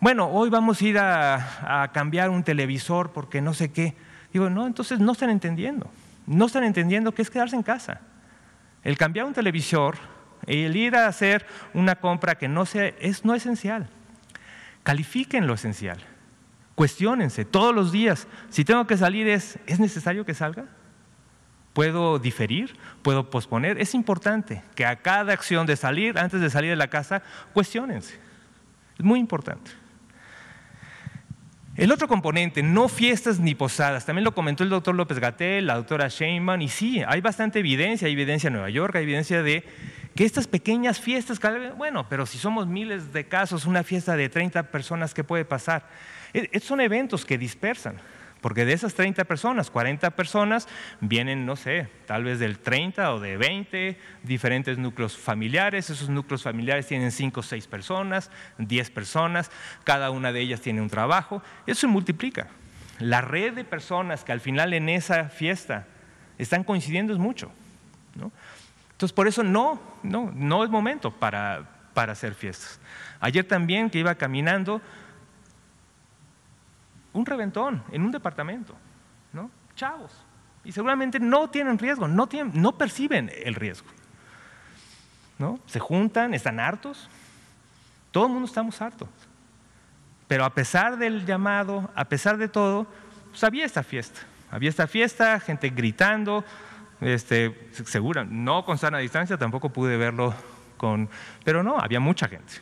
Bueno, 0.00 0.28
hoy 0.28 0.50
vamos 0.50 0.80
a 0.80 0.84
ir 0.84 0.98
a 0.98 1.90
cambiar 1.92 2.30
un 2.30 2.42
televisor 2.42 3.12
porque 3.12 3.40
no 3.40 3.54
sé 3.54 3.72
qué. 3.72 3.94
Digo, 4.34 4.50
no, 4.50 4.66
entonces 4.66 4.98
no 4.98 5.12
están 5.12 5.30
entendiendo. 5.30 5.88
No 6.26 6.46
están 6.46 6.64
entendiendo 6.64 7.14
qué 7.14 7.22
es 7.22 7.30
quedarse 7.30 7.54
en 7.54 7.62
casa. 7.62 8.00
El 8.82 8.98
cambiar 8.98 9.26
un 9.26 9.32
televisor, 9.32 9.96
el 10.46 10.76
ir 10.76 10.96
a 10.96 11.06
hacer 11.06 11.46
una 11.72 11.94
compra 11.94 12.34
que 12.34 12.48
no 12.48 12.66
sea, 12.66 12.88
es 12.98 13.24
no 13.24 13.36
esencial. 13.36 13.88
Califiquen 14.82 15.46
lo 15.46 15.54
esencial. 15.54 15.98
Cuestiónense 16.74 17.44
todos 17.44 17.72
los 17.72 17.92
días. 17.92 18.26
Si 18.50 18.64
tengo 18.64 18.88
que 18.88 18.96
salir, 18.96 19.28
¿es, 19.28 19.60
¿es 19.66 19.78
necesario 19.78 20.26
que 20.26 20.34
salga? 20.34 20.64
¿Puedo 21.72 22.18
diferir? 22.18 22.76
¿Puedo 23.02 23.30
posponer? 23.30 23.80
Es 23.80 23.94
importante 23.94 24.64
que 24.74 24.84
a 24.84 24.96
cada 24.96 25.32
acción 25.32 25.64
de 25.64 25.76
salir, 25.76 26.18
antes 26.18 26.40
de 26.40 26.50
salir 26.50 26.70
de 26.70 26.76
la 26.76 26.88
casa, 26.88 27.22
cuestionense. 27.52 28.18
Es 28.98 29.04
muy 29.04 29.20
importante. 29.20 29.83
El 31.76 31.90
otro 31.90 32.06
componente, 32.06 32.62
no 32.62 32.88
fiestas 32.88 33.40
ni 33.40 33.56
posadas, 33.56 34.06
también 34.06 34.24
lo 34.24 34.32
comentó 34.32 34.62
el 34.62 34.70
doctor 34.70 34.94
López 34.94 35.18
Gatel, 35.18 35.66
la 35.66 35.74
doctora 35.74 36.06
Sheinman, 36.06 36.62
y 36.62 36.68
sí, 36.68 37.02
hay 37.04 37.20
bastante 37.20 37.58
evidencia, 37.58 38.06
hay 38.06 38.12
evidencia 38.12 38.46
en 38.46 38.52
Nueva 38.52 38.70
York, 38.70 38.94
hay 38.94 39.02
evidencia 39.02 39.42
de 39.42 39.64
que 40.14 40.24
estas 40.24 40.46
pequeñas 40.46 41.00
fiestas, 41.00 41.40
bueno, 41.76 42.08
pero 42.08 42.26
si 42.26 42.38
somos 42.38 42.68
miles 42.68 43.12
de 43.12 43.26
casos, 43.26 43.66
una 43.66 43.82
fiesta 43.82 44.14
de 44.14 44.28
30 44.28 44.70
personas, 44.70 45.14
¿qué 45.14 45.24
puede 45.24 45.44
pasar? 45.44 45.88
E, 46.32 46.60
son 46.60 46.80
eventos 46.80 47.24
que 47.24 47.36
dispersan. 47.36 47.96
Porque 48.44 48.66
de 48.66 48.74
esas 48.74 48.92
30 48.92 49.24
personas, 49.24 49.70
40 49.70 50.10
personas 50.10 50.68
vienen, 51.00 51.46
no 51.46 51.56
sé, 51.56 51.88
tal 52.04 52.24
vez 52.24 52.38
del 52.38 52.58
30 52.58 53.14
o 53.14 53.18
de 53.18 53.38
20 53.38 53.98
diferentes 54.22 54.76
núcleos 54.76 55.16
familiares. 55.16 55.88
Esos 55.88 56.10
núcleos 56.10 56.42
familiares 56.42 56.86
tienen 56.86 57.10
5 57.10 57.40
o 57.40 57.42
6 57.42 57.66
personas, 57.68 58.30
10 58.58 58.90
personas, 58.90 59.50
cada 59.84 60.10
una 60.10 60.30
de 60.30 60.40
ellas 60.40 60.60
tiene 60.60 60.82
un 60.82 60.90
trabajo. 60.90 61.42
Eso 61.66 61.80
se 61.80 61.86
multiplica. 61.86 62.48
La 62.98 63.22
red 63.22 63.54
de 63.54 63.64
personas 63.64 64.24
que 64.24 64.32
al 64.32 64.40
final 64.40 64.74
en 64.74 64.90
esa 64.90 65.30
fiesta 65.30 65.86
están 66.36 66.64
coincidiendo 66.64 67.14
es 67.14 67.18
mucho. 67.18 67.50
Entonces, 68.92 69.14
por 69.14 69.26
eso 69.26 69.42
no, 69.42 69.80
no, 70.02 70.30
no 70.34 70.64
es 70.64 70.68
momento 70.68 71.12
para, 71.12 71.66
para 71.94 72.12
hacer 72.12 72.34
fiestas. 72.34 72.78
Ayer 73.20 73.48
también 73.48 73.88
que 73.88 74.00
iba 74.00 74.14
caminando, 74.16 74.82
un 77.14 77.24
reventón 77.24 77.82
en 77.90 78.02
un 78.02 78.12
departamento, 78.12 78.74
¿no? 79.32 79.50
Chavos. 79.74 80.12
Y 80.64 80.72
seguramente 80.72 81.18
no 81.18 81.48
tienen 81.48 81.78
riesgo, 81.78 82.06
no, 82.06 82.26
tienen, 82.26 82.60
no 82.60 82.76
perciben 82.76 83.30
el 83.44 83.54
riesgo. 83.54 83.86
¿no? 85.38 85.58
Se 85.66 85.80
juntan, 85.80 86.34
están 86.34 86.60
hartos. 86.60 87.08
Todo 88.10 88.26
el 88.26 88.32
mundo 88.32 88.46
estamos 88.46 88.80
hartos. 88.80 89.08
Pero 90.28 90.44
a 90.44 90.54
pesar 90.54 90.96
del 90.98 91.26
llamado, 91.26 91.90
a 91.94 92.04
pesar 92.06 92.36
de 92.36 92.48
todo, 92.48 92.86
pues 93.30 93.44
había 93.44 93.64
esta 93.64 93.82
fiesta. 93.82 94.20
Había 94.50 94.70
esta 94.70 94.86
fiesta, 94.86 95.40
gente 95.40 95.68
gritando, 95.70 96.44
este, 97.00 97.68
segura, 97.84 98.24
no 98.24 98.64
con 98.64 98.78
sana 98.78 98.98
distancia, 98.98 99.36
tampoco 99.36 99.68
pude 99.70 99.96
verlo 99.96 100.34
con, 100.76 101.10
pero 101.44 101.62
no, 101.62 101.78
había 101.78 102.00
mucha 102.00 102.28
gente. 102.28 102.54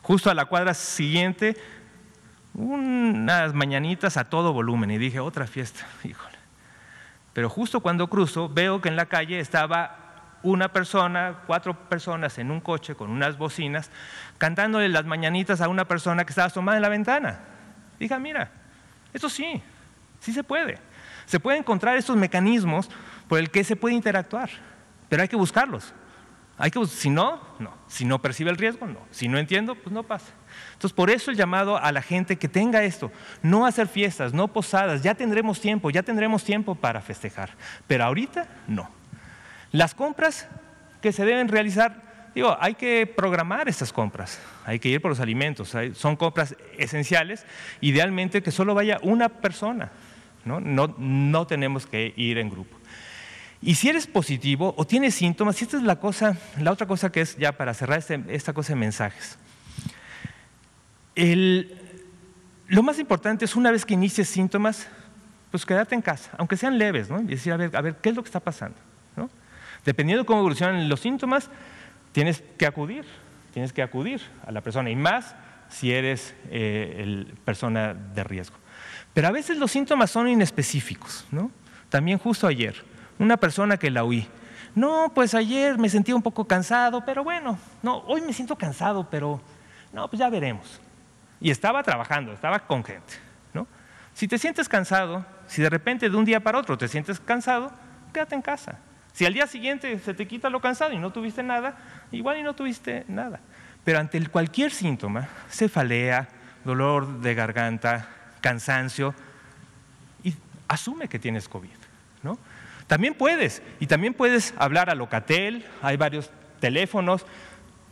Justo 0.00 0.30
a 0.30 0.34
la 0.34 0.46
cuadra 0.46 0.74
siguiente 0.74 1.56
unas 2.54 3.54
mañanitas 3.54 4.16
a 4.16 4.24
todo 4.24 4.52
volumen 4.52 4.90
y 4.90 4.98
dije, 4.98 5.20
otra 5.20 5.46
fiesta, 5.46 5.86
híjole. 6.04 6.38
Pero 7.32 7.48
justo 7.48 7.80
cuando 7.80 8.08
cruzo 8.08 8.48
veo 8.48 8.80
que 8.80 8.88
en 8.88 8.96
la 8.96 9.06
calle 9.06 9.40
estaba 9.40 9.96
una 10.42 10.72
persona, 10.72 11.38
cuatro 11.46 11.88
personas 11.88 12.38
en 12.38 12.50
un 12.50 12.60
coche 12.60 12.94
con 12.94 13.10
unas 13.10 13.38
bocinas, 13.38 13.90
cantándole 14.38 14.88
las 14.88 15.04
mañanitas 15.04 15.60
a 15.60 15.68
una 15.68 15.86
persona 15.86 16.24
que 16.24 16.30
estaba 16.30 16.48
asomada 16.48 16.76
en 16.76 16.82
la 16.82 16.88
ventana. 16.88 17.40
Dije, 17.98 18.18
mira, 18.18 18.50
eso 19.12 19.28
sí, 19.28 19.62
sí 20.20 20.32
se 20.32 20.42
puede. 20.42 20.78
Se 21.26 21.40
puede 21.40 21.58
encontrar 21.58 21.96
estos 21.96 22.16
mecanismos 22.16 22.90
por 23.28 23.38
el 23.38 23.50
que 23.50 23.64
se 23.64 23.76
puede 23.76 23.94
interactuar, 23.94 24.50
pero 25.08 25.22
hay 25.22 25.28
que 25.28 25.36
buscarlos. 25.36 25.94
Hay 26.62 26.70
que, 26.70 26.86
si 26.86 27.10
no, 27.10 27.40
no. 27.58 27.74
Si 27.88 28.04
no 28.04 28.22
percibe 28.22 28.48
el 28.48 28.56
riesgo, 28.56 28.86
no. 28.86 29.00
Si 29.10 29.26
no 29.26 29.36
entiendo, 29.36 29.74
pues 29.74 29.92
no 29.92 30.04
pasa. 30.04 30.32
Entonces, 30.74 30.92
por 30.92 31.10
eso 31.10 31.32
el 31.32 31.36
llamado 31.36 31.76
a 31.76 31.90
la 31.90 32.02
gente 32.02 32.38
que 32.38 32.46
tenga 32.46 32.84
esto, 32.84 33.10
no 33.42 33.66
hacer 33.66 33.88
fiestas, 33.88 34.32
no 34.32 34.46
posadas, 34.46 35.02
ya 35.02 35.16
tendremos 35.16 35.60
tiempo, 35.60 35.90
ya 35.90 36.04
tendremos 36.04 36.44
tiempo 36.44 36.76
para 36.76 37.00
festejar, 37.00 37.50
pero 37.88 38.04
ahorita 38.04 38.46
no. 38.68 38.88
Las 39.72 39.92
compras 39.92 40.46
que 41.00 41.10
se 41.10 41.24
deben 41.24 41.48
realizar, 41.48 42.30
digo, 42.32 42.56
hay 42.60 42.74
que 42.74 43.08
programar 43.08 43.68
estas 43.68 43.92
compras, 43.92 44.40
hay 44.64 44.78
que 44.78 44.88
ir 44.88 45.02
por 45.02 45.10
los 45.10 45.18
alimentos, 45.18 45.76
son 45.94 46.14
compras 46.14 46.54
esenciales, 46.78 47.44
idealmente 47.80 48.40
que 48.40 48.52
solo 48.52 48.76
vaya 48.76 49.00
una 49.02 49.28
persona, 49.28 49.90
¿no? 50.44 50.60
No, 50.60 50.94
no 50.96 51.44
tenemos 51.44 51.86
que 51.86 52.14
ir 52.16 52.38
en 52.38 52.50
grupo. 52.50 52.76
Y 53.62 53.76
si 53.76 53.88
eres 53.88 54.08
positivo 54.08 54.74
o 54.76 54.84
tienes 54.84 55.14
síntomas, 55.14 55.60
y 55.60 55.64
esta 55.64 55.76
es 55.76 55.84
la 55.84 56.00
cosa, 56.00 56.36
la 56.60 56.72
otra 56.72 56.88
cosa 56.88 57.12
que 57.12 57.20
es 57.20 57.36
ya 57.36 57.52
para 57.52 57.72
cerrar 57.74 58.00
este, 58.00 58.20
esta 58.28 58.52
cosa 58.52 58.72
de 58.72 58.80
mensajes. 58.80 59.38
lo 61.14 62.82
más 62.82 62.98
importante 62.98 63.44
es 63.44 63.54
una 63.54 63.70
vez 63.70 63.86
que 63.86 63.94
inicies 63.94 64.28
síntomas, 64.28 64.88
pues 65.52 65.64
quedarte 65.64 65.94
en 65.94 66.02
casa, 66.02 66.32
aunque 66.38 66.56
sean 66.56 66.76
leves, 66.76 67.08
¿no? 67.08 67.20
Y 67.20 67.26
decir, 67.26 67.52
a 67.52 67.56
ver, 67.56 67.76
a 67.76 67.80
ver, 67.80 67.96
¿qué 67.96 68.08
es 68.08 68.16
lo 68.16 68.22
que 68.22 68.28
está 68.28 68.40
pasando? 68.40 68.76
¿no? 69.16 69.30
Dependiendo 69.84 70.24
de 70.24 70.26
cómo 70.26 70.40
evolucionan 70.40 70.88
los 70.88 70.98
síntomas, 70.98 71.48
tienes 72.10 72.42
que 72.58 72.66
acudir, 72.66 73.04
tienes 73.52 73.72
que 73.72 73.82
acudir 73.82 74.22
a 74.44 74.50
la 74.50 74.60
persona, 74.62 74.90
y 74.90 74.96
más 74.96 75.36
si 75.68 75.92
eres 75.92 76.34
eh, 76.50 77.26
persona 77.44 77.94
de 77.94 78.24
riesgo. 78.24 78.56
Pero 79.14 79.28
a 79.28 79.30
veces 79.30 79.56
los 79.58 79.70
síntomas 79.70 80.10
son 80.10 80.26
inespecíficos, 80.26 81.26
¿no? 81.30 81.50
También 81.90 82.18
justo 82.18 82.46
ayer, 82.46 82.82
una 83.18 83.36
persona 83.36 83.76
que 83.76 83.90
la 83.90 84.04
oí. 84.04 84.28
No, 84.74 85.12
pues 85.14 85.34
ayer 85.34 85.78
me 85.78 85.88
sentía 85.88 86.14
un 86.14 86.22
poco 86.22 86.46
cansado, 86.46 87.04
pero 87.04 87.22
bueno, 87.22 87.58
no, 87.82 87.98
hoy 88.06 88.22
me 88.22 88.32
siento 88.32 88.56
cansado, 88.56 89.08
pero 89.10 89.40
no, 89.92 90.08
pues 90.08 90.20
ya 90.20 90.30
veremos. 90.30 90.80
Y 91.40 91.50
estaba 91.50 91.82
trabajando, 91.82 92.32
estaba 92.32 92.60
con 92.60 92.82
gente. 92.82 93.14
¿no? 93.52 93.66
Si 94.14 94.26
te 94.26 94.38
sientes 94.38 94.68
cansado, 94.68 95.26
si 95.46 95.60
de 95.60 95.68
repente 95.68 96.08
de 96.08 96.16
un 96.16 96.24
día 96.24 96.40
para 96.40 96.58
otro 96.58 96.78
te 96.78 96.88
sientes 96.88 97.20
cansado, 97.20 97.70
quédate 98.12 98.34
en 98.34 98.42
casa. 98.42 98.78
Si 99.12 99.26
al 99.26 99.34
día 99.34 99.46
siguiente 99.46 99.98
se 99.98 100.14
te 100.14 100.26
quita 100.26 100.48
lo 100.48 100.60
cansado 100.60 100.92
y 100.92 100.98
no 100.98 101.12
tuviste 101.12 101.42
nada, 101.42 101.76
igual 102.10 102.38
y 102.38 102.42
no 102.42 102.54
tuviste 102.54 103.04
nada. 103.08 103.40
Pero 103.84 103.98
ante 103.98 104.26
cualquier 104.28 104.70
síntoma, 104.70 105.28
cefalea, 105.50 106.28
dolor 106.64 107.20
de 107.20 107.34
garganta, 107.34 108.08
cansancio, 108.40 109.14
y 110.22 110.34
asume 110.68 111.08
que 111.08 111.18
tienes 111.18 111.48
COVID. 111.48 111.81
También 112.86 113.14
puedes, 113.14 113.62
y 113.80 113.86
también 113.86 114.14
puedes 114.14 114.54
hablar 114.56 114.90
a 114.90 114.94
Locatel, 114.94 115.64
hay 115.82 115.96
varios 115.96 116.30
teléfonos, 116.60 117.26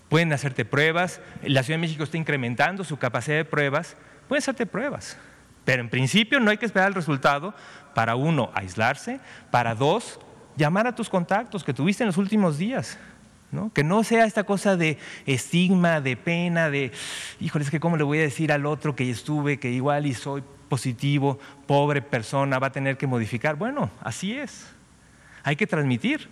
pueden 0.08 0.32
hacerte 0.32 0.64
pruebas, 0.64 1.20
la 1.42 1.62
Ciudad 1.62 1.78
de 1.78 1.82
México 1.82 2.04
está 2.04 2.16
incrementando 2.16 2.84
su 2.84 2.98
capacidad 2.98 3.36
de 3.36 3.44
pruebas, 3.44 3.96
pueden 4.28 4.42
hacerte 4.42 4.66
pruebas. 4.66 5.16
Pero 5.64 5.82
en 5.82 5.88
principio 5.88 6.40
no 6.40 6.50
hay 6.50 6.56
que 6.56 6.66
esperar 6.66 6.88
el 6.88 6.94
resultado 6.94 7.54
para 7.94 8.16
uno, 8.16 8.50
aislarse, 8.54 9.20
para 9.50 9.74
dos, 9.74 10.18
llamar 10.56 10.86
a 10.86 10.94
tus 10.94 11.08
contactos 11.08 11.64
que 11.64 11.74
tuviste 11.74 12.02
en 12.02 12.08
los 12.08 12.16
últimos 12.16 12.58
días. 12.58 12.98
¿no? 13.52 13.72
Que 13.72 13.82
no 13.82 14.04
sea 14.04 14.24
esta 14.24 14.44
cosa 14.44 14.76
de 14.76 14.98
estigma, 15.26 16.00
de 16.00 16.16
pena, 16.16 16.70
de, 16.70 16.92
híjole, 17.40 17.64
es 17.64 17.70
que 17.70 17.80
cómo 17.80 17.96
le 17.96 18.04
voy 18.04 18.18
a 18.18 18.22
decir 18.22 18.52
al 18.52 18.66
otro 18.66 18.94
que 18.94 19.10
estuve, 19.10 19.58
que 19.58 19.70
igual 19.70 20.06
y 20.06 20.14
soy 20.14 20.42
positivo, 20.68 21.38
pobre 21.66 22.00
persona, 22.00 22.58
va 22.58 22.68
a 22.68 22.72
tener 22.72 22.96
que 22.96 23.06
modificar. 23.06 23.56
Bueno, 23.56 23.90
así 24.00 24.34
es. 24.34 24.66
Hay 25.42 25.56
que 25.56 25.66
transmitir 25.66 26.28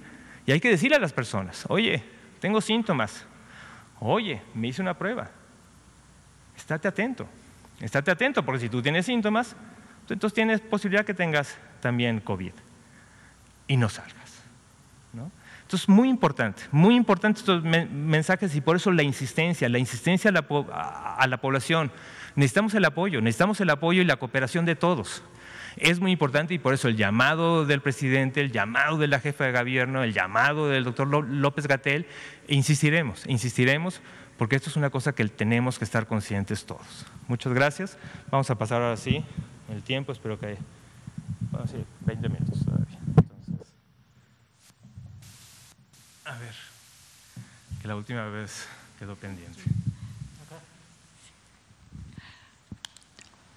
y 0.47 0.53
hay 0.53 0.61
que 0.61 0.71
decirle 0.71 0.97
a 0.97 1.01
las 1.01 1.13
personas, 1.13 1.65
oye, 1.69 2.03
tengo 2.41 2.61
síntomas, 2.61 3.25
oye, 4.01 4.43
me 4.55 4.69
hice 4.69 4.83
una 4.83 4.95
prueba, 4.95 5.31
estate 6.57 6.89
atento, 6.89 7.29
estate 7.81 8.11
atento, 8.11 8.45
porque 8.45 8.61
si 8.61 8.69
tú 8.69 8.83
tienes 8.83 9.07
síntomas, 9.07 9.57
entonces 10.09 10.35
tienes 10.35 10.61
posibilidad 10.61 11.05
que 11.05 11.15
tengas 11.15 11.59
también 11.81 12.21
COVID 12.21 12.53
y 13.67 13.77
no 13.77 13.89
salgas. 13.89 14.43
¿no? 15.13 15.31
Entonces, 15.63 15.89
muy 15.89 16.09
importante, 16.09 16.63
muy 16.73 16.97
importante 16.97 17.41
estos 17.41 17.63
mensajes 17.63 18.57
y 18.57 18.61
por 18.63 18.77
eso 18.77 18.91
la 18.91 19.03
insistencia, 19.03 19.69
la 19.69 19.79
insistencia 19.79 20.31
a 20.31 21.27
la 21.27 21.37
población. 21.37 21.93
Necesitamos 22.37 22.73
el 22.75 22.85
apoyo, 22.87 23.21
necesitamos 23.21 23.61
el 23.61 23.69
apoyo 23.69 24.01
y 24.01 24.07
la 24.07 24.17
cooperación 24.17 24.65
de 24.65 24.77
todos. 24.77 25.23
Es 25.81 26.01
muy 26.01 26.13
importante 26.13 26.55
y 26.55 26.59
por 26.59 26.75
eso 26.75 26.89
el 26.89 26.97
llamado 26.97 27.65
del 27.65 27.81
presidente, 27.81 28.41
el 28.41 28.53
llamado 28.53 28.99
de 28.99 29.07
la 29.07 29.21
jefa 29.21 29.45
de 29.45 29.53
gobierno, 29.53 30.03
el 30.03 30.13
llamado 30.13 30.69
del 30.69 30.85
doctor 30.85 31.09
López 31.09 31.67
Gatel, 31.67 32.07
insistiremos, 32.49 33.25
insistiremos, 33.27 34.01
porque 34.37 34.57
esto 34.57 34.71
es 34.71 34.77
una 34.77 34.91
cosa 34.91 35.15
que 35.15 35.27
tenemos 35.29 35.79
que 35.79 35.85
estar 35.85 36.07
conscientes 36.07 36.65
todos. 36.65 37.07
Muchas 37.29 37.53
gracias. 37.53 37.97
Vamos 38.31 38.51
a 38.51 38.57
pasar 38.57 38.83
ahora 38.83 38.97
sí 38.97 39.25
el 39.71 39.83
tiempo, 39.83 40.13
espero 40.13 40.39
que... 40.39 40.57
Vamos 41.51 41.73
a 41.73 41.77
20 42.07 42.29
minutos 42.29 42.65
todavía. 42.65 42.99
A 46.25 46.39
ver, 46.39 46.55
que 47.81 47.89
la 47.89 47.97
última 47.97 48.27
vez 48.29 48.67
quedó 48.99 49.17
pendiente. 49.17 49.63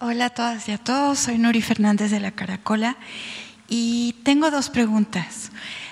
Hola 0.03 0.25
a 0.25 0.29
todas 0.31 0.67
y 0.67 0.71
a 0.71 0.79
todos, 0.79 1.19
soy 1.19 1.37
Nuri 1.37 1.61
Fernández 1.61 2.09
de 2.09 2.19
la 2.19 2.31
Caracola 2.31 2.97
y 3.67 4.15
tengo 4.23 4.49
dos 4.49 4.71
preguntas. 4.71 5.51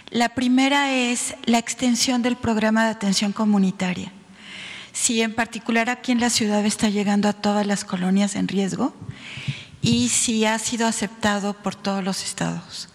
La 0.09 0.29
primera 0.29 0.91
es 0.91 1.35
la 1.45 1.59
extensión 1.59 2.23
del 2.23 2.35
programa 2.35 2.85
de 2.85 2.89
atención 2.89 3.33
comunitaria. 3.33 4.11
Si 4.93 5.21
en 5.21 5.35
particular 5.35 5.91
aquí 5.91 6.11
en 6.11 6.19
la 6.19 6.31
ciudad 6.31 6.65
está 6.65 6.89
llegando 6.89 7.29
a 7.29 7.33
todas 7.33 7.67
las 7.67 7.85
colonias 7.85 8.35
en 8.35 8.47
riesgo 8.47 8.95
y 9.83 10.09
si 10.09 10.43
ha 10.43 10.57
sido 10.57 10.87
aceptado 10.87 11.53
por 11.53 11.75
todos 11.75 12.03
los 12.03 12.23
estados. 12.23 12.89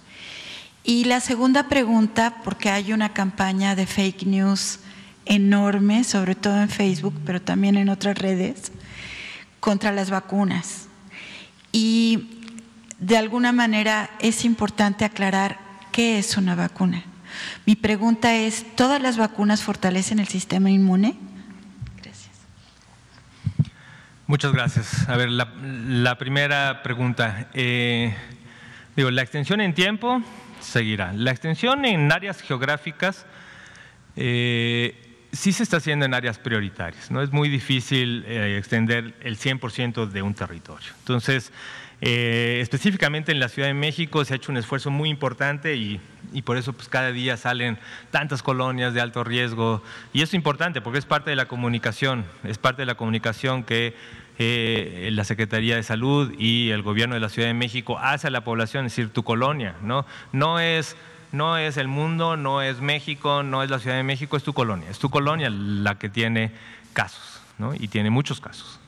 Y 0.83 1.05
la 1.05 1.21
segunda 1.21 1.69
pregunta, 1.69 2.41
porque 2.43 2.71
hay 2.71 2.93
una 2.93 3.13
campaña 3.13 3.77
de 3.77 3.87
fake 3.87 4.25
news 4.27 4.81
enorme, 5.27 6.03
sobre 6.03 6.35
todo 6.35 6.61
en 6.61 6.69
Facebook, 6.69 7.15
pero 7.25 7.41
también 7.41 7.77
en 7.77 7.89
otras 7.89 8.19
redes, 8.19 8.73
contra 9.61 9.93
las 9.93 10.11
vacunas. 10.11 10.89
Y 11.75 12.29
de 13.01 13.19
alguna 13.19 13.51
manera 13.51 14.09
es 14.21 14.45
importante 14.45 15.05
aclarar 15.05 15.59
qué 15.91 16.21
es 16.21 16.37
una 16.37 16.55
vacuna. 16.55 17.03
Mi 17.67 17.75
pregunta 17.75 18.37
es, 18.37 18.65
¿todas 18.77 19.03
las 19.03 19.17
vacunas 19.17 19.65
fortalecen 19.65 20.21
el 20.21 20.29
sistema 20.29 20.71
inmune? 20.71 21.17
Gracias. 22.01 22.31
Muchas 24.29 24.53
gracias. 24.53 25.09
A 25.09 25.17
ver, 25.17 25.31
la, 25.31 26.17
primera 26.17 26.85
pregunta. 26.85 27.49
Eh, 27.55 28.15
digo, 28.95 29.11
la 29.11 29.23
extensión 29.23 29.61
en 29.61 29.75
tiempo 29.75 30.23
seguirá. 30.61 31.13
La 31.13 31.33
extensión 31.33 31.85
en 31.87 32.13
áreas 32.13 32.41
geográficas 32.41 33.27
eh, 34.15 35.04
sí 35.35 35.53
se 35.53 35.63
está 35.63 35.79
haciendo 35.79 36.05
en 36.05 36.15
áreas 36.15 36.39
prioritarias. 36.39 37.11
No 37.11 37.23
es 37.23 37.33
muy 37.33 37.49
difícil 37.49 38.25
eh, 38.27 38.57
extender 38.59 39.15
el 39.21 39.39
100% 39.39 40.07
de 40.09 40.23
un 40.23 40.35
territorio. 40.35 40.91
Entonces, 41.01 41.53
eh, 42.01 42.59
específicamente 42.61 43.33
en 43.33 43.41
la 43.41 43.49
Ciudad 43.49 43.69
de 43.69 43.75
México 43.75 44.25
se 44.25 44.35
ha 44.35 44.37
hecho 44.37 44.53
un 44.53 44.59
esfuerzo 44.59 44.91
muy 44.91 45.09
importante 45.09 45.77
y, 45.77 46.01
por 46.43 46.57
eso 46.57 46.73
pues, 46.73 46.89
cada 46.89 47.13
día 47.13 47.37
salen 47.37 47.79
tantas 48.11 48.43
colonias 48.43 48.93
de 48.95 49.01
alto 49.01 49.25
riesgo. 49.25 49.83
Y 50.13 50.19
eso 50.19 50.31
es 50.31 50.35
importante 50.35 50.81
porque 50.81 50.99
es 50.99 51.07
parte 51.07 51.31
de 51.31 51.37
la 51.37 51.47
comunicación, 51.47 52.25
es 52.43 52.59
parte 52.59 52.83
de 52.83 52.87
la 52.87 52.97
comunicación 52.97 53.65
que 53.65 53.95
eh, 54.39 55.09
la 55.13 55.25
Secretaría 55.25 55.77
de 55.77 55.83
Salud 55.83 56.35
y 56.39 56.71
el 56.71 56.83
Gobierno 56.83 57.15
de 57.15 57.21
la 57.21 57.29
Ciudad 57.29 57.49
de 57.49 57.55
México 57.55 57.99
hace 57.99 58.27
a 58.27 58.31
la 58.31 58.43
población, 58.43 58.85
es 58.85 58.93
decir, 58.93 59.11
tu 59.11 59.23
colonia. 59.23 59.77
No, 59.81 60.05
no 60.33 60.59
es 60.59 60.97
no 61.35 61.59
es 61.59 61.77
el 61.77 61.89
mundo, 61.89 62.37
no 62.37 62.63
es 62.63 62.81
México, 62.81 63.43
no 63.43 63.63
es 63.63 63.71
la 63.71 63.79
Ciudad 63.79 63.97
de 63.97 64.05
México, 64.05 64.37
es 64.37 64.45
tu 64.45 64.53
colonia. 64.53 64.89
Es 64.89 64.99
tu 64.99 65.11
colonia 65.11 65.51
la 65.51 65.99
que 65.99 66.09
tiene 66.09 66.53
casos, 66.93 67.41
y 67.79 67.89
tiene 67.89 68.11
muchos 68.11 68.41
casos. 68.41 68.79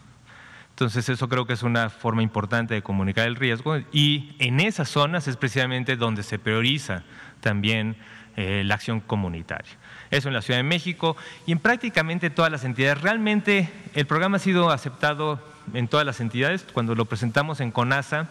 Entonces 0.70 1.09
eso 1.09 1.28
creo 1.28 1.47
que 1.47 1.55
es 1.55 1.62
una 1.62 1.90
forma 1.90 2.22
importante 2.22 2.74
de 2.74 2.82
comunicar 2.82 3.26
el 3.26 3.36
riesgo 3.36 3.78
y 3.92 4.36
en 4.38 4.61
esas 4.61 4.90
zonas 4.90 5.26
es 5.26 5.36
precisamente 5.36 5.97
donde 5.97 6.22
se 6.22 6.38
prioriza 6.38 7.03
también 7.40 7.97
eh, 8.36 8.62
la 8.64 8.74
acción 8.74 9.01
comunitaria. 9.01 9.72
Eso 10.11 10.28
en 10.28 10.34
la 10.34 10.42
Ciudad 10.42 10.59
de 10.59 10.64
México 10.64 11.16
y 11.47 11.53
en 11.53 11.59
prácticamente 11.59 12.28
todas 12.28 12.53
las 12.53 12.62
entidades. 12.64 13.01
Realmente 13.01 13.70
el 13.94 14.07
programa 14.07 14.36
ha 14.36 14.40
sido 14.40 14.70
aceptado 14.70 15.40
en 15.72 15.88
todas 15.88 16.05
las 16.05 16.20
entidades. 16.20 16.66
Cuando 16.72 16.94
lo 16.94 17.07
presentamos 17.07 17.61
en 17.61 17.72
CONASA, 17.72 18.28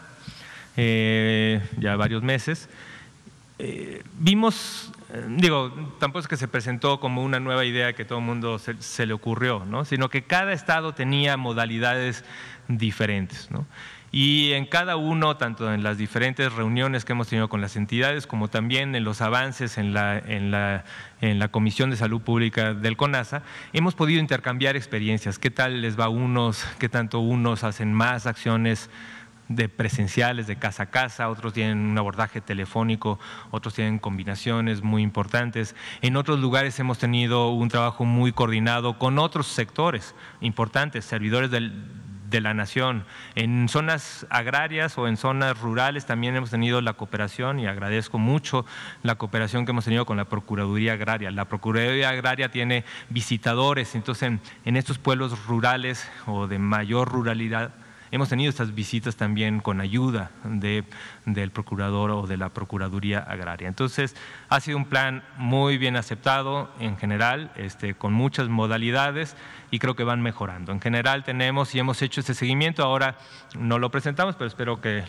eh, 0.77 1.67
ya 1.79 1.95
varios 1.95 2.21
meses, 2.21 2.69
eh, 3.57 4.03
vimos 4.19 4.91
eh, 5.15 5.23
digo, 5.29 5.71
tampoco 5.99 6.21
es 6.21 6.27
que 6.27 6.37
se 6.37 6.47
presentó 6.47 6.99
como 6.99 7.23
una 7.23 7.39
nueva 7.39 7.63
idea 7.63 7.93
que 7.93 8.05
todo 8.05 8.19
el 8.19 8.25
mundo 8.25 8.59
se, 8.59 9.05
le 9.05 9.13
ocurrió, 9.13 9.63
¿no? 9.65 9.85
sino 9.85 10.09
que 10.09 10.23
cada 10.23 10.51
estado 10.51 10.93
tenía 10.93 11.37
modalidades 11.37 12.25
diferentes. 12.67 13.51
¿no? 13.51 13.65
Y 14.11 14.53
en 14.53 14.65
cada 14.65 14.95
uno, 14.95 15.37
tanto 15.37 15.73
en 15.73 15.83
las 15.83 15.97
diferentes 15.97 16.51
reuniones 16.51 17.05
que 17.05 17.13
hemos 17.13 17.27
tenido 17.27 17.49
con 17.49 17.61
las 17.61 17.75
entidades, 17.75 18.25
como 18.25 18.47
también 18.47 18.95
en 18.95 19.03
los 19.03 19.21
avances 19.21 19.77
en 19.77 19.93
la, 19.93 20.17
en 20.17 20.51
la, 20.51 20.83
en 21.21 21.37
la 21.37 21.49
Comisión 21.49 21.91
de 21.91 21.97
Salud 21.97 22.21
Pública 22.21 22.73
del 22.73 22.97
CONASA, 22.97 23.43
hemos 23.73 23.93
podido 23.93 24.19
intercambiar 24.19 24.75
experiencias. 24.75 25.37
¿Qué 25.37 25.51
tal 25.51 25.81
les 25.81 25.99
va 25.99 26.05
a 26.05 26.09
unos? 26.09 26.65
¿Qué 26.79 26.89
tanto 26.89 27.19
unos 27.19 27.63
hacen 27.63 27.93
más 27.93 28.25
acciones? 28.25 28.89
De 29.47 29.69
presenciales, 29.69 30.47
de 30.47 30.57
casa 30.57 30.83
a 30.83 30.85
casa, 30.87 31.29
otros 31.29 31.53
tienen 31.53 31.77
un 31.77 31.97
abordaje 31.97 32.41
telefónico, 32.41 33.19
otros 33.51 33.73
tienen 33.73 33.99
combinaciones 33.99 34.81
muy 34.81 35.03
importantes. 35.03 35.75
En 36.01 36.17
otros 36.17 36.39
lugares 36.39 36.79
hemos 36.79 36.97
tenido 36.97 37.49
un 37.49 37.69
trabajo 37.69 38.05
muy 38.05 38.31
coordinado 38.31 38.97
con 38.97 39.19
otros 39.19 39.47
sectores 39.47 40.15
importantes, 40.41 41.05
servidores 41.05 41.51
de 41.51 42.41
la 42.41 42.53
nación. 42.53 43.05
En 43.35 43.69
zonas 43.69 44.25
agrarias 44.29 44.97
o 44.97 45.07
en 45.07 45.15
zonas 45.15 45.59
rurales 45.59 46.05
también 46.05 46.35
hemos 46.35 46.49
tenido 46.49 46.81
la 46.81 46.93
cooperación 46.93 47.59
y 47.59 47.67
agradezco 47.67 48.17
mucho 48.17 48.65
la 49.03 49.15
cooperación 49.15 49.65
que 49.65 49.71
hemos 49.71 49.85
tenido 49.85 50.05
con 50.05 50.17
la 50.17 50.25
Procuraduría 50.25 50.93
Agraria. 50.93 51.31
La 51.31 51.45
Procuraduría 51.45 52.09
Agraria 52.09 52.49
tiene 52.49 52.83
visitadores, 53.09 53.95
entonces 53.95 54.39
en 54.65 54.75
estos 54.75 54.97
pueblos 54.97 55.45
rurales 55.45 56.09
o 56.25 56.47
de 56.47 56.59
mayor 56.59 57.09
ruralidad, 57.09 57.71
Hemos 58.15 58.29
tenido 58.29 58.49
estas 58.49 58.73
visitas 58.73 59.17
también 59.17 59.59
con 59.59 59.81
ayuda 59.81 60.31
del 61.25 61.51
procurador 61.51 62.11
o 62.11 62.27
de 62.27 62.37
la 62.37 62.47
Procuraduría 62.47 63.19
Agraria. 63.19 63.67
Entonces, 63.67 64.15
ha 64.47 64.61
sido 64.61 64.77
un 64.77 64.85
plan 64.85 65.21
muy 65.35 65.77
bien 65.77 65.97
aceptado 65.97 66.71
en 66.79 66.95
general, 66.95 67.51
este, 67.57 67.93
con 67.95 68.13
muchas 68.13 68.47
modalidades 68.47 69.35
y 69.69 69.79
creo 69.79 69.97
que 69.97 70.05
van 70.05 70.21
mejorando. 70.21 70.71
En 70.71 70.79
general 70.79 71.25
tenemos 71.25 71.75
y 71.75 71.79
hemos 71.79 72.01
hecho 72.01 72.21
este 72.21 72.33
seguimiento, 72.33 72.83
ahora 72.83 73.17
no 73.59 73.79
lo 73.79 73.91
presentamos, 73.91 74.35
pero 74.37 74.47
espero 74.47 74.79
que 74.79 75.03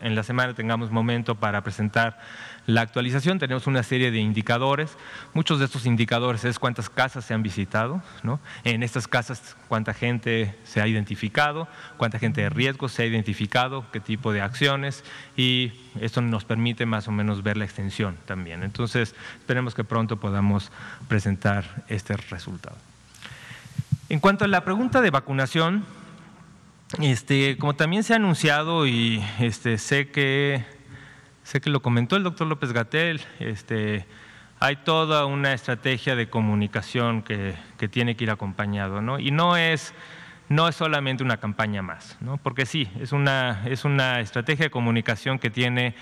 en 0.00 0.14
la 0.14 0.22
semana 0.22 0.54
tengamos 0.54 0.92
momento 0.92 1.34
para 1.34 1.64
presentar 1.64 2.20
la 2.66 2.82
actualización. 2.82 3.38
Tenemos 3.38 3.66
una 3.66 3.82
serie 3.82 4.10
de 4.10 4.18
indicadores, 4.18 4.96
muchos 5.34 5.58
de 5.58 5.64
estos 5.64 5.86
indicadores 5.86 6.44
es 6.44 6.58
cuántas 6.58 6.88
casas 6.88 7.24
se 7.24 7.34
han 7.34 7.42
visitado, 7.42 8.02
¿no? 8.22 8.40
en 8.64 8.82
estas 8.82 9.08
casas 9.08 9.56
cuánta 9.68 9.94
gente 9.94 10.54
se 10.64 10.80
ha 10.80 10.86
identificado, 10.86 11.68
cuánta 11.96 12.18
gente 12.18 12.42
de 12.42 12.50
riesgo 12.50 12.88
se 12.88 13.02
ha 13.02 13.06
identificado, 13.06 13.84
qué 13.92 14.00
tipo 14.00 14.32
de 14.32 14.40
acciones 14.40 15.04
y 15.36 15.72
esto 16.00 16.20
nos 16.20 16.44
permite 16.44 16.86
más 16.86 17.08
o 17.08 17.12
menos 17.12 17.42
ver 17.42 17.56
la 17.56 17.64
extensión 17.64 18.16
también. 18.26 18.62
Entonces, 18.62 19.14
esperemos 19.38 19.74
que 19.74 19.84
pronto 19.84 20.18
podamos 20.18 20.70
presentar 21.08 21.84
este 21.88 22.16
resultado. 22.16 22.76
En 24.08 24.20
cuanto 24.20 24.44
a 24.44 24.48
la 24.48 24.64
pregunta 24.64 25.00
de 25.00 25.10
vacunación, 25.10 25.84
este, 27.00 27.56
como 27.56 27.74
también 27.74 28.02
se 28.02 28.12
ha 28.12 28.16
anunciado 28.16 28.86
y 28.86 29.24
este, 29.40 29.78
sé, 29.78 30.10
que, 30.10 30.64
sé 31.52 31.60
que 31.60 31.68
lo 31.68 31.82
comentó 31.82 32.16
el 32.16 32.22
doctor 32.22 32.46
López 32.46 32.72
Gatel, 32.72 33.20
este, 33.38 34.06
hay 34.58 34.76
toda 34.76 35.26
una 35.26 35.52
estrategia 35.52 36.16
de 36.16 36.30
comunicación 36.30 37.20
que, 37.20 37.54
tiene 37.90 38.16
que 38.16 38.24
ir 38.24 38.30
acompañado, 38.30 39.02
¿no? 39.02 39.18
Y 39.18 39.32
no 39.32 39.58
es, 39.58 39.92
no 40.48 40.66
es 40.66 40.76
solamente 40.76 41.22
una 41.22 41.36
campaña 41.36 41.82
más, 41.82 42.16
¿no? 42.22 42.38
Porque 42.38 42.64
sí, 42.64 42.88
es 42.98 43.12
una, 43.12 43.66
es 43.66 43.84
una 43.84 44.20
estrategia 44.20 44.64
de 44.64 44.70
comunicación 44.70 45.38
que 45.38 45.50
tiene 45.50 45.94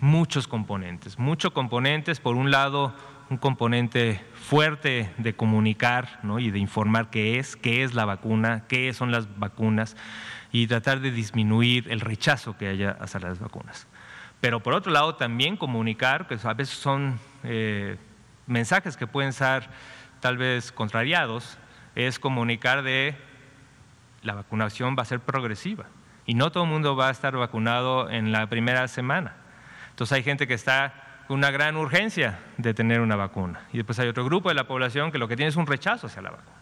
muchos 0.00 0.48
componentes, 0.48 1.18
muchos 1.18 1.52
componentes, 1.52 2.18
por 2.18 2.34
un 2.34 2.50
lado, 2.50 2.94
un 3.28 3.36
componente 3.36 4.24
fuerte 4.32 5.12
de 5.18 5.36
comunicar 5.36 6.18
¿no? 6.22 6.38
y 6.38 6.50
de 6.50 6.60
informar 6.60 7.10
qué 7.10 7.38
es, 7.38 7.56
qué 7.56 7.82
es 7.82 7.92
la 7.92 8.06
vacuna, 8.06 8.64
qué 8.68 8.94
son 8.94 9.12
las 9.12 9.38
vacunas 9.38 9.98
y 10.50 10.66
tratar 10.66 11.00
de 11.00 11.10
disminuir 11.10 11.90
el 11.90 12.00
rechazo 12.00 12.56
que 12.56 12.68
haya 12.68 12.96
hacia 13.00 13.20
las 13.20 13.38
vacunas. 13.38 13.86
Pero 14.44 14.60
por 14.60 14.74
otro 14.74 14.92
lado 14.92 15.14
también 15.14 15.56
comunicar, 15.56 16.26
que 16.26 16.36
a 16.44 16.52
veces 16.52 16.76
son 16.76 17.18
eh, 17.44 17.96
mensajes 18.46 18.94
que 18.94 19.06
pueden 19.06 19.32
ser 19.32 19.66
tal 20.20 20.36
vez 20.36 20.70
contrariados, 20.70 21.56
es 21.94 22.18
comunicar 22.18 22.82
de 22.82 23.16
la 24.20 24.34
vacunación 24.34 24.96
va 24.98 25.02
a 25.02 25.06
ser 25.06 25.20
progresiva 25.20 25.86
y 26.26 26.34
no 26.34 26.52
todo 26.52 26.64
el 26.64 26.68
mundo 26.68 26.94
va 26.94 27.08
a 27.08 27.10
estar 27.10 27.34
vacunado 27.34 28.10
en 28.10 28.32
la 28.32 28.46
primera 28.46 28.86
semana. 28.86 29.34
Entonces 29.88 30.14
hay 30.14 30.22
gente 30.22 30.46
que 30.46 30.52
está 30.52 30.92
con 31.26 31.38
una 31.38 31.50
gran 31.50 31.78
urgencia 31.78 32.38
de 32.58 32.74
tener 32.74 33.00
una 33.00 33.16
vacuna 33.16 33.62
y 33.72 33.78
después 33.78 33.98
hay 33.98 34.08
otro 34.08 34.26
grupo 34.26 34.50
de 34.50 34.56
la 34.56 34.64
población 34.64 35.10
que 35.10 35.16
lo 35.16 35.26
que 35.26 35.36
tiene 35.36 35.48
es 35.48 35.56
un 35.56 35.66
rechazo 35.66 36.08
hacia 36.08 36.20
la 36.20 36.32
vacuna. 36.32 36.53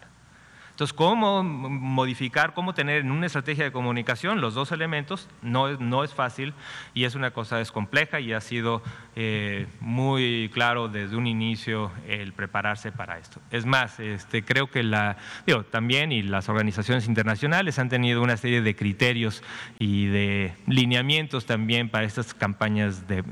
Entonces, 0.73 0.95
¿cómo 0.95 1.45
modificar, 1.45 2.55
cómo 2.55 2.73
tener 2.73 3.03
en 3.03 3.11
una 3.11 3.27
estrategia 3.27 3.65
de 3.65 3.73
comunicación 3.73 4.41
los 4.41 4.55
dos 4.55 4.73
elementos? 4.73 5.29
No, 5.43 5.71
no 5.77 6.03
es 6.03 6.15
fácil 6.15 6.55
y 6.95 7.05
es 7.05 7.15
una 7.15 7.31
cosa 7.31 7.61
es 7.61 7.71
compleja 7.71 8.21
y 8.21 8.33
ha 8.33 8.41
sido 8.41 8.83
eh, 9.15 9.67
muy 9.81 10.51
claro 10.55 10.89
desde 10.89 11.17
un 11.17 11.27
inicio 11.27 11.93
el 12.09 12.33
prepararse 12.33 12.91
para 12.91 13.19
esto. 13.19 13.39
Es 13.51 13.67
más, 13.67 14.01
este, 14.01 14.45
creo 14.45 14.71
que 14.71 14.83
la, 14.83 15.19
digo, 15.47 15.63
también 15.65 16.11
y 16.11 16.23
las 16.23 16.49
organizaciones 16.49 17.07
internacionales 17.07 17.79
han 17.79 17.91
tenido 17.91 18.23
una 18.23 18.39
serie 18.39 18.63
de 18.63 18.75
criterios 18.75 19.43
y 19.79 20.07
de 20.07 20.55
lineamientos 20.67 21.45
también 21.45 21.91
para 21.91 22.07
estas 22.07 22.33
campañas 22.33 23.07
de, 23.07 23.23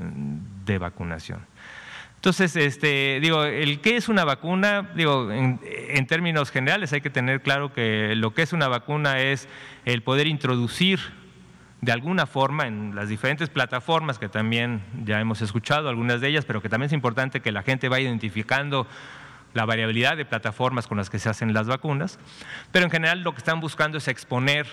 de 0.65 0.77
vacunación. 0.77 1.50
Entonces, 2.21 2.55
este, 2.55 3.19
digo, 3.19 3.45
el 3.45 3.81
qué 3.81 3.97
es 3.97 4.07
una 4.07 4.23
vacuna, 4.23 4.91
digo, 4.93 5.31
en, 5.31 5.57
términos 6.05 6.51
generales 6.51 6.93
hay 6.93 7.01
que 7.01 7.09
tener 7.09 7.41
claro 7.41 7.73
que 7.73 8.13
lo 8.15 8.35
que 8.35 8.43
es 8.43 8.53
una 8.53 8.67
vacuna 8.67 9.17
es 9.17 9.47
el 9.85 10.03
poder 10.03 10.27
introducir 10.27 10.99
de 11.81 11.91
alguna 11.91 12.27
forma 12.27 12.67
en 12.67 12.93
las 12.93 13.09
diferentes 13.09 13.49
plataformas 13.49 14.19
que 14.19 14.29
también 14.29 14.83
ya 15.03 15.19
hemos 15.19 15.41
escuchado, 15.41 15.89
algunas 15.89 16.21
de 16.21 16.27
ellas, 16.27 16.45
pero 16.45 16.61
que 16.61 16.69
también 16.69 16.89
es 16.89 16.93
importante 16.93 17.39
que 17.39 17.51
la 17.51 17.63
gente 17.63 17.89
vaya 17.89 18.07
identificando 18.07 18.85
la 19.55 19.65
variabilidad 19.65 20.15
de 20.15 20.23
plataformas 20.23 20.85
con 20.85 20.97
las 20.97 21.09
que 21.09 21.17
se 21.17 21.27
hacen 21.27 21.55
las 21.55 21.65
vacunas, 21.65 22.19
pero 22.71 22.85
en 22.85 22.91
general 22.91 23.23
lo 23.23 23.31
que 23.31 23.39
están 23.39 23.61
buscando 23.61 23.97
es 23.97 24.07
exponer 24.07 24.67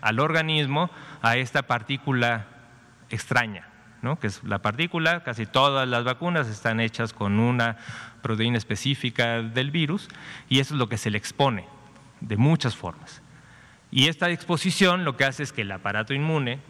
al 0.00 0.20
organismo 0.20 0.90
a 1.20 1.36
esta 1.36 1.64
partícula 1.64 2.46
extraña, 3.10 3.68
que 4.20 4.26
es 4.28 4.44
la 4.44 4.60
partícula. 4.60 5.22
Casi 5.24 5.46
todas 5.46 5.88
las 5.88 6.04
vacunas 6.04 6.48
están 6.48 6.80
hechas 6.80 7.12
con 7.12 7.38
una 7.40 7.76
proteína 8.22 8.58
específica 8.58 9.42
del 9.42 9.70
virus 9.70 10.08
y 10.48 10.60
eso 10.60 10.74
es 10.74 10.78
lo 10.78 10.88
que 10.88 10.98
se 10.98 11.10
le 11.10 11.18
expone 11.18 11.66
de 12.20 12.36
muchas 12.36 12.76
formas. 12.76 13.22
Y 13.90 14.08
esta 14.08 14.30
exposición 14.30 15.04
lo 15.04 15.16
que 15.16 15.24
hace 15.24 15.42
es 15.42 15.52
que 15.52 15.62
el 15.62 15.72
aparato 15.72 16.14
inmune 16.14 16.60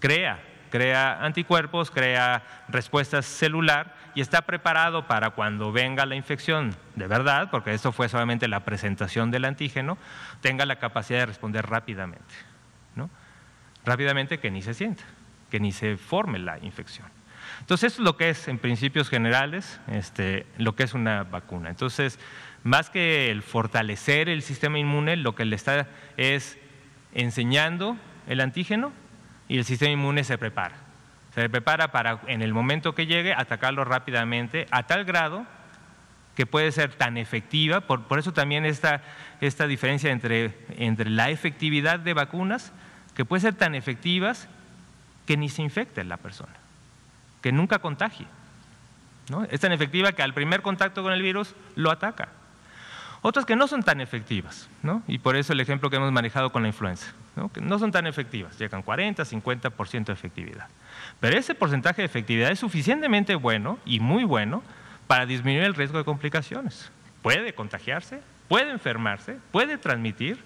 crea, 0.00 0.40
crea 0.70 1.24
anticuerpos, 1.24 1.90
crea 1.90 2.42
respuestas 2.68 3.26
celular 3.26 3.96
y 4.14 4.20
está 4.20 4.42
preparado 4.42 5.06
para 5.06 5.30
cuando 5.30 5.72
venga 5.72 6.06
la 6.06 6.14
infección 6.14 6.74
de 6.94 7.06
verdad, 7.06 7.50
porque 7.50 7.74
esto 7.74 7.92
fue 7.92 8.08
solamente 8.08 8.48
la 8.48 8.64
presentación 8.64 9.30
del 9.30 9.44
antígeno, 9.44 9.98
tenga 10.40 10.66
la 10.66 10.76
capacidad 10.76 11.20
de 11.20 11.26
responder 11.26 11.66
rápidamente. 11.66 12.34
¿no? 12.96 13.10
Rápidamente 13.84 14.38
que 14.38 14.50
ni 14.50 14.62
se 14.62 14.74
sienta 14.74 15.04
que 15.50 15.60
ni 15.60 15.72
se 15.72 15.96
forme 15.96 16.38
la 16.38 16.58
infección. 16.58 17.06
Entonces, 17.60 17.92
eso 17.92 18.02
es 18.02 18.04
lo 18.04 18.16
que 18.16 18.30
es, 18.30 18.48
en 18.48 18.58
principios 18.58 19.08
generales, 19.08 19.80
este, 19.88 20.46
lo 20.58 20.74
que 20.74 20.84
es 20.84 20.94
una 20.94 21.24
vacuna. 21.24 21.70
Entonces, 21.70 22.18
más 22.62 22.90
que 22.90 23.30
el 23.30 23.42
fortalecer 23.42 24.28
el 24.28 24.42
sistema 24.42 24.78
inmune, 24.78 25.16
lo 25.16 25.34
que 25.34 25.44
le 25.44 25.56
está 25.56 25.86
es 26.16 26.58
enseñando 27.14 27.96
el 28.26 28.40
antígeno 28.40 28.92
y 29.48 29.58
el 29.58 29.64
sistema 29.64 29.92
inmune 29.92 30.24
se 30.24 30.38
prepara. 30.38 30.76
Se 31.34 31.48
prepara 31.48 31.92
para, 31.92 32.20
en 32.26 32.42
el 32.42 32.52
momento 32.52 32.94
que 32.94 33.06
llegue, 33.06 33.34
atacarlo 33.34 33.84
rápidamente, 33.84 34.66
a 34.70 34.84
tal 34.84 35.04
grado 35.04 35.46
que 36.34 36.46
puede 36.46 36.70
ser 36.70 36.94
tan 36.94 37.16
efectiva, 37.16 37.80
por, 37.80 38.04
por 38.04 38.18
eso 38.18 38.32
también 38.32 38.64
esta, 38.64 39.02
esta 39.40 39.66
diferencia 39.66 40.12
entre, 40.12 40.56
entre 40.76 41.10
la 41.10 41.30
efectividad 41.30 41.98
de 41.98 42.14
vacunas, 42.14 42.72
que 43.16 43.24
puede 43.24 43.40
ser 43.40 43.54
tan 43.54 43.74
efectivas 43.74 44.48
que 45.28 45.36
ni 45.36 45.50
se 45.50 45.60
infecte 45.60 46.02
la 46.04 46.16
persona, 46.16 46.54
que 47.42 47.52
nunca 47.52 47.80
contagie. 47.80 48.26
¿no? 49.28 49.44
Es 49.44 49.60
tan 49.60 49.72
efectiva 49.72 50.12
que 50.12 50.22
al 50.22 50.32
primer 50.32 50.62
contacto 50.62 51.02
con 51.02 51.12
el 51.12 51.20
virus 51.20 51.54
lo 51.76 51.90
ataca. 51.90 52.30
Otras 53.20 53.44
que 53.44 53.54
no 53.54 53.68
son 53.68 53.82
tan 53.82 54.00
efectivas, 54.00 54.70
¿no? 54.82 55.02
y 55.06 55.18
por 55.18 55.36
eso 55.36 55.52
el 55.52 55.60
ejemplo 55.60 55.90
que 55.90 55.96
hemos 55.96 56.12
manejado 56.12 56.50
con 56.50 56.62
la 56.62 56.68
influenza, 56.68 57.12
¿no? 57.36 57.52
que 57.52 57.60
no 57.60 57.78
son 57.78 57.92
tan 57.92 58.06
efectivas, 58.06 58.58
llegan 58.58 58.80
40, 58.80 59.22
50% 59.22 60.04
de 60.06 60.12
efectividad. 60.14 60.68
Pero 61.20 61.36
ese 61.36 61.54
porcentaje 61.54 62.00
de 62.00 62.06
efectividad 62.06 62.50
es 62.50 62.60
suficientemente 62.60 63.34
bueno 63.34 63.78
y 63.84 64.00
muy 64.00 64.24
bueno 64.24 64.62
para 65.08 65.26
disminuir 65.26 65.64
el 65.64 65.74
riesgo 65.74 65.98
de 65.98 66.04
complicaciones. 66.04 66.90
Puede 67.20 67.52
contagiarse, 67.52 68.22
puede 68.48 68.70
enfermarse, 68.70 69.36
puede 69.52 69.76
transmitir, 69.76 70.42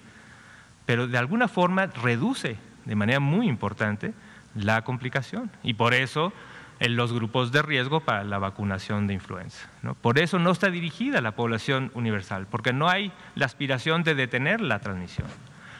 pero 0.85 1.07
de 1.07 1.17
alguna 1.17 1.47
forma 1.47 1.85
reduce 1.85 2.57
de 2.83 2.95
manera 2.95 3.21
muy 3.21 3.47
importante 3.47 4.13
la 4.55 4.83
complicación. 4.83 5.51
Y 5.63 5.73
por 5.73 5.93
eso 5.93 6.33
en 6.79 6.95
los 6.95 7.13
grupos 7.13 7.51
de 7.51 7.61
riesgo 7.61 8.01
para 8.01 8.23
la 8.23 8.39
vacunación 8.39 9.07
de 9.07 9.13
influenza. 9.13 9.69
Por 10.01 10.19
eso 10.19 10.39
no 10.39 10.51
está 10.51 10.69
dirigida 10.69 11.19
a 11.19 11.21
la 11.21 11.35
población 11.35 11.91
universal, 11.93 12.47
porque 12.49 12.73
no 12.73 12.89
hay 12.89 13.11
la 13.35 13.45
aspiración 13.45 14.03
de 14.03 14.15
detener 14.15 14.59
la 14.59 14.79
transmisión. 14.79 15.27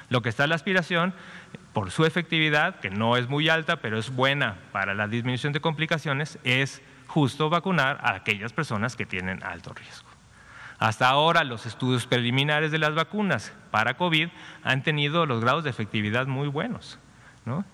Lo 0.09 0.21
que 0.21 0.29
está 0.29 0.47
la 0.47 0.55
aspiración, 0.55 1.13
por 1.73 1.91
su 1.91 2.05
efectividad, 2.05 2.79
que 2.79 2.89
no 2.89 3.17
es 3.17 3.27
muy 3.27 3.49
alta, 3.49 3.77
pero 3.77 3.97
es 3.97 4.15
buena 4.15 4.55
para 4.71 4.93
la 4.93 5.07
disminución 5.07 5.53
de 5.53 5.61
complicaciones, 5.61 6.39
es 6.43 6.81
justo 7.07 7.49
vacunar 7.49 7.99
a 8.01 8.13
aquellas 8.15 8.53
personas 8.53 8.95
que 8.95 9.05
tienen 9.05 9.43
alto 9.43 9.73
riesgo. 9.73 10.07
Hasta 10.79 11.07
ahora 11.07 11.43
los 11.43 11.65
estudios 11.65 12.05
preliminares 12.07 12.71
de 12.71 12.79
las 12.79 12.93
vacunas 12.93 13.53
para 13.71 13.95
COVID 13.95 14.29
han 14.63 14.83
tenido 14.83 15.25
los 15.25 15.41
grados 15.41 15.63
de 15.63 15.69
efectividad 15.69 16.27
muy 16.27 16.47
buenos. 16.47 16.99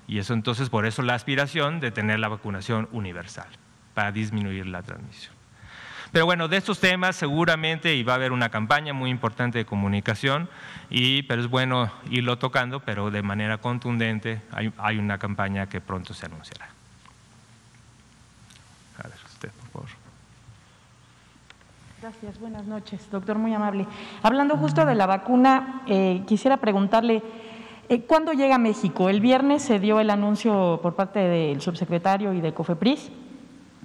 Y 0.08 0.20
eso 0.20 0.34
entonces, 0.34 0.70
por 0.70 0.86
eso 0.86 1.02
la 1.02 1.16
aspiración 1.16 1.80
de 1.80 1.92
tener 1.92 2.20
la 2.20 2.28
vacunación 2.28 2.90
universal, 2.92 3.48
para 3.94 4.12
disminuir 4.12 4.66
la 4.66 4.82
transmisión. 4.82 5.34
Pero 6.12 6.26
bueno, 6.26 6.48
de 6.48 6.58
estos 6.58 6.80
temas 6.80 7.16
seguramente 7.16 7.94
y 7.94 8.02
va 8.02 8.14
a 8.14 8.16
haber 8.16 8.32
una 8.32 8.50
campaña 8.50 8.94
muy 8.94 9.12
importante 9.12 9.60
de 9.60 9.66
comunicación, 9.66 10.50
y, 10.90 11.22
pero 11.24 11.42
es 11.42 11.48
bueno 11.48 11.92
irlo 12.10 12.40
tocando, 12.40 12.80
pero 12.80 13.12
de 13.12 13.22
manera 13.22 13.60
contundente 13.60 14.42
hay, 14.52 14.74
hay 14.78 14.98
una 14.98 15.20
campaña 15.20 15.68
que 15.70 15.82
pronto 15.82 16.16
se 16.16 16.26
anunciará. 16.26 16.70
A 18.98 19.08
ver, 19.08 19.18
usted, 19.26 19.52
por 19.52 19.72
favor. 19.72 19.90
Gracias, 22.02 22.40
buenas 22.40 22.66
noches, 22.66 23.12
doctor, 23.12 23.38
muy 23.38 23.54
amable. 23.54 23.86
Hablando 24.24 24.56
justo 24.58 24.86
de 24.86 24.96
la 24.96 25.06
vacuna, 25.06 25.84
eh, 25.86 26.24
quisiera 26.26 26.58
preguntarle, 26.58 27.22
¿Cuándo 28.08 28.34
llega 28.34 28.56
a 28.56 28.60
México? 28.60 29.10
El 29.10 29.20
viernes 29.20 29.64
se 29.64 29.80
dio 29.80 30.00
el 30.00 30.12
anuncio 30.12 30.80
por 30.84 30.96
parte 30.96 31.20
del 31.20 31.60
subsecretario 31.60 32.34
y 32.34 32.42
de 32.42 32.54
COFEPRIS. 32.54 33.10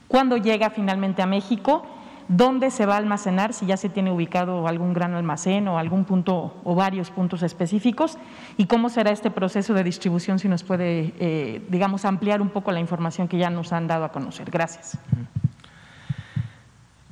¿Cuándo 0.09 0.37
llega 0.37 0.69
finalmente 0.69 1.23
a 1.23 1.27
México? 1.27 1.87
¿Dónde 2.29 2.71
se 2.71 2.85
va 2.85 2.95
a 2.95 2.99
almacenar? 2.99 3.55
Si 3.55 3.65
ya 3.67 3.77
se 3.77 3.89
tiene 3.89 4.11
ubicado 4.11 4.69
algún 4.69 4.93
gran 4.93 5.15
almacén 5.15 5.69
o 5.69 5.79
algún 5.79 6.05
punto 6.05 6.55
o 6.65 6.75
varios 6.75 7.11
puntos 7.11 7.43
específicos. 7.43 8.19
¿Y 8.59 8.67
cómo 8.67 8.91
será 8.91 9.11
este 9.11 9.31
proceso 9.31 9.73
de 9.73 9.85
distribución? 9.85 10.39
Si 10.39 10.49
nos 10.49 10.65
puede, 10.65 11.15
eh, 11.19 11.63
digamos, 11.69 12.05
ampliar 12.05 12.43
un 12.43 12.51
poco 12.51 12.73
la 12.73 12.81
información 12.81 13.27
que 13.27 13.39
ya 13.39 13.49
nos 13.49 13.73
han 13.73 13.87
dado 13.87 14.05
a 14.05 14.13
conocer. 14.13 14.51
Gracias. 14.51 14.99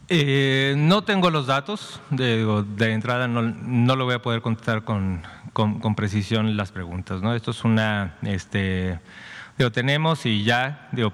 Eh, 0.09 0.75
no 0.77 1.05
tengo 1.05 1.31
los 1.31 1.47
datos, 1.47 2.01
de, 2.11 2.45
entrada 2.93 3.29
no, 3.29 3.41
no, 3.41 3.97
lo 3.97 4.05
voy 4.05 4.15
a 4.15 4.21
poder 4.21 4.43
contestar 4.43 4.85
con, 4.85 5.23
con, 5.53 5.95
precisión 5.95 6.57
las 6.57 6.73
preguntas. 6.73 7.23
¿no? 7.23 7.35
Esto 7.35 7.51
es 7.51 7.65
una, 7.65 8.17
este, 8.23 8.99
digo, 9.59 9.71
tenemos 9.71 10.27
y 10.27 10.45
ya, 10.45 10.89
digo, 10.93 11.13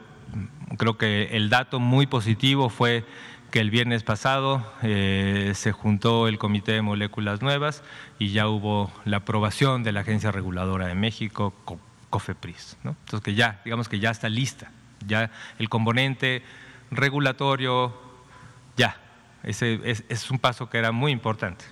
creo 0.76 0.96
que 0.96 1.36
el 1.36 1.50
dato 1.50 1.80
muy 1.80 2.06
positivo 2.06 2.68
fue 2.68 3.04
que 3.50 3.60
el 3.60 3.70
viernes 3.70 4.02
pasado 4.02 4.70
eh, 4.82 5.52
se 5.54 5.72
juntó 5.72 6.28
el 6.28 6.38
Comité 6.38 6.72
de 6.72 6.82
Moléculas 6.82 7.40
Nuevas 7.40 7.82
y 8.18 8.28
ya 8.28 8.48
hubo 8.48 8.92
la 9.04 9.18
aprobación 9.18 9.82
de 9.82 9.92
la 9.92 10.00
Agencia 10.00 10.30
Reguladora 10.30 10.86
de 10.86 10.94
México, 10.94 11.54
COFEPRIS. 12.10 12.76
Entonces 12.84 13.20
que 13.22 13.34
ya, 13.34 13.60
digamos 13.64 13.88
que 13.88 14.00
ya 14.00 14.10
está 14.10 14.28
lista, 14.28 14.70
ya 15.06 15.30
el 15.58 15.68
componente 15.68 16.42
regulatorio, 16.90 17.94
ya, 18.76 18.96
ese 19.42 19.80
es, 19.84 20.30
un 20.30 20.38
paso 20.38 20.68
que 20.68 20.78
era 20.78 20.92
muy 20.92 21.12
importante, 21.12 21.64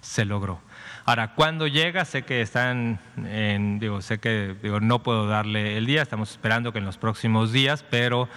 se 0.00 0.24
logró. 0.24 0.60
Ahora, 1.08 1.34
¿cuándo 1.34 1.68
llega? 1.68 2.04
Sé 2.04 2.22
que 2.22 2.40
están, 2.40 2.98
en, 3.16 3.78
digo, 3.78 4.02
sé 4.02 4.18
que 4.18 4.56
digo, 4.60 4.80
no 4.80 5.04
puedo 5.04 5.28
darle 5.28 5.76
el 5.76 5.86
día, 5.86 6.02
estamos 6.02 6.32
esperando 6.32 6.72
que 6.72 6.80
en 6.80 6.84
los 6.84 6.98
próximos 6.98 7.52
días, 7.52 7.84
pero 7.88 8.28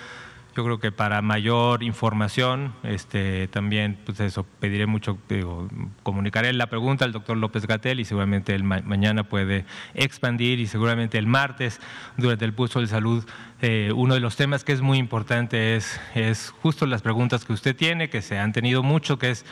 yo 0.56 0.64
creo 0.64 0.80
que 0.80 0.92
para 0.92 1.24
mayor 1.24 1.82
información, 1.82 2.76
este, 2.84 3.48
también, 3.48 3.98
pues 4.06 4.20
eso, 4.20 4.46
pediré 4.60 4.86
mucho, 4.86 5.18
digo, 5.28 5.68
comunicaré 6.04 6.54
la 6.54 6.68
pregunta 6.68 7.06
al 7.06 7.12
doctor 7.12 7.38
López 7.38 7.66
Gatel 7.66 8.00
y 8.02 8.06
seguramente 8.06 8.54
el 8.54 8.64
mañana 8.64 9.24
puede 9.24 9.66
expandir 9.96 10.60
y 10.60 10.68
seguramente 10.68 11.18
el 11.18 11.26
martes, 11.26 11.82
durante 12.18 12.46
el 12.46 12.54
pulso 12.54 12.82
de 12.82 12.88
salud, 12.88 13.26
eh, 13.64 13.92
uno 13.96 14.14
de 14.14 14.20
los 14.20 14.36
temas 14.36 14.64
que 14.64 14.74
es 14.74 14.82
muy 14.82 15.00
importante 15.00 15.76
es, 15.76 16.00
es 16.14 16.54
justo 16.62 16.86
las 16.86 17.02
preguntas 17.02 17.46
que 17.46 17.54
usted 17.54 17.76
tiene, 17.76 18.12
que 18.12 18.22
se 18.22 18.38
han 18.38 18.54
tenido 18.54 18.84
mucho, 18.84 19.18
que 19.18 19.32
es 19.32 19.44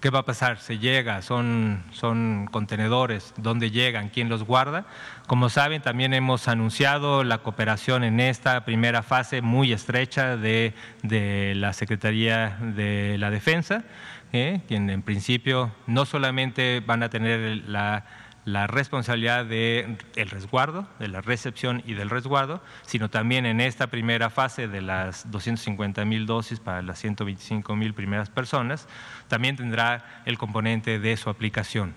¿Qué 0.00 0.08
va 0.08 0.20
a 0.20 0.24
pasar? 0.24 0.58
¿Se 0.60 0.78
llega? 0.78 1.20
¿Son, 1.20 1.84
¿Son 1.92 2.48
contenedores? 2.50 3.34
¿Dónde 3.36 3.70
llegan? 3.70 4.08
¿Quién 4.08 4.30
los 4.30 4.44
guarda? 4.44 4.86
Como 5.26 5.50
saben, 5.50 5.82
también 5.82 6.14
hemos 6.14 6.48
anunciado 6.48 7.22
la 7.22 7.38
cooperación 7.38 8.02
en 8.04 8.18
esta 8.18 8.64
primera 8.64 9.02
fase 9.02 9.42
muy 9.42 9.74
estrecha 9.74 10.38
de, 10.38 10.72
de 11.02 11.52
la 11.54 11.74
Secretaría 11.74 12.56
de 12.62 13.18
la 13.18 13.30
Defensa, 13.30 13.84
¿eh? 14.32 14.62
quien 14.66 14.88
en 14.88 15.02
principio 15.02 15.70
no 15.86 16.06
solamente 16.06 16.80
van 16.80 17.02
a 17.02 17.10
tener 17.10 17.68
la 17.68 18.06
la 18.44 18.66
responsabilidad 18.66 19.44
del 19.44 19.98
resguardo, 20.30 20.86
de 20.98 21.08
la 21.08 21.20
recepción 21.20 21.82
y 21.86 21.94
del 21.94 22.10
resguardo, 22.10 22.62
sino 22.82 23.10
también 23.10 23.46
en 23.46 23.60
esta 23.60 23.88
primera 23.88 24.30
fase 24.30 24.66
de 24.66 24.80
las 24.80 25.30
250 25.30 26.04
mil 26.04 26.26
dosis 26.26 26.60
para 26.60 26.82
las 26.82 26.98
125 26.98 27.76
mil 27.76 27.94
primeras 27.94 28.30
personas, 28.30 28.88
también 29.28 29.56
tendrá 29.56 30.22
el 30.24 30.38
componente 30.38 30.98
de 30.98 31.16
su 31.16 31.30
aplicación. 31.30 31.94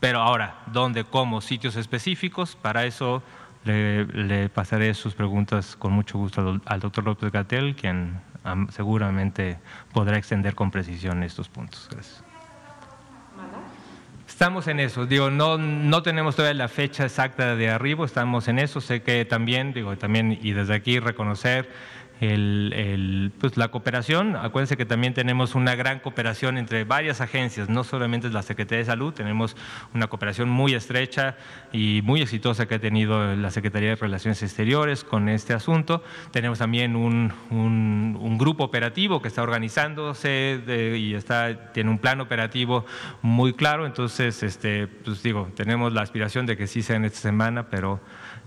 Pero 0.00 0.22
ahora, 0.22 0.60
¿dónde, 0.72 1.04
cómo, 1.04 1.42
sitios 1.42 1.76
específicos? 1.76 2.56
Para 2.56 2.86
eso 2.86 3.22
le, 3.64 4.48
pasaré 4.48 4.94
sus 4.94 5.14
preguntas 5.14 5.76
con 5.76 5.92
mucho 5.92 6.16
gusto 6.16 6.58
al, 6.64 6.80
doctor 6.80 7.04
López 7.04 7.30
Gatel, 7.30 7.76
quien 7.76 8.18
seguramente 8.70 9.58
podrá 9.92 10.16
extender 10.16 10.54
con 10.54 10.70
precisión 10.70 11.22
estos 11.22 11.50
puntos. 11.50 11.86
Gracias. 11.92 12.29
Estamos 14.30 14.68
en 14.68 14.78
eso, 14.78 15.06
digo, 15.06 15.28
no, 15.28 15.58
no 15.58 16.02
tenemos 16.02 16.36
todavía 16.36 16.56
la 16.56 16.68
fecha 16.68 17.04
exacta 17.04 17.56
de 17.56 17.68
arribo, 17.68 18.04
estamos 18.04 18.46
en 18.46 18.60
eso, 18.60 18.80
sé 18.80 19.02
que 19.02 19.24
también, 19.24 19.74
digo, 19.74 19.98
también 19.98 20.38
y 20.40 20.52
desde 20.52 20.72
aquí 20.72 21.00
reconocer 21.00 21.68
el, 22.20 23.32
pues 23.40 23.56
la 23.56 23.68
cooperación. 23.68 24.36
Acuérdense 24.36 24.76
que 24.76 24.84
también 24.84 25.14
tenemos 25.14 25.54
una 25.54 25.74
gran 25.74 26.00
cooperación 26.00 26.58
entre 26.58 26.84
varias 26.84 27.20
agencias, 27.20 27.68
no 27.68 27.82
solamente 27.82 28.28
la 28.28 28.42
Secretaría 28.42 28.80
de 28.80 28.84
Salud, 28.84 29.14
tenemos 29.14 29.56
una 29.94 30.08
cooperación 30.08 30.50
muy 30.50 30.74
estrecha 30.74 31.36
y 31.72 32.02
muy 32.04 32.20
exitosa 32.20 32.66
que 32.66 32.74
ha 32.74 32.78
tenido 32.78 33.34
la 33.34 33.50
Secretaría 33.50 33.90
de 33.90 33.96
Relaciones 33.96 34.42
Exteriores 34.42 35.02
con 35.02 35.28
este 35.28 35.54
asunto. 35.54 36.02
Tenemos 36.30 36.58
también 36.58 36.94
un, 36.94 37.32
un, 37.50 38.38
grupo 38.38 38.64
operativo 38.64 39.20
que 39.20 39.28
está 39.28 39.42
organizándose 39.42 40.62
y 40.96 41.14
está, 41.14 41.72
tiene 41.72 41.90
un 41.90 41.98
plan 41.98 42.20
operativo 42.20 42.86
muy 43.20 43.52
claro. 43.52 43.84
Entonces, 43.86 44.42
este, 44.42 44.86
pues 44.86 45.22
digo, 45.22 45.48
tenemos 45.54 45.92
la 45.92 46.00
aspiración 46.00 46.46
de 46.46 46.56
que 46.56 46.66
sí 46.66 46.82
sea 46.82 46.96
en 46.96 47.04
esta 47.04 47.18
semana, 47.18 47.68
pero 47.68 48.00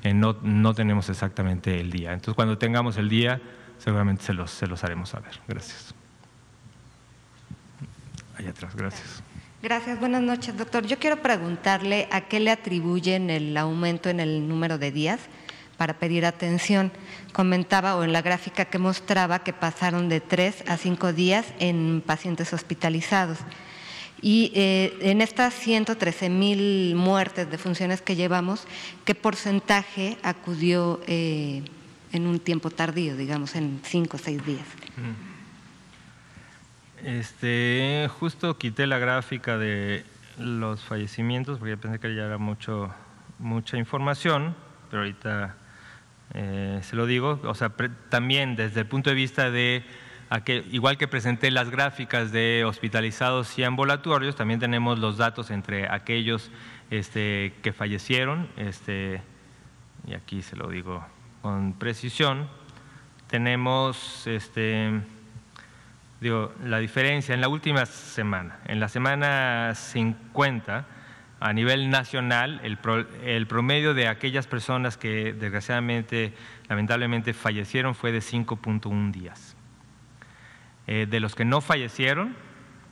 eh, 0.03 0.13
no, 0.13 0.37
no 0.41 0.73
tenemos 0.73 1.09
exactamente 1.09 1.79
el 1.79 1.91
día. 1.91 2.13
Entonces, 2.13 2.33
cuando 2.33 2.57
tengamos 2.57 2.97
el 2.97 3.07
día, 3.07 3.39
seguramente 3.79 4.23
se 4.23 4.33
los, 4.33 4.51
se 4.51 4.67
los 4.67 4.83
haremos 4.83 5.09
saber. 5.09 5.39
Gracias. 5.47 5.93
Allá 8.37 8.49
atrás, 8.49 8.75
gracias. 8.75 9.23
Gracias, 9.61 9.99
buenas 9.99 10.21
noches, 10.21 10.57
doctor. 10.57 10.85
Yo 10.85 10.99
quiero 10.99 11.21
preguntarle 11.21 12.09
a 12.11 12.21
qué 12.21 12.39
le 12.39 12.51
atribuyen 12.51 13.29
el 13.29 13.55
aumento 13.55 14.09
en 14.09 14.19
el 14.19 14.47
número 14.47 14.77
de 14.77 14.91
días 14.91 15.21
para 15.77 15.99
pedir 15.99 16.25
atención. 16.25 16.91
Comentaba 17.31 17.95
o 17.95 18.03
en 18.03 18.11
la 18.11 18.21
gráfica 18.21 18.65
que 18.65 18.77
mostraba 18.77 19.39
que 19.39 19.53
pasaron 19.53 20.09
de 20.09 20.19
tres 20.19 20.63
a 20.67 20.77
cinco 20.77 21.13
días 21.13 21.45
en 21.59 22.03
pacientes 22.05 22.51
hospitalizados. 22.51 23.37
Y 24.21 24.51
eh, 24.55 24.97
en 25.01 25.21
estas 25.21 25.53
113 25.53 26.29
mil 26.29 26.95
muertes 26.95 27.49
de 27.49 27.57
funciones 27.57 28.01
que 28.01 28.15
llevamos, 28.15 28.65
¿qué 29.05 29.15
porcentaje 29.15 30.17
acudió 30.23 31.01
eh, 31.07 31.63
en 32.13 32.27
un 32.27 32.39
tiempo 32.39 32.69
tardío, 32.69 33.17
digamos, 33.17 33.55
en 33.55 33.81
cinco 33.83 34.17
o 34.17 34.19
seis 34.19 34.45
días. 34.45 34.65
Este, 37.03 38.07
justo 38.19 38.57
quité 38.57 38.87
la 38.87 38.99
gráfica 38.99 39.57
de 39.57 40.05
los 40.37 40.81
fallecimientos 40.83 41.59
porque 41.59 41.75
pensé 41.75 41.99
que 41.99 42.15
ya 42.15 42.23
era 42.25 42.37
mucho, 42.37 42.93
mucha 43.39 43.77
información, 43.77 44.55
pero 44.89 45.01
ahorita 45.01 45.55
eh, 46.35 46.79
se 46.83 46.95
lo 46.95 47.07
digo. 47.07 47.39
O 47.43 47.55
sea, 47.55 47.73
también 48.09 48.55
desde 48.55 48.81
el 48.81 48.85
punto 48.85 49.09
de 49.09 49.15
vista 49.15 49.49
de, 49.49 49.83
igual 50.71 50.99
que 50.99 51.07
presenté 51.07 51.49
las 51.49 51.71
gráficas 51.71 52.31
de 52.31 52.63
hospitalizados 52.63 53.57
y 53.57 53.63
ambulatorios, 53.63 54.35
también 54.35 54.59
tenemos 54.59 54.99
los 54.99 55.17
datos 55.17 55.49
entre 55.49 55.89
aquellos 55.89 56.51
este, 56.91 57.53
que 57.63 57.73
fallecieron, 57.73 58.47
este, 58.55 59.19
y 60.07 60.13
aquí 60.13 60.43
se 60.43 60.55
lo 60.55 60.69
digo 60.69 61.03
con 61.43 61.73
precisión, 61.73 62.47
tenemos 63.27 64.25
este, 64.27 65.01
digo, 66.21 66.53
la 66.63 66.77
diferencia 66.77 67.35
en 67.35 67.41
la 67.41 67.49
última 67.49 67.85
semana. 67.85 68.59
En 68.65 68.79
la 68.79 68.87
semana 68.87 69.73
50, 69.75 70.85
a 71.41 71.53
nivel 71.53 71.89
nacional, 71.89 72.61
el, 72.63 73.45
promedio 73.47 73.93
de 73.93 74.07
aquellas 74.07 74.47
personas 74.47 74.95
que 74.95 75.33
desgraciadamente, 75.33 76.33
lamentablemente 76.69 77.33
fallecieron 77.33 77.93
fue 77.93 78.13
de 78.13 78.19
5.1 78.19 79.11
días. 79.11 79.57
Eh, 80.87 81.07
de 81.09 81.19
los 81.19 81.35
que 81.35 81.43
no 81.43 81.59
fallecieron, 81.59 82.37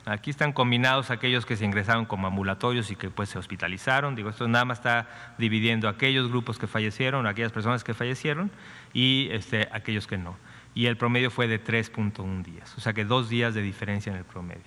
Aquí 0.04 0.30
están 0.30 0.52
combinados 0.52 1.10
aquellos 1.10 1.46
que 1.46 1.56
se 1.56 1.64
ingresaron 1.64 2.06
como 2.06 2.26
ambulatorios 2.26 2.90
y 2.90 2.96
que 2.96 3.08
pues 3.10 3.28
se 3.28 3.38
hospitalizaron. 3.38 4.16
Digo, 4.16 4.30
esto 4.30 4.48
nada 4.48 4.64
más 4.64 4.78
está 4.78 5.08
dividiendo 5.38 5.88
aquellos 5.88 6.28
grupos 6.28 6.58
que 6.58 6.66
fallecieron, 6.66 7.26
aquellas 7.26 7.52
personas 7.52 7.84
que 7.84 7.94
fallecieron 7.94 8.50
y 8.92 9.28
este, 9.30 9.68
aquellos 9.70 10.08
que 10.08 10.18
no. 10.18 10.36
Y 10.74 10.86
el 10.86 10.96
promedio 10.96 11.30
fue 11.30 11.46
de 11.46 11.62
3.1 11.62 12.42
días, 12.42 12.74
o 12.76 12.80
sea 12.80 12.92
que 12.92 13.04
dos 13.04 13.28
días 13.28 13.54
de 13.54 13.62
diferencia 13.62 14.10
en 14.10 14.18
el 14.18 14.24
promedio. 14.24 14.62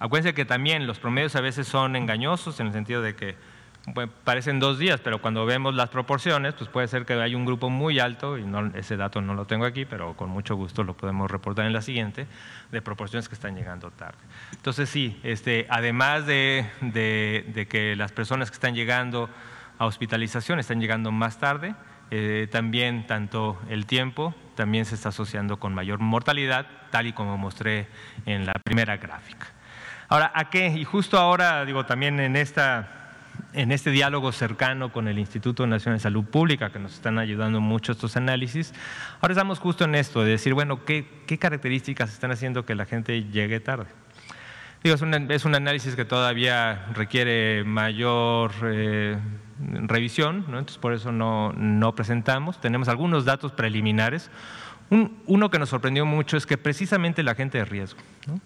Acuérdense 0.00 0.34
que 0.34 0.46
también 0.46 0.86
los 0.86 0.98
promedios 0.98 1.36
a 1.36 1.40
veces 1.40 1.68
son 1.68 1.94
engañosos 1.94 2.58
en 2.58 2.68
el 2.68 2.72
sentido 2.72 3.02
de 3.02 3.14
que 3.14 3.36
parecen 4.24 4.60
dos 4.60 4.78
días, 4.78 5.00
pero 5.00 5.20
cuando 5.20 5.46
vemos 5.46 5.74
las 5.74 5.88
proporciones, 5.88 6.54
pues 6.54 6.68
puede 6.68 6.86
ser 6.88 7.06
que 7.06 7.14
hay 7.14 7.34
un 7.34 7.44
grupo 7.44 7.70
muy 7.70 7.98
alto, 7.98 8.38
y 8.38 8.44
ese 8.74 8.96
dato 8.96 9.20
no 9.20 9.34
lo 9.34 9.46
tengo 9.46 9.64
aquí, 9.64 9.84
pero 9.84 10.14
con 10.16 10.30
mucho 10.30 10.54
gusto 10.54 10.84
lo 10.84 10.94
podemos 10.94 11.30
reportar 11.30 11.66
en 11.66 11.72
la 11.72 11.82
siguiente, 11.82 12.26
de 12.70 12.82
proporciones 12.82 13.28
que 13.28 13.34
están 13.34 13.56
llegando 13.56 13.90
tarde. 13.90 14.18
Entonces 14.52 14.88
sí, 14.88 15.18
este, 15.22 15.66
además 15.70 16.26
de, 16.26 16.66
que 17.70 17.94
las 17.96 18.12
personas 18.12 18.50
que 18.50 18.54
están 18.54 18.74
llegando 18.74 19.30
a 19.78 19.86
hospitalización 19.86 20.58
están 20.58 20.80
llegando 20.80 21.10
más 21.10 21.38
tarde, 21.38 21.74
eh, 22.10 22.48
también 22.50 23.06
tanto 23.06 23.58
el 23.68 23.86
tiempo 23.86 24.34
también 24.56 24.84
se 24.84 24.94
está 24.94 25.08
asociando 25.08 25.58
con 25.58 25.74
mayor 25.74 26.00
mortalidad, 26.00 26.66
tal 26.90 27.06
y 27.06 27.12
como 27.12 27.38
mostré 27.38 27.88
en 28.26 28.44
la 28.44 28.52
primera 28.52 28.98
gráfica. 28.98 29.46
Ahora, 30.08 30.32
¿a 30.34 30.50
qué? 30.50 30.66
Y 30.66 30.84
justo 30.84 31.18
ahora, 31.18 31.64
digo, 31.64 31.86
también 31.86 32.18
en 32.20 32.36
esta 32.36 32.99
en 33.52 33.72
este 33.72 33.90
diálogo 33.90 34.32
cercano 34.32 34.92
con 34.92 35.08
el 35.08 35.18
Instituto 35.18 35.66
Nacional 35.66 35.98
de 35.98 36.02
Salud 36.02 36.24
Pública, 36.24 36.70
que 36.70 36.78
nos 36.78 36.94
están 36.94 37.18
ayudando 37.18 37.60
mucho 37.60 37.92
estos 37.92 38.16
análisis, 38.16 38.72
ahora 39.20 39.32
estamos 39.32 39.58
justo 39.58 39.84
en 39.84 39.94
esto, 39.94 40.22
de 40.22 40.30
decir, 40.30 40.54
bueno, 40.54 40.84
¿qué, 40.84 41.06
características 41.38 42.12
están 42.12 42.30
haciendo 42.30 42.64
que 42.64 42.74
la 42.74 42.86
gente 42.86 43.24
llegue 43.24 43.60
tarde? 43.60 43.86
Digo, 44.82 44.94
es, 44.94 45.44
un, 45.44 45.54
análisis 45.54 45.94
que 45.94 46.06
todavía 46.06 46.86
requiere 46.94 47.64
mayor 47.64 48.52
eh, 48.64 49.18
revisión, 49.58 50.44
entonces 50.46 50.78
por 50.78 50.94
eso 50.94 51.12
no, 51.12 51.52
no, 51.52 51.94
presentamos. 51.94 52.60
Tenemos 52.60 52.88
algunos 52.88 53.26
datos 53.26 53.52
preliminares. 53.52 54.30
uno 54.88 55.50
que 55.50 55.58
nos 55.58 55.68
sorprendió 55.68 56.06
mucho 56.06 56.38
es 56.38 56.46
que 56.46 56.56
precisamente 56.56 57.22
la 57.22 57.34
gente 57.34 57.58
de 57.58 57.66
riesgo, 57.66 58.00
¿no? 58.26 58.40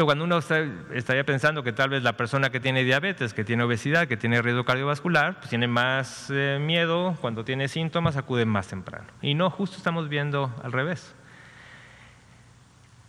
Cuando 0.00 0.24
uno 0.24 0.38
estaría 0.38 1.24
pensando 1.24 1.62
que 1.62 1.72
tal 1.72 1.90
vez 1.90 2.02
la 2.02 2.16
persona 2.16 2.50
que 2.50 2.60
tiene 2.60 2.82
diabetes, 2.82 3.34
que 3.34 3.44
tiene 3.44 3.62
obesidad, 3.62 4.08
que 4.08 4.16
tiene 4.16 4.40
riesgo 4.40 4.64
cardiovascular, 4.64 5.36
pues 5.38 5.50
tiene 5.50 5.68
más 5.68 6.28
eh, 6.30 6.58
miedo, 6.60 7.16
cuando 7.20 7.44
tiene 7.44 7.68
síntomas 7.68 8.16
acude 8.16 8.46
más 8.46 8.68
temprano. 8.68 9.06
Y 9.20 9.34
no, 9.34 9.50
justo 9.50 9.76
estamos 9.76 10.08
viendo 10.08 10.54
al 10.62 10.72
revés. 10.72 11.14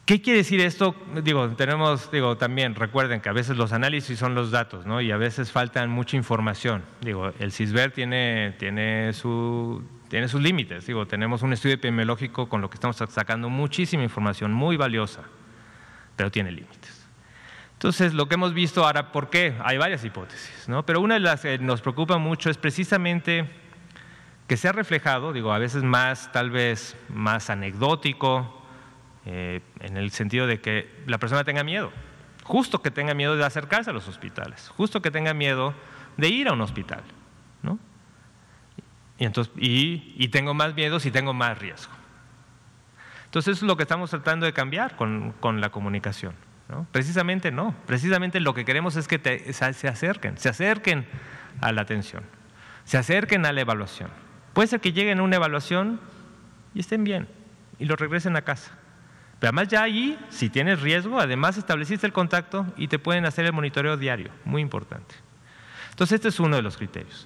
¿Qué 0.05 0.21
quiere 0.21 0.39
decir 0.39 0.59
esto? 0.59 0.93
Digo, 1.23 1.47
tenemos, 1.51 2.11
digo, 2.11 2.35
también 2.35 2.75
recuerden 2.75 3.21
que 3.21 3.29
a 3.29 3.31
veces 3.31 3.55
los 3.55 3.71
análisis 3.71 4.19
son 4.19 4.35
los 4.35 4.51
datos, 4.51 4.85
¿no? 4.85 4.99
Y 4.99 5.11
a 5.11 5.17
veces 5.17 5.49
faltan 5.49 5.89
mucha 5.89 6.17
información. 6.17 6.83
Digo, 6.99 7.31
el 7.39 7.53
CISBER 7.53 7.91
tiene, 7.91 8.53
tiene, 8.59 9.13
su, 9.13 9.81
tiene 10.09 10.27
sus 10.27 10.41
límites. 10.41 10.85
Digo, 10.85 11.07
tenemos 11.07 11.41
un 11.41 11.53
estudio 11.53 11.75
epidemiológico 11.75 12.49
con 12.49 12.59
lo 12.59 12.69
que 12.69 12.75
estamos 12.75 12.97
sacando 12.97 13.47
muchísima 13.47 14.03
información 14.03 14.51
muy 14.51 14.75
valiosa, 14.75 15.21
pero 16.15 16.31
tiene 16.31 16.51
límites. 16.51 17.07
Entonces, 17.73 18.13
lo 18.13 18.27
que 18.27 18.35
hemos 18.35 18.53
visto 18.53 18.85
ahora, 18.85 19.11
¿por 19.11 19.29
qué? 19.29 19.55
Hay 19.63 19.77
varias 19.77 20.05
hipótesis, 20.05 20.69
¿no? 20.69 20.85
Pero 20.85 21.01
una 21.01 21.15
de 21.15 21.19
las 21.19 21.41
que 21.41 21.57
nos 21.57 21.81
preocupa 21.81 22.17
mucho 22.17 22.49
es 22.49 22.57
precisamente 22.57 23.49
que 24.47 24.57
se 24.57 24.67
ha 24.67 24.71
reflejado, 24.71 25.33
digo, 25.33 25.51
a 25.51 25.57
veces 25.57 25.83
más, 25.83 26.31
tal 26.31 26.49
vez 26.49 26.95
más 27.09 27.49
anecdótico, 27.49 28.61
eh, 29.25 29.61
en 29.79 29.97
el 29.97 30.11
sentido 30.11 30.47
de 30.47 30.59
que 30.59 30.89
la 31.07 31.17
persona 31.17 31.43
tenga 31.43 31.63
miedo, 31.63 31.91
justo 32.43 32.81
que 32.81 32.91
tenga 32.91 33.13
miedo 33.13 33.35
de 33.37 33.45
acercarse 33.45 33.89
a 33.89 33.93
los 33.93 34.07
hospitales, 34.07 34.69
justo 34.75 35.01
que 35.01 35.11
tenga 35.11 35.33
miedo 35.33 35.73
de 36.17 36.27
ir 36.27 36.49
a 36.49 36.53
un 36.53 36.61
hospital, 36.61 37.01
¿no? 37.61 37.79
Y, 39.17 39.25
entonces, 39.25 39.53
y, 39.57 40.27
tengo 40.27 40.53
más 40.53 40.75
miedo 40.75 40.99
si 40.99 41.09
tengo 41.09 41.33
más 41.33 41.57
riesgo. 41.57 41.93
Entonces 43.33 43.57
eso 43.57 43.65
es 43.65 43.67
lo 43.67 43.77
que 43.77 43.81
estamos 43.81 44.11
tratando 44.11 44.45
de 44.45 44.53
cambiar 44.53 44.95
con, 44.95 45.33
con 45.39 45.59
la 45.59 45.71
comunicación. 45.71 46.35
¿no? 46.69 46.85
Precisamente 46.91 47.51
no, 47.51 47.73
precisamente 47.87 48.39
lo 48.39 48.53
que 48.53 48.63
queremos 48.63 48.95
es 48.95 49.07
que 49.07 49.51
se 49.51 49.87
acerquen, 49.87 50.37
se 50.37 50.49
acerquen 50.49 51.07
a 51.59 51.71
la 51.71 51.81
atención, 51.81 52.21
se 52.83 52.99
acerquen 52.99 53.47
a 53.47 53.51
la 53.51 53.61
evaluación. 53.61 54.11
Puede 54.53 54.67
ser 54.67 54.81
que 54.81 54.93
lleguen 54.93 55.17
a 55.17 55.23
una 55.23 55.37
evaluación 55.37 55.99
y 56.75 56.81
estén 56.81 57.03
bien 57.03 57.27
y 57.79 57.85
lo 57.85 57.95
regresen 57.95 58.35
a 58.35 58.43
casa. 58.43 58.77
Pero 59.39 59.49
además 59.49 59.67
ya 59.67 59.81
allí, 59.81 60.15
si 60.29 60.51
tienes 60.51 60.81
riesgo, 60.81 61.19
además 61.19 61.57
estableciste 61.57 62.05
el 62.05 62.13
contacto 62.13 62.67
y 62.77 62.87
te 62.87 62.99
pueden 62.99 63.25
hacer 63.25 63.45
el 63.45 63.53
monitoreo 63.53 63.97
diario, 63.97 64.29
muy 64.45 64.61
importante. 64.61 65.15
Entonces 65.89 66.17
este 66.17 66.27
es 66.27 66.39
uno 66.39 66.55
de 66.55 66.61
los 66.61 66.77
criterios. 66.77 67.25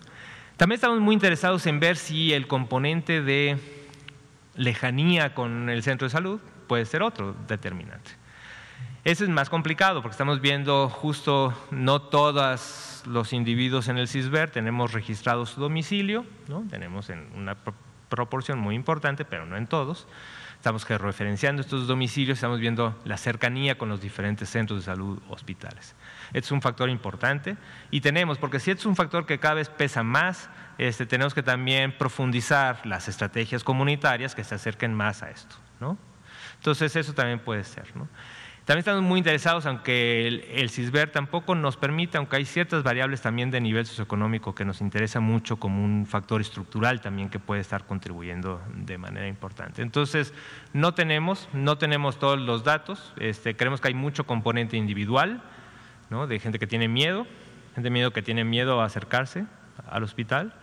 También 0.56 0.78
estamos 0.78 1.02
muy 1.02 1.14
interesados 1.14 1.68
en 1.68 1.82
ver 1.82 1.98
si 1.98 2.32
el 2.32 2.48
componente 2.48 3.22
de 3.22 3.77
lejanía 4.58 5.34
con 5.34 5.70
el 5.70 5.84
centro 5.84 6.08
de 6.08 6.12
salud 6.12 6.42
puede 6.68 6.86
ser 6.86 7.02
otro 7.02 7.36
determinante. 7.48 8.12
Ese 9.04 9.24
es 9.24 9.30
más 9.30 9.50
complicado 9.50 10.02
porque 10.02 10.14
estamos 10.14 10.42
viendo 10.42 10.90
justo 10.90 11.54
no 11.72 12.02
todos 12.02 13.04
los 13.06 13.32
individuos 13.32 13.88
en 13.88 13.98
el 13.98 14.10
CISBER 14.10 14.50
tenemos 14.50 14.92
registrado 14.92 15.46
su 15.46 15.62
domicilio, 15.62 16.26
¿no? 16.50 16.66
tenemos 16.70 17.10
en 17.10 17.26
una 17.34 17.56
proporción 18.10 18.60
muy 18.60 18.76
importante, 18.76 19.24
pero 19.24 19.46
no 19.46 19.56
en 19.56 19.68
todos. 19.68 20.08
Estamos 20.56 20.90
referenciando 20.90 21.62
estos 21.62 21.88
domicilios, 21.88 22.38
estamos 22.38 22.60
viendo 22.60 23.00
la 23.06 23.16
cercanía 23.16 23.78
con 23.78 23.90
los 23.90 24.02
diferentes 24.02 24.50
centros 24.50 24.80
de 24.80 24.86
salud 24.86 25.20
hospitales. 25.30 25.96
Este 26.30 26.40
es 26.40 26.52
un 26.52 26.62
factor 26.62 26.90
importante 26.90 27.56
y 27.92 28.02
tenemos, 28.02 28.40
porque 28.40 28.60
si 28.60 28.72
este 28.72 28.82
es 28.82 28.86
un 28.88 28.96
factor 28.96 29.26
que 29.26 29.40
cada 29.40 29.54
vez 29.54 29.70
pesa 29.70 30.04
más, 30.04 30.50
este, 30.78 31.06
tenemos 31.06 31.34
que 31.34 31.44
también 31.44 31.98
profundizar 31.98 32.86
las 32.86 33.08
estrategias 33.08 33.64
comunitarias 33.64 34.36
que 34.36 34.44
se 34.44 34.56
acerquen 34.56 34.94
más 34.94 35.24
a 35.24 35.30
esto. 35.30 35.56
¿no? 35.80 35.98
Entonces 36.56 36.96
eso 36.96 37.14
también 37.14 37.40
puede 37.40 37.64
ser. 37.64 37.96
¿no? 37.96 38.08
También 38.68 38.80
estamos 38.80 39.02
muy 39.02 39.18
interesados, 39.18 39.66
aunque 39.66 40.28
el, 40.28 40.70
CISBER 40.70 41.10
tampoco 41.10 41.56
nos 41.56 41.78
permite, 41.78 42.18
aunque 42.18 42.36
hay 42.36 42.44
ciertas 42.44 42.84
variables 42.84 43.22
también 43.22 43.50
de 43.50 43.62
nivel 43.62 43.86
socioeconómico 43.86 44.54
que 44.56 44.66
nos 44.66 44.82
interesa 44.82 45.22
mucho 45.22 45.56
como 45.56 45.86
un 45.86 46.06
factor 46.06 46.42
estructural 46.42 47.00
también 47.00 47.30
que 47.30 47.40
puede 47.40 47.62
estar 47.62 47.86
contribuyendo 47.86 48.62
de 48.76 48.98
manera 48.98 49.26
importante. 49.26 49.82
Entonces, 49.82 50.34
no 50.74 50.94
tenemos, 50.94 51.48
no 51.54 51.78
tenemos 51.78 52.20
todos 52.20 52.42
los 52.42 52.66
datos, 52.66 53.14
este, 53.22 53.56
creemos 53.56 53.80
que 53.80 53.88
hay 53.88 53.94
mucho 53.94 54.26
componente 54.26 54.76
individual, 54.76 55.42
¿no? 56.10 56.28
de 56.28 56.38
gente 56.38 56.60
que 56.60 56.68
tiene 56.68 56.90
miedo, 56.90 57.26
gente 57.74 57.90
miedo 57.90 58.12
que 58.12 58.22
tiene 58.22 58.44
miedo 58.44 58.82
a 58.82 58.86
acercarse 58.86 59.46
al 59.90 60.04
hospital, 60.04 60.54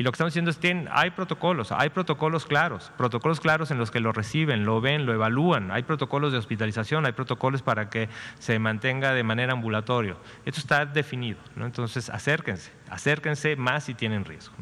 y 0.00 0.02
lo 0.02 0.12
que 0.12 0.14
estamos 0.14 0.32
diciendo 0.32 0.50
es 0.50 0.56
que 0.56 0.88
hay 0.92 1.10
protocolos, 1.10 1.72
hay 1.72 1.90
protocolos 1.90 2.46
claros, 2.46 2.90
protocolos 2.96 3.38
claros 3.38 3.70
en 3.70 3.76
los 3.76 3.90
que 3.90 4.00
lo 4.00 4.12
reciben, 4.12 4.64
lo 4.64 4.80
ven, 4.80 5.04
lo 5.04 5.12
evalúan, 5.12 5.70
hay 5.70 5.82
protocolos 5.82 6.32
de 6.32 6.38
hospitalización, 6.38 7.04
hay 7.04 7.12
protocolos 7.12 7.60
para 7.60 7.90
que 7.90 8.08
se 8.38 8.58
mantenga 8.58 9.12
de 9.12 9.22
manera 9.24 9.52
ambulatorio. 9.52 10.16
Esto 10.46 10.58
está 10.60 10.86
definido, 10.86 11.38
¿no? 11.54 11.66
entonces 11.66 12.08
acérquense, 12.08 12.72
acérquense 12.88 13.56
más 13.56 13.84
si 13.84 13.92
tienen 13.92 14.24
riesgo. 14.24 14.54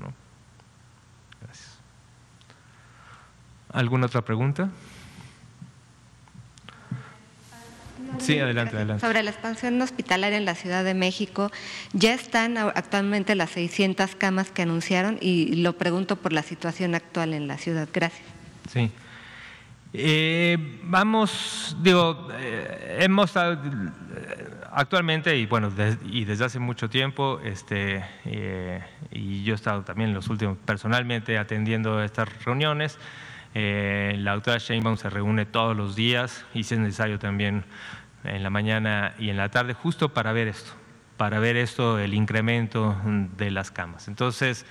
Gracias. 1.41 1.79
¿Alguna 3.73 4.07
otra 4.07 4.23
pregunta? 4.23 4.71
Sí, 8.19 8.39
adelante, 8.39 8.77
adelante. 8.77 9.07
Sobre 9.07 9.23
la 9.23 9.31
expansión 9.31 9.81
hospitalaria 9.81 10.39
en 10.39 10.45
la 10.45 10.55
Ciudad 10.55 10.85
de 10.85 10.95
México, 10.95 11.51
ya 11.93 12.15
están 12.15 12.59
actualmente 12.59 13.35
las 13.35 13.51
600 13.51 14.15
camas 14.17 14.51
que 14.51 14.63
anunciaron 14.63 15.19
y 15.21 15.57
lo 15.57 15.75
pregunto 15.75 16.17
por 16.17 16.33
la 16.33 16.43
situación 16.43 16.95
actual 16.95 17.35
en 17.35 17.49
la 17.49 17.59
ciudad. 17.59 17.89
Gracias. 17.93 18.27
Sí. 18.73 18.91
Eh, 19.95 20.59
vamos, 20.83 21.77
digo, 21.81 22.29
eh, 22.35 22.99
hemos 23.01 23.35
eh, 23.37 23.57
actualmente 24.71 25.35
y 25.37 25.47
bueno, 25.47 25.73
y 26.05 26.27
desde 26.27 26.45
hace 26.45 26.59
mucho 26.59 26.91
tiempo, 26.91 27.41
este, 27.43 28.05
y 29.11 29.45
yo 29.45 29.55
he 29.55 29.57
estado 29.57 29.83
también 29.83 30.13
los 30.13 30.29
últimos 30.29 30.59
personalmente 30.59 31.39
atendiendo 31.39 32.03
estas 32.03 32.29
reuniones. 32.45 32.99
la 33.55 34.35
doctora 34.35 34.59
Sheinbaum 34.59 34.99
se 34.99 35.09
reúne 35.09 35.47
todos 35.47 35.75
los 35.75 35.97
días 35.97 36.45
y 36.53 36.65
si 36.65 36.75
es 36.75 36.81
necesario 36.81 37.19
también 37.19 37.65
en 38.25 38.43
la 38.43 38.51
mañana 38.51 39.15
y 39.19 39.31
en 39.31 39.37
la 39.37 39.51
tarde, 39.51 39.75
justo 39.75 40.11
para 40.11 40.33
ver 40.33 40.49
esto, 40.49 40.73
para 41.17 41.39
ver 41.39 41.57
esto, 41.57 41.99
el 41.99 42.15
incremento 42.15 42.97
de 43.37 43.51
las 43.51 43.71
camas. 43.71 44.09
Entonces, 44.09 44.67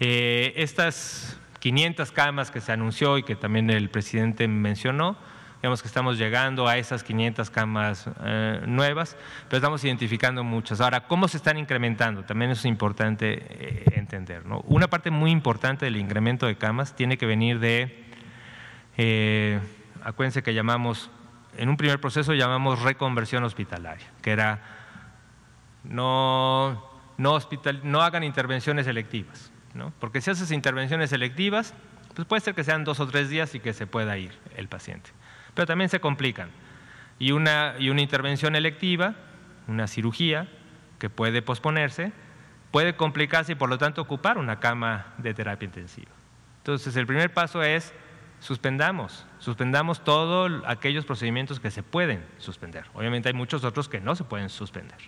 eh, 0.00 0.52
estas 0.56 1.38
500 1.60 2.10
camas 2.12 2.50
que 2.50 2.60
se 2.60 2.72
anunció 2.72 3.18
y 3.18 3.22
que 3.22 3.36
también 3.36 3.70
el 3.70 3.88
presidente 3.90 4.46
mencionó, 4.46 5.16
digamos 5.56 5.80
que 5.80 5.88
estamos 5.88 6.18
llegando 6.18 6.68
a 6.68 6.76
esas 6.76 7.02
500 7.02 7.50
camas 7.50 8.08
eh, 8.22 8.60
nuevas, 8.66 9.16
pero 9.48 9.56
estamos 9.56 9.82
identificando 9.84 10.44
muchas. 10.44 10.80
Ahora, 10.80 11.06
¿cómo 11.06 11.28
se 11.28 11.38
están 11.38 11.58
incrementando? 11.58 12.24
También 12.24 12.50
es 12.50 12.64
importante 12.66 13.42
eh, 13.48 13.84
entender. 13.94 14.42
Una 14.64 14.88
parte 14.88 15.10
muy 15.10 15.30
importante 15.30 15.86
del 15.86 15.96
incremento 15.96 16.46
de 16.46 16.56
camas 16.56 16.94
tiene 16.94 17.16
que 17.16 17.26
venir 17.26 17.58
de, 17.58 18.04
acuérdense 20.04 20.42
que 20.42 20.54
llamamos 20.54 21.10
en 21.56 21.68
un 21.68 21.76
primer 21.76 22.00
proceso 22.00 22.34
llamamos 22.34 22.82
reconversión 22.82 23.44
hospitalaria, 23.44 24.06
que 24.22 24.30
era 24.30 24.60
no, 25.84 26.82
no, 27.16 27.32
hospital, 27.32 27.80
no 27.84 28.02
hagan 28.02 28.24
intervenciones 28.24 28.86
selectivas, 28.86 29.50
¿no? 29.74 29.92
porque 30.00 30.20
si 30.20 30.30
haces 30.30 30.50
intervenciones 30.50 31.10
selectivas, 31.10 31.74
pues 32.14 32.26
puede 32.26 32.40
ser 32.40 32.54
que 32.54 32.64
sean 32.64 32.84
dos 32.84 33.00
o 33.00 33.06
tres 33.06 33.28
días 33.28 33.54
y 33.54 33.60
que 33.60 33.72
se 33.72 33.86
pueda 33.86 34.16
ir 34.18 34.32
el 34.56 34.68
paciente, 34.68 35.10
pero 35.54 35.66
también 35.66 35.90
se 35.90 36.00
complican. 36.00 36.50
Y 37.18 37.32
una, 37.32 37.74
y 37.78 37.88
una 37.88 38.02
intervención 38.02 38.56
electiva, 38.56 39.14
una 39.68 39.86
cirugía 39.86 40.48
que 40.98 41.08
puede 41.08 41.40
posponerse, 41.42 42.12
puede 42.70 42.94
complicarse 42.94 43.52
y 43.52 43.54
por 43.54 43.70
lo 43.70 43.78
tanto 43.78 44.02
ocupar 44.02 44.38
una 44.38 44.60
cama 44.60 45.14
de 45.18 45.32
terapia 45.32 45.64
intensiva. 45.66 46.10
Entonces 46.58 46.94
el 46.96 47.06
primer 47.06 47.32
paso 47.32 47.62
es 47.62 47.94
suspendamos, 48.40 49.26
suspendamos 49.38 50.04
todos 50.04 50.62
aquellos 50.66 51.04
procedimientos 51.04 51.60
que 51.60 51.70
se 51.70 51.82
pueden 51.82 52.24
suspender. 52.38 52.84
Obviamente 52.94 53.28
hay 53.28 53.34
muchos 53.34 53.64
otros 53.64 53.88
que 53.88 54.00
no 54.00 54.14
se 54.14 54.24
pueden 54.24 54.48
suspender. 54.48 54.98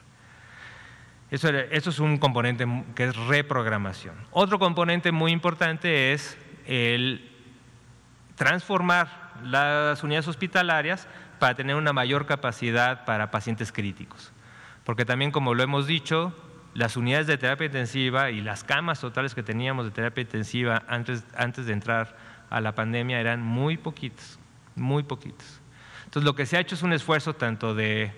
Eso, 1.31 1.49
es 1.51 1.99
un 1.99 2.17
componente 2.17 2.67
que 2.95 3.05
es 3.05 3.17
reprogramación. 3.17 4.15
Otro 4.31 4.59
componente 4.59 5.13
muy 5.13 5.31
importante 5.31 6.13
es 6.13 6.39
el 6.67 7.31
transformar 8.35 9.33
las 9.45 10.03
unidades 10.03 10.27
hospitalarias 10.27 11.07
para 11.39 11.55
tener 11.55 11.77
una 11.77 11.93
mayor 11.93 12.25
capacidad 12.25 13.05
para 13.05 13.31
pacientes 13.31 13.73
críticos. 13.73 14.33
Porque 14.85 15.05
también, 15.05 15.31
como 15.31 15.55
lo 15.55 15.63
hemos 15.63 15.87
dicho, 15.87 16.35
las 16.73 16.97
unidades 16.97 17.27
de 17.27 17.37
terapia 17.37 17.67
intensiva 17.67 18.31
y 18.31 18.41
las 18.41 18.65
camas 18.65 19.01
totales 19.01 19.35
que 19.35 19.43
teníamos 19.43 19.85
de 19.85 19.91
terapia 19.91 20.23
intensiva 20.23 20.83
antes, 20.89 21.25
antes 21.37 21.67
de 21.67 21.75
entrar 21.75 22.17
a 22.51 22.61
la 22.61 22.75
pandemia 22.75 23.21
eran 23.21 23.43
muy 23.43 23.77
poquitos, 23.77 24.39
muy 24.75 25.03
poquitos. 25.03 25.61
Entonces 26.05 26.25
lo 26.25 26.35
que 26.35 26.47
se 26.47 26.57
ha 26.57 26.61
hecho 26.61 26.75
es 26.75 26.83
un 26.83 26.93
esfuerzo 26.93 27.35
tanto 27.35 27.75
de 27.75 28.13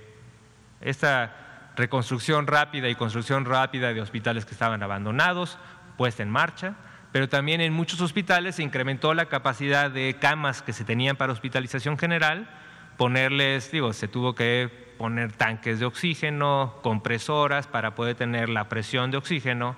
esta 0.81 1.73
reconstrucción 1.77 2.47
rápida 2.47 2.89
y 2.89 2.95
construcción 2.95 3.45
rápida 3.45 3.93
de 3.93 4.01
hospitales 4.01 4.45
que 4.45 4.53
estaban 4.53 4.83
abandonados, 4.83 5.59
puesta 5.97 6.23
en 6.23 6.31
marcha, 6.31 6.75
pero 7.13 7.29
también 7.29 7.61
en 7.61 7.73
muchos 7.73 8.01
hospitales 8.01 8.57
se 8.57 8.63
incrementó 8.63 9.15
la 9.15 9.27
capacidad 9.27 9.91
de 9.91 10.17
camas 10.21 10.63
que 10.63 10.73
se 10.73 10.85
tenían 10.85 11.17
para 11.17 11.33
hospitalización 11.33 11.99
general, 11.99 12.49
ponerles, 12.97 13.73
digo, 13.73 13.93
se 13.93 14.09
tuvo 14.09 14.35
que 14.35 14.95
poner 14.99 15.33
tanques 15.33 15.81
de 15.81 15.87
oxígeno, 15.87 16.77
compresoras 16.83 17.67
para 17.67 17.95
poder 17.95 18.15
tener 18.15 18.49
la 18.49 18.69
presión 18.69 19.11
de 19.11 19.17
oxígeno 19.17 19.77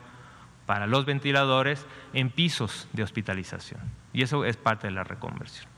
para 0.66 0.86
los 0.86 1.04
ventiladores 1.04 1.86
en 2.12 2.30
pisos 2.30 2.88
de 2.92 3.02
hospitalización. 3.02 3.80
Y 4.12 4.22
eso 4.22 4.44
es 4.44 4.56
parte 4.56 4.86
de 4.86 4.92
la 4.92 5.04
reconversión. 5.04 5.70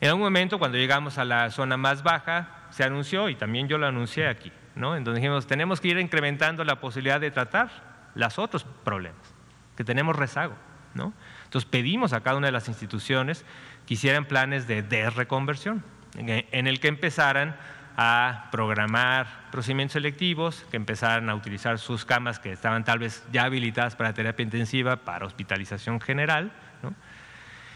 En 0.00 0.08
algún 0.08 0.22
momento, 0.22 0.58
cuando 0.58 0.78
llegamos 0.78 1.18
a 1.18 1.24
la 1.24 1.50
zona 1.50 1.76
más 1.76 2.02
baja, 2.02 2.66
se 2.70 2.82
anunció, 2.82 3.28
y 3.28 3.36
también 3.36 3.68
yo 3.68 3.78
lo 3.78 3.86
anuncié 3.86 4.26
aquí, 4.26 4.50
¿no? 4.74 4.96
en 4.96 5.04
donde 5.04 5.20
dijimos, 5.20 5.46
tenemos 5.46 5.80
que 5.80 5.88
ir 5.88 5.98
incrementando 5.98 6.64
la 6.64 6.80
posibilidad 6.80 7.20
de 7.20 7.30
tratar 7.30 7.70
los 8.14 8.38
otros 8.38 8.64
problemas, 8.64 9.34
que 9.76 9.84
tenemos 9.84 10.16
rezago. 10.16 10.54
¿no? 10.94 11.12
Entonces 11.44 11.70
pedimos 11.70 12.12
a 12.12 12.20
cada 12.20 12.36
una 12.36 12.48
de 12.48 12.52
las 12.52 12.68
instituciones 12.68 13.44
que 13.86 13.94
hicieran 13.94 14.24
planes 14.24 14.66
de 14.66 14.82
desreconversión, 14.82 15.84
en 16.16 16.66
el 16.66 16.80
que 16.80 16.88
empezaran 16.88 17.56
a 17.96 18.48
programar 18.50 19.26
procedimientos 19.50 19.94
selectivos, 19.94 20.64
que 20.70 20.76
empezaran 20.76 21.28
a 21.30 21.34
utilizar 21.34 21.78
sus 21.78 22.04
camas 22.04 22.38
que 22.38 22.52
estaban 22.52 22.84
tal 22.84 22.98
vez 22.98 23.24
ya 23.32 23.44
habilitadas 23.44 23.96
para 23.96 24.12
terapia 24.14 24.44
intensiva, 24.44 24.96
para 24.96 25.26
hospitalización 25.26 26.00
general. 26.00 26.52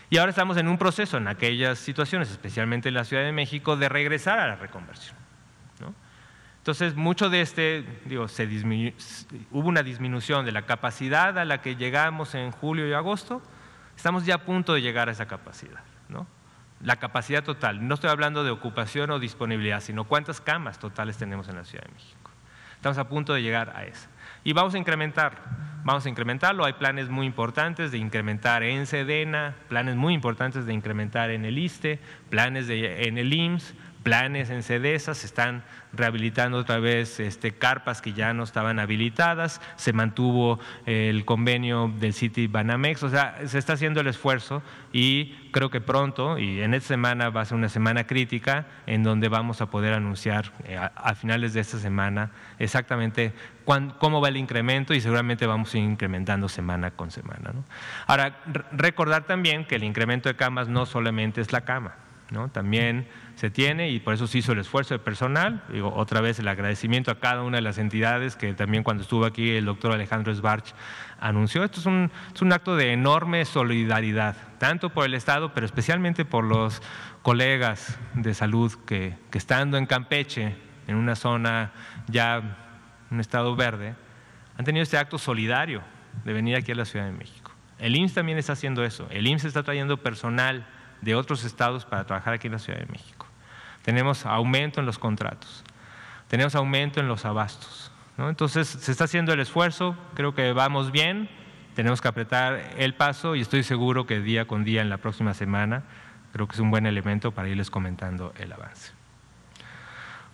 Y 0.08 0.18
ahora 0.18 0.30
estamos 0.30 0.56
en 0.56 0.68
un 0.68 0.78
proceso 0.78 1.16
en 1.16 1.28
aquellas 1.28 1.78
situaciones, 1.78 2.30
especialmente 2.30 2.88
en 2.88 2.94
la 2.94 3.04
Ciudad 3.04 3.24
de 3.24 3.32
México, 3.32 3.76
de 3.76 3.88
regresar 3.88 4.38
a 4.38 4.46
la 4.46 4.56
reconversión. 4.56 5.16
Entonces, 6.58 6.96
mucho 6.96 7.30
de 7.30 7.42
este, 7.42 7.84
digo, 8.06 8.26
se 8.26 8.44
hubo 9.52 9.68
una 9.68 9.84
disminución 9.84 10.44
de 10.44 10.50
la 10.50 10.62
capacidad 10.62 11.38
a 11.38 11.44
la 11.44 11.62
que 11.62 11.76
llegamos 11.76 12.34
en 12.34 12.50
julio 12.50 12.88
y 12.88 12.92
agosto, 12.92 13.40
estamos 13.96 14.26
ya 14.26 14.34
a 14.34 14.38
punto 14.38 14.74
de 14.74 14.82
llegar 14.82 15.08
a 15.08 15.12
esa 15.12 15.26
capacidad. 15.26 15.78
¿no? 16.08 16.26
La 16.82 16.96
capacidad 16.96 17.42
total, 17.42 17.86
no 17.86 17.94
estoy 17.94 18.10
hablando 18.10 18.44
de 18.44 18.50
ocupación 18.50 19.10
o 19.10 19.18
disponibilidad, 19.18 19.80
sino 19.80 20.04
cuántas 20.04 20.40
camas 20.40 20.78
totales 20.78 21.16
tenemos 21.16 21.48
en 21.48 21.56
la 21.56 21.64
Ciudad 21.64 21.84
de 21.84 21.92
México. 21.92 22.30
Estamos 22.74 22.98
a 22.98 23.08
punto 23.08 23.32
de 23.32 23.42
llegar 23.42 23.72
a 23.74 23.84
eso. 23.84 24.08
Y 24.44 24.52
vamos 24.52 24.74
a 24.74 24.78
incrementar, 24.78 25.42
vamos 25.82 26.06
a 26.06 26.08
incrementarlo. 26.08 26.64
Hay 26.64 26.74
planes 26.74 27.08
muy 27.08 27.26
importantes 27.26 27.90
de 27.90 27.98
incrementar 27.98 28.62
en 28.62 28.86
Sedena, 28.86 29.56
planes 29.68 29.96
muy 29.96 30.14
importantes 30.14 30.66
de 30.66 30.74
incrementar 30.74 31.30
en 31.30 31.44
el 31.44 31.58
ISTE, 31.58 31.98
planes 32.30 32.68
de, 32.68 33.08
en 33.08 33.18
el 33.18 33.32
IMSS, 33.32 33.74
planes 34.06 34.50
en 34.50 34.62
CEDESA, 34.62 35.14
se 35.14 35.26
están 35.26 35.64
rehabilitando 35.96 36.58
otra 36.58 36.78
vez 36.78 37.20
este, 37.20 37.52
carpas 37.52 38.02
que 38.02 38.12
ya 38.12 38.32
no 38.34 38.44
estaban 38.44 38.78
habilitadas, 38.78 39.60
se 39.76 39.92
mantuvo 39.92 40.60
el 40.84 41.24
convenio 41.24 41.92
del 41.98 42.12
City 42.12 42.46
Banamex, 42.46 43.02
o 43.02 43.10
sea, 43.10 43.38
se 43.46 43.58
está 43.58 43.74
haciendo 43.74 44.00
el 44.00 44.06
esfuerzo 44.06 44.62
y 44.92 45.34
creo 45.52 45.70
que 45.70 45.80
pronto, 45.80 46.38
y 46.38 46.60
en 46.60 46.74
esta 46.74 46.88
semana 46.88 47.30
va 47.30 47.42
a 47.42 47.44
ser 47.44 47.56
una 47.56 47.68
semana 47.68 48.06
crítica, 48.06 48.66
en 48.86 49.02
donde 49.02 49.28
vamos 49.28 49.60
a 49.60 49.70
poder 49.70 49.94
anunciar 49.94 50.52
eh, 50.64 50.76
a, 50.76 51.14
finales 51.14 51.54
de 51.54 51.60
esta 51.60 51.78
semana 51.78 52.30
exactamente 52.58 53.32
cómo 53.64 54.20
va 54.20 54.28
el 54.28 54.36
incremento 54.36 54.94
y 54.94 55.00
seguramente 55.00 55.46
vamos 55.46 55.74
a 55.74 55.78
ir 55.78 55.84
incrementando 55.84 56.48
semana 56.48 56.90
con 56.92 57.10
semana. 57.10 57.52
Ahora, 58.06 58.38
recordar 58.72 59.24
también 59.24 59.64
que 59.64 59.76
el 59.76 59.84
incremento 59.84 60.28
de 60.28 60.36
camas 60.36 60.68
no 60.68 60.86
solamente 60.86 61.40
es 61.40 61.52
la 61.52 61.62
cama, 61.62 61.94
¿no? 62.30 62.48
también 62.48 63.06
se 63.34 63.50
tiene 63.50 63.90
y 63.90 64.00
por 64.00 64.14
eso 64.14 64.26
se 64.26 64.38
hizo 64.38 64.52
el 64.52 64.58
esfuerzo 64.58 64.94
de 64.94 64.98
personal. 64.98 65.62
Otra 65.94 66.20
vez 66.20 66.38
el 66.38 66.48
agradecimiento 66.48 67.10
a 67.10 67.20
cada 67.20 67.42
una 67.42 67.58
de 67.58 67.62
las 67.62 67.78
entidades 67.78 68.36
que 68.36 68.54
también 68.54 68.82
cuando 68.82 69.02
estuvo 69.02 69.24
aquí 69.24 69.50
el 69.50 69.66
doctor 69.66 69.92
Alejandro 69.92 70.34
Sbarch 70.34 70.74
anunció. 71.20 71.64
Esto 71.64 71.80
es 71.80 71.86
un, 71.86 72.10
es 72.34 72.42
un 72.42 72.52
acto 72.52 72.76
de 72.76 72.92
enorme 72.92 73.44
solidaridad, 73.44 74.36
tanto 74.58 74.90
por 74.90 75.04
el 75.04 75.14
Estado, 75.14 75.52
pero 75.52 75.66
especialmente 75.66 76.24
por 76.24 76.44
los 76.44 76.82
colegas 77.22 77.98
de 78.14 78.34
salud 78.34 78.72
que, 78.86 79.16
que 79.30 79.38
estando 79.38 79.76
en 79.76 79.86
Campeche, 79.86 80.56
en 80.86 80.96
una 80.96 81.16
zona 81.16 81.72
ya, 82.06 82.56
un 83.10 83.20
estado 83.20 83.54
verde, 83.56 83.94
han 84.56 84.64
tenido 84.64 84.82
este 84.82 84.98
acto 84.98 85.18
solidario 85.18 85.82
de 86.24 86.32
venir 86.32 86.56
aquí 86.56 86.72
a 86.72 86.74
la 86.74 86.84
Ciudad 86.84 87.06
de 87.06 87.12
México. 87.12 87.52
El 87.78 87.94
IMSS 87.94 88.14
también 88.14 88.38
está 88.38 88.54
haciendo 88.54 88.84
eso. 88.84 89.06
El 89.10 89.26
IMSS 89.26 89.44
está 89.46 89.62
trayendo 89.62 89.98
personal 89.98 90.66
de 91.00 91.14
otros 91.14 91.44
estados 91.44 91.84
para 91.84 92.04
trabajar 92.04 92.34
aquí 92.34 92.46
en 92.46 92.54
la 92.54 92.58
Ciudad 92.58 92.78
de 92.78 92.86
México. 92.86 93.26
Tenemos 93.82 94.26
aumento 94.26 94.80
en 94.80 94.86
los 94.86 94.98
contratos, 94.98 95.64
tenemos 96.28 96.54
aumento 96.54 97.00
en 97.00 97.08
los 97.08 97.24
abastos. 97.24 97.92
Entonces 98.18 98.66
se 98.66 98.90
está 98.90 99.04
haciendo 99.04 99.32
el 99.32 99.40
esfuerzo, 99.40 99.96
creo 100.14 100.34
que 100.34 100.52
vamos 100.52 100.90
bien, 100.90 101.28
tenemos 101.74 102.00
que 102.00 102.08
apretar 102.08 102.58
el 102.78 102.94
paso 102.94 103.36
y 103.36 103.42
estoy 103.42 103.62
seguro 103.62 104.06
que 104.06 104.20
día 104.20 104.46
con 104.46 104.64
día 104.64 104.80
en 104.80 104.88
la 104.88 104.96
próxima 104.96 105.34
semana 105.34 105.84
creo 106.32 106.48
que 106.48 106.54
es 106.54 106.60
un 106.60 106.70
buen 106.70 106.86
elemento 106.86 107.32
para 107.32 107.48
irles 107.48 107.70
comentando 107.70 108.32
el 108.38 108.52
avance. 108.52 108.95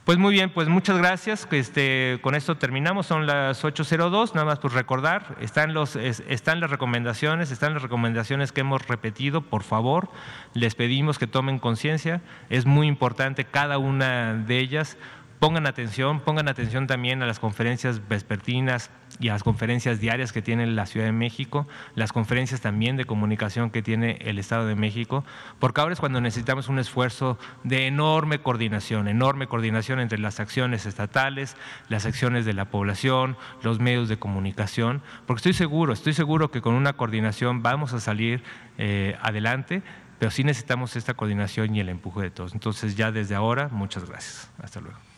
Pues 0.05 0.19
muy 0.19 0.33
bien, 0.33 0.51
pues 0.51 0.69
muchas 0.69 0.99
gracias. 0.99 1.47
Este, 1.53 2.19
con 2.23 2.35
esto 2.35 2.57
terminamos, 2.57 3.07
son 3.07 3.25
las 3.29 3.63
8.02, 3.63 4.35
nada 4.35 4.45
más 4.45 4.59
por 4.59 4.75
recordar, 4.75 5.37
están, 5.41 5.75
los, 5.75 5.95
están 5.95 6.59
las 6.59 6.71
recomendaciones, 6.71 7.53
están 7.53 7.75
las 7.75 7.83
recomendaciones 7.83 8.51
que 8.51 8.63
hemos 8.63 8.89
repetido, 8.89 9.43
por 9.43 9.63
favor, 9.63 10.11
les 10.55 10.75
pedimos 10.75 11.21
que 11.21 11.29
tomen 11.29 11.61
conciencia, 11.61 12.21
es 12.51 12.67
muy 12.67 12.89
importante 12.89 13.45
cada 13.45 13.79
una 13.79 14.35
de 14.35 14.59
ellas 14.59 14.99
pongan 15.43 15.67
atención, 15.67 16.21
pongan 16.21 16.47
atención 16.47 16.87
también 16.87 17.21
a 17.21 17.27
las 17.27 17.41
conferencias 17.41 18.07
vespertinas 18.09 18.93
y 19.19 19.29
a 19.29 19.33
las 19.33 19.43
conferencias 19.43 19.99
diarias 19.99 20.33
que 20.33 20.41
tiene 20.41 20.69
la 20.69 20.87
Ciudad 20.87 21.07
de 21.07 21.11
México, 21.11 21.67
las 21.97 22.13
conferencias 22.13 22.61
también 22.61 22.97
de 22.97 23.07
comunicación 23.07 23.71
que 23.71 23.83
tiene 23.83 24.19
el 24.21 24.39
Estado 24.39 24.69
de 24.69 24.77
México, 24.77 25.25
porque 25.59 25.81
ahora 25.81 25.95
es 25.95 25.99
cuando 25.99 26.21
necesitamos 26.21 26.69
un 26.69 26.79
esfuerzo 26.79 27.41
de 27.65 27.89
enorme 27.89 28.39
coordinación, 28.39 29.09
enorme 29.09 29.49
coordinación 29.49 29.99
entre 29.99 30.21
las 30.21 30.39
acciones 30.39 30.87
estatales, 30.87 31.57
las 31.89 32.07
acciones 32.07 32.45
de 32.45 32.53
la 32.53 32.67
población, 32.67 33.37
los 33.65 33.81
medios 33.81 34.09
de 34.09 34.21
comunicación, 34.21 35.03
porque 35.27 35.39
estoy 35.39 35.55
seguro, 35.55 35.93
estoy 35.93 36.13
seguro 36.13 36.53
que 36.53 36.61
con 36.61 36.75
una 36.75 36.93
coordinación 36.93 37.65
vamos 37.65 37.95
a 37.95 37.99
salir 37.99 38.45
eh, 38.79 39.17
adelante, 39.21 39.83
pero 40.21 40.31
sí 40.31 40.45
necesitamos 40.45 40.95
esta 40.95 41.15
coordinación 41.15 41.75
y 41.75 41.81
el 41.81 41.89
empuje 41.89 42.21
de 42.21 42.31
todos. 42.31 42.55
Entonces 42.55 42.95
ya 42.95 43.11
desde 43.11 43.35
ahora, 43.35 43.67
muchas 43.73 44.09
gracias. 44.09 44.49
Hasta 44.63 44.79
luego. 44.79 45.12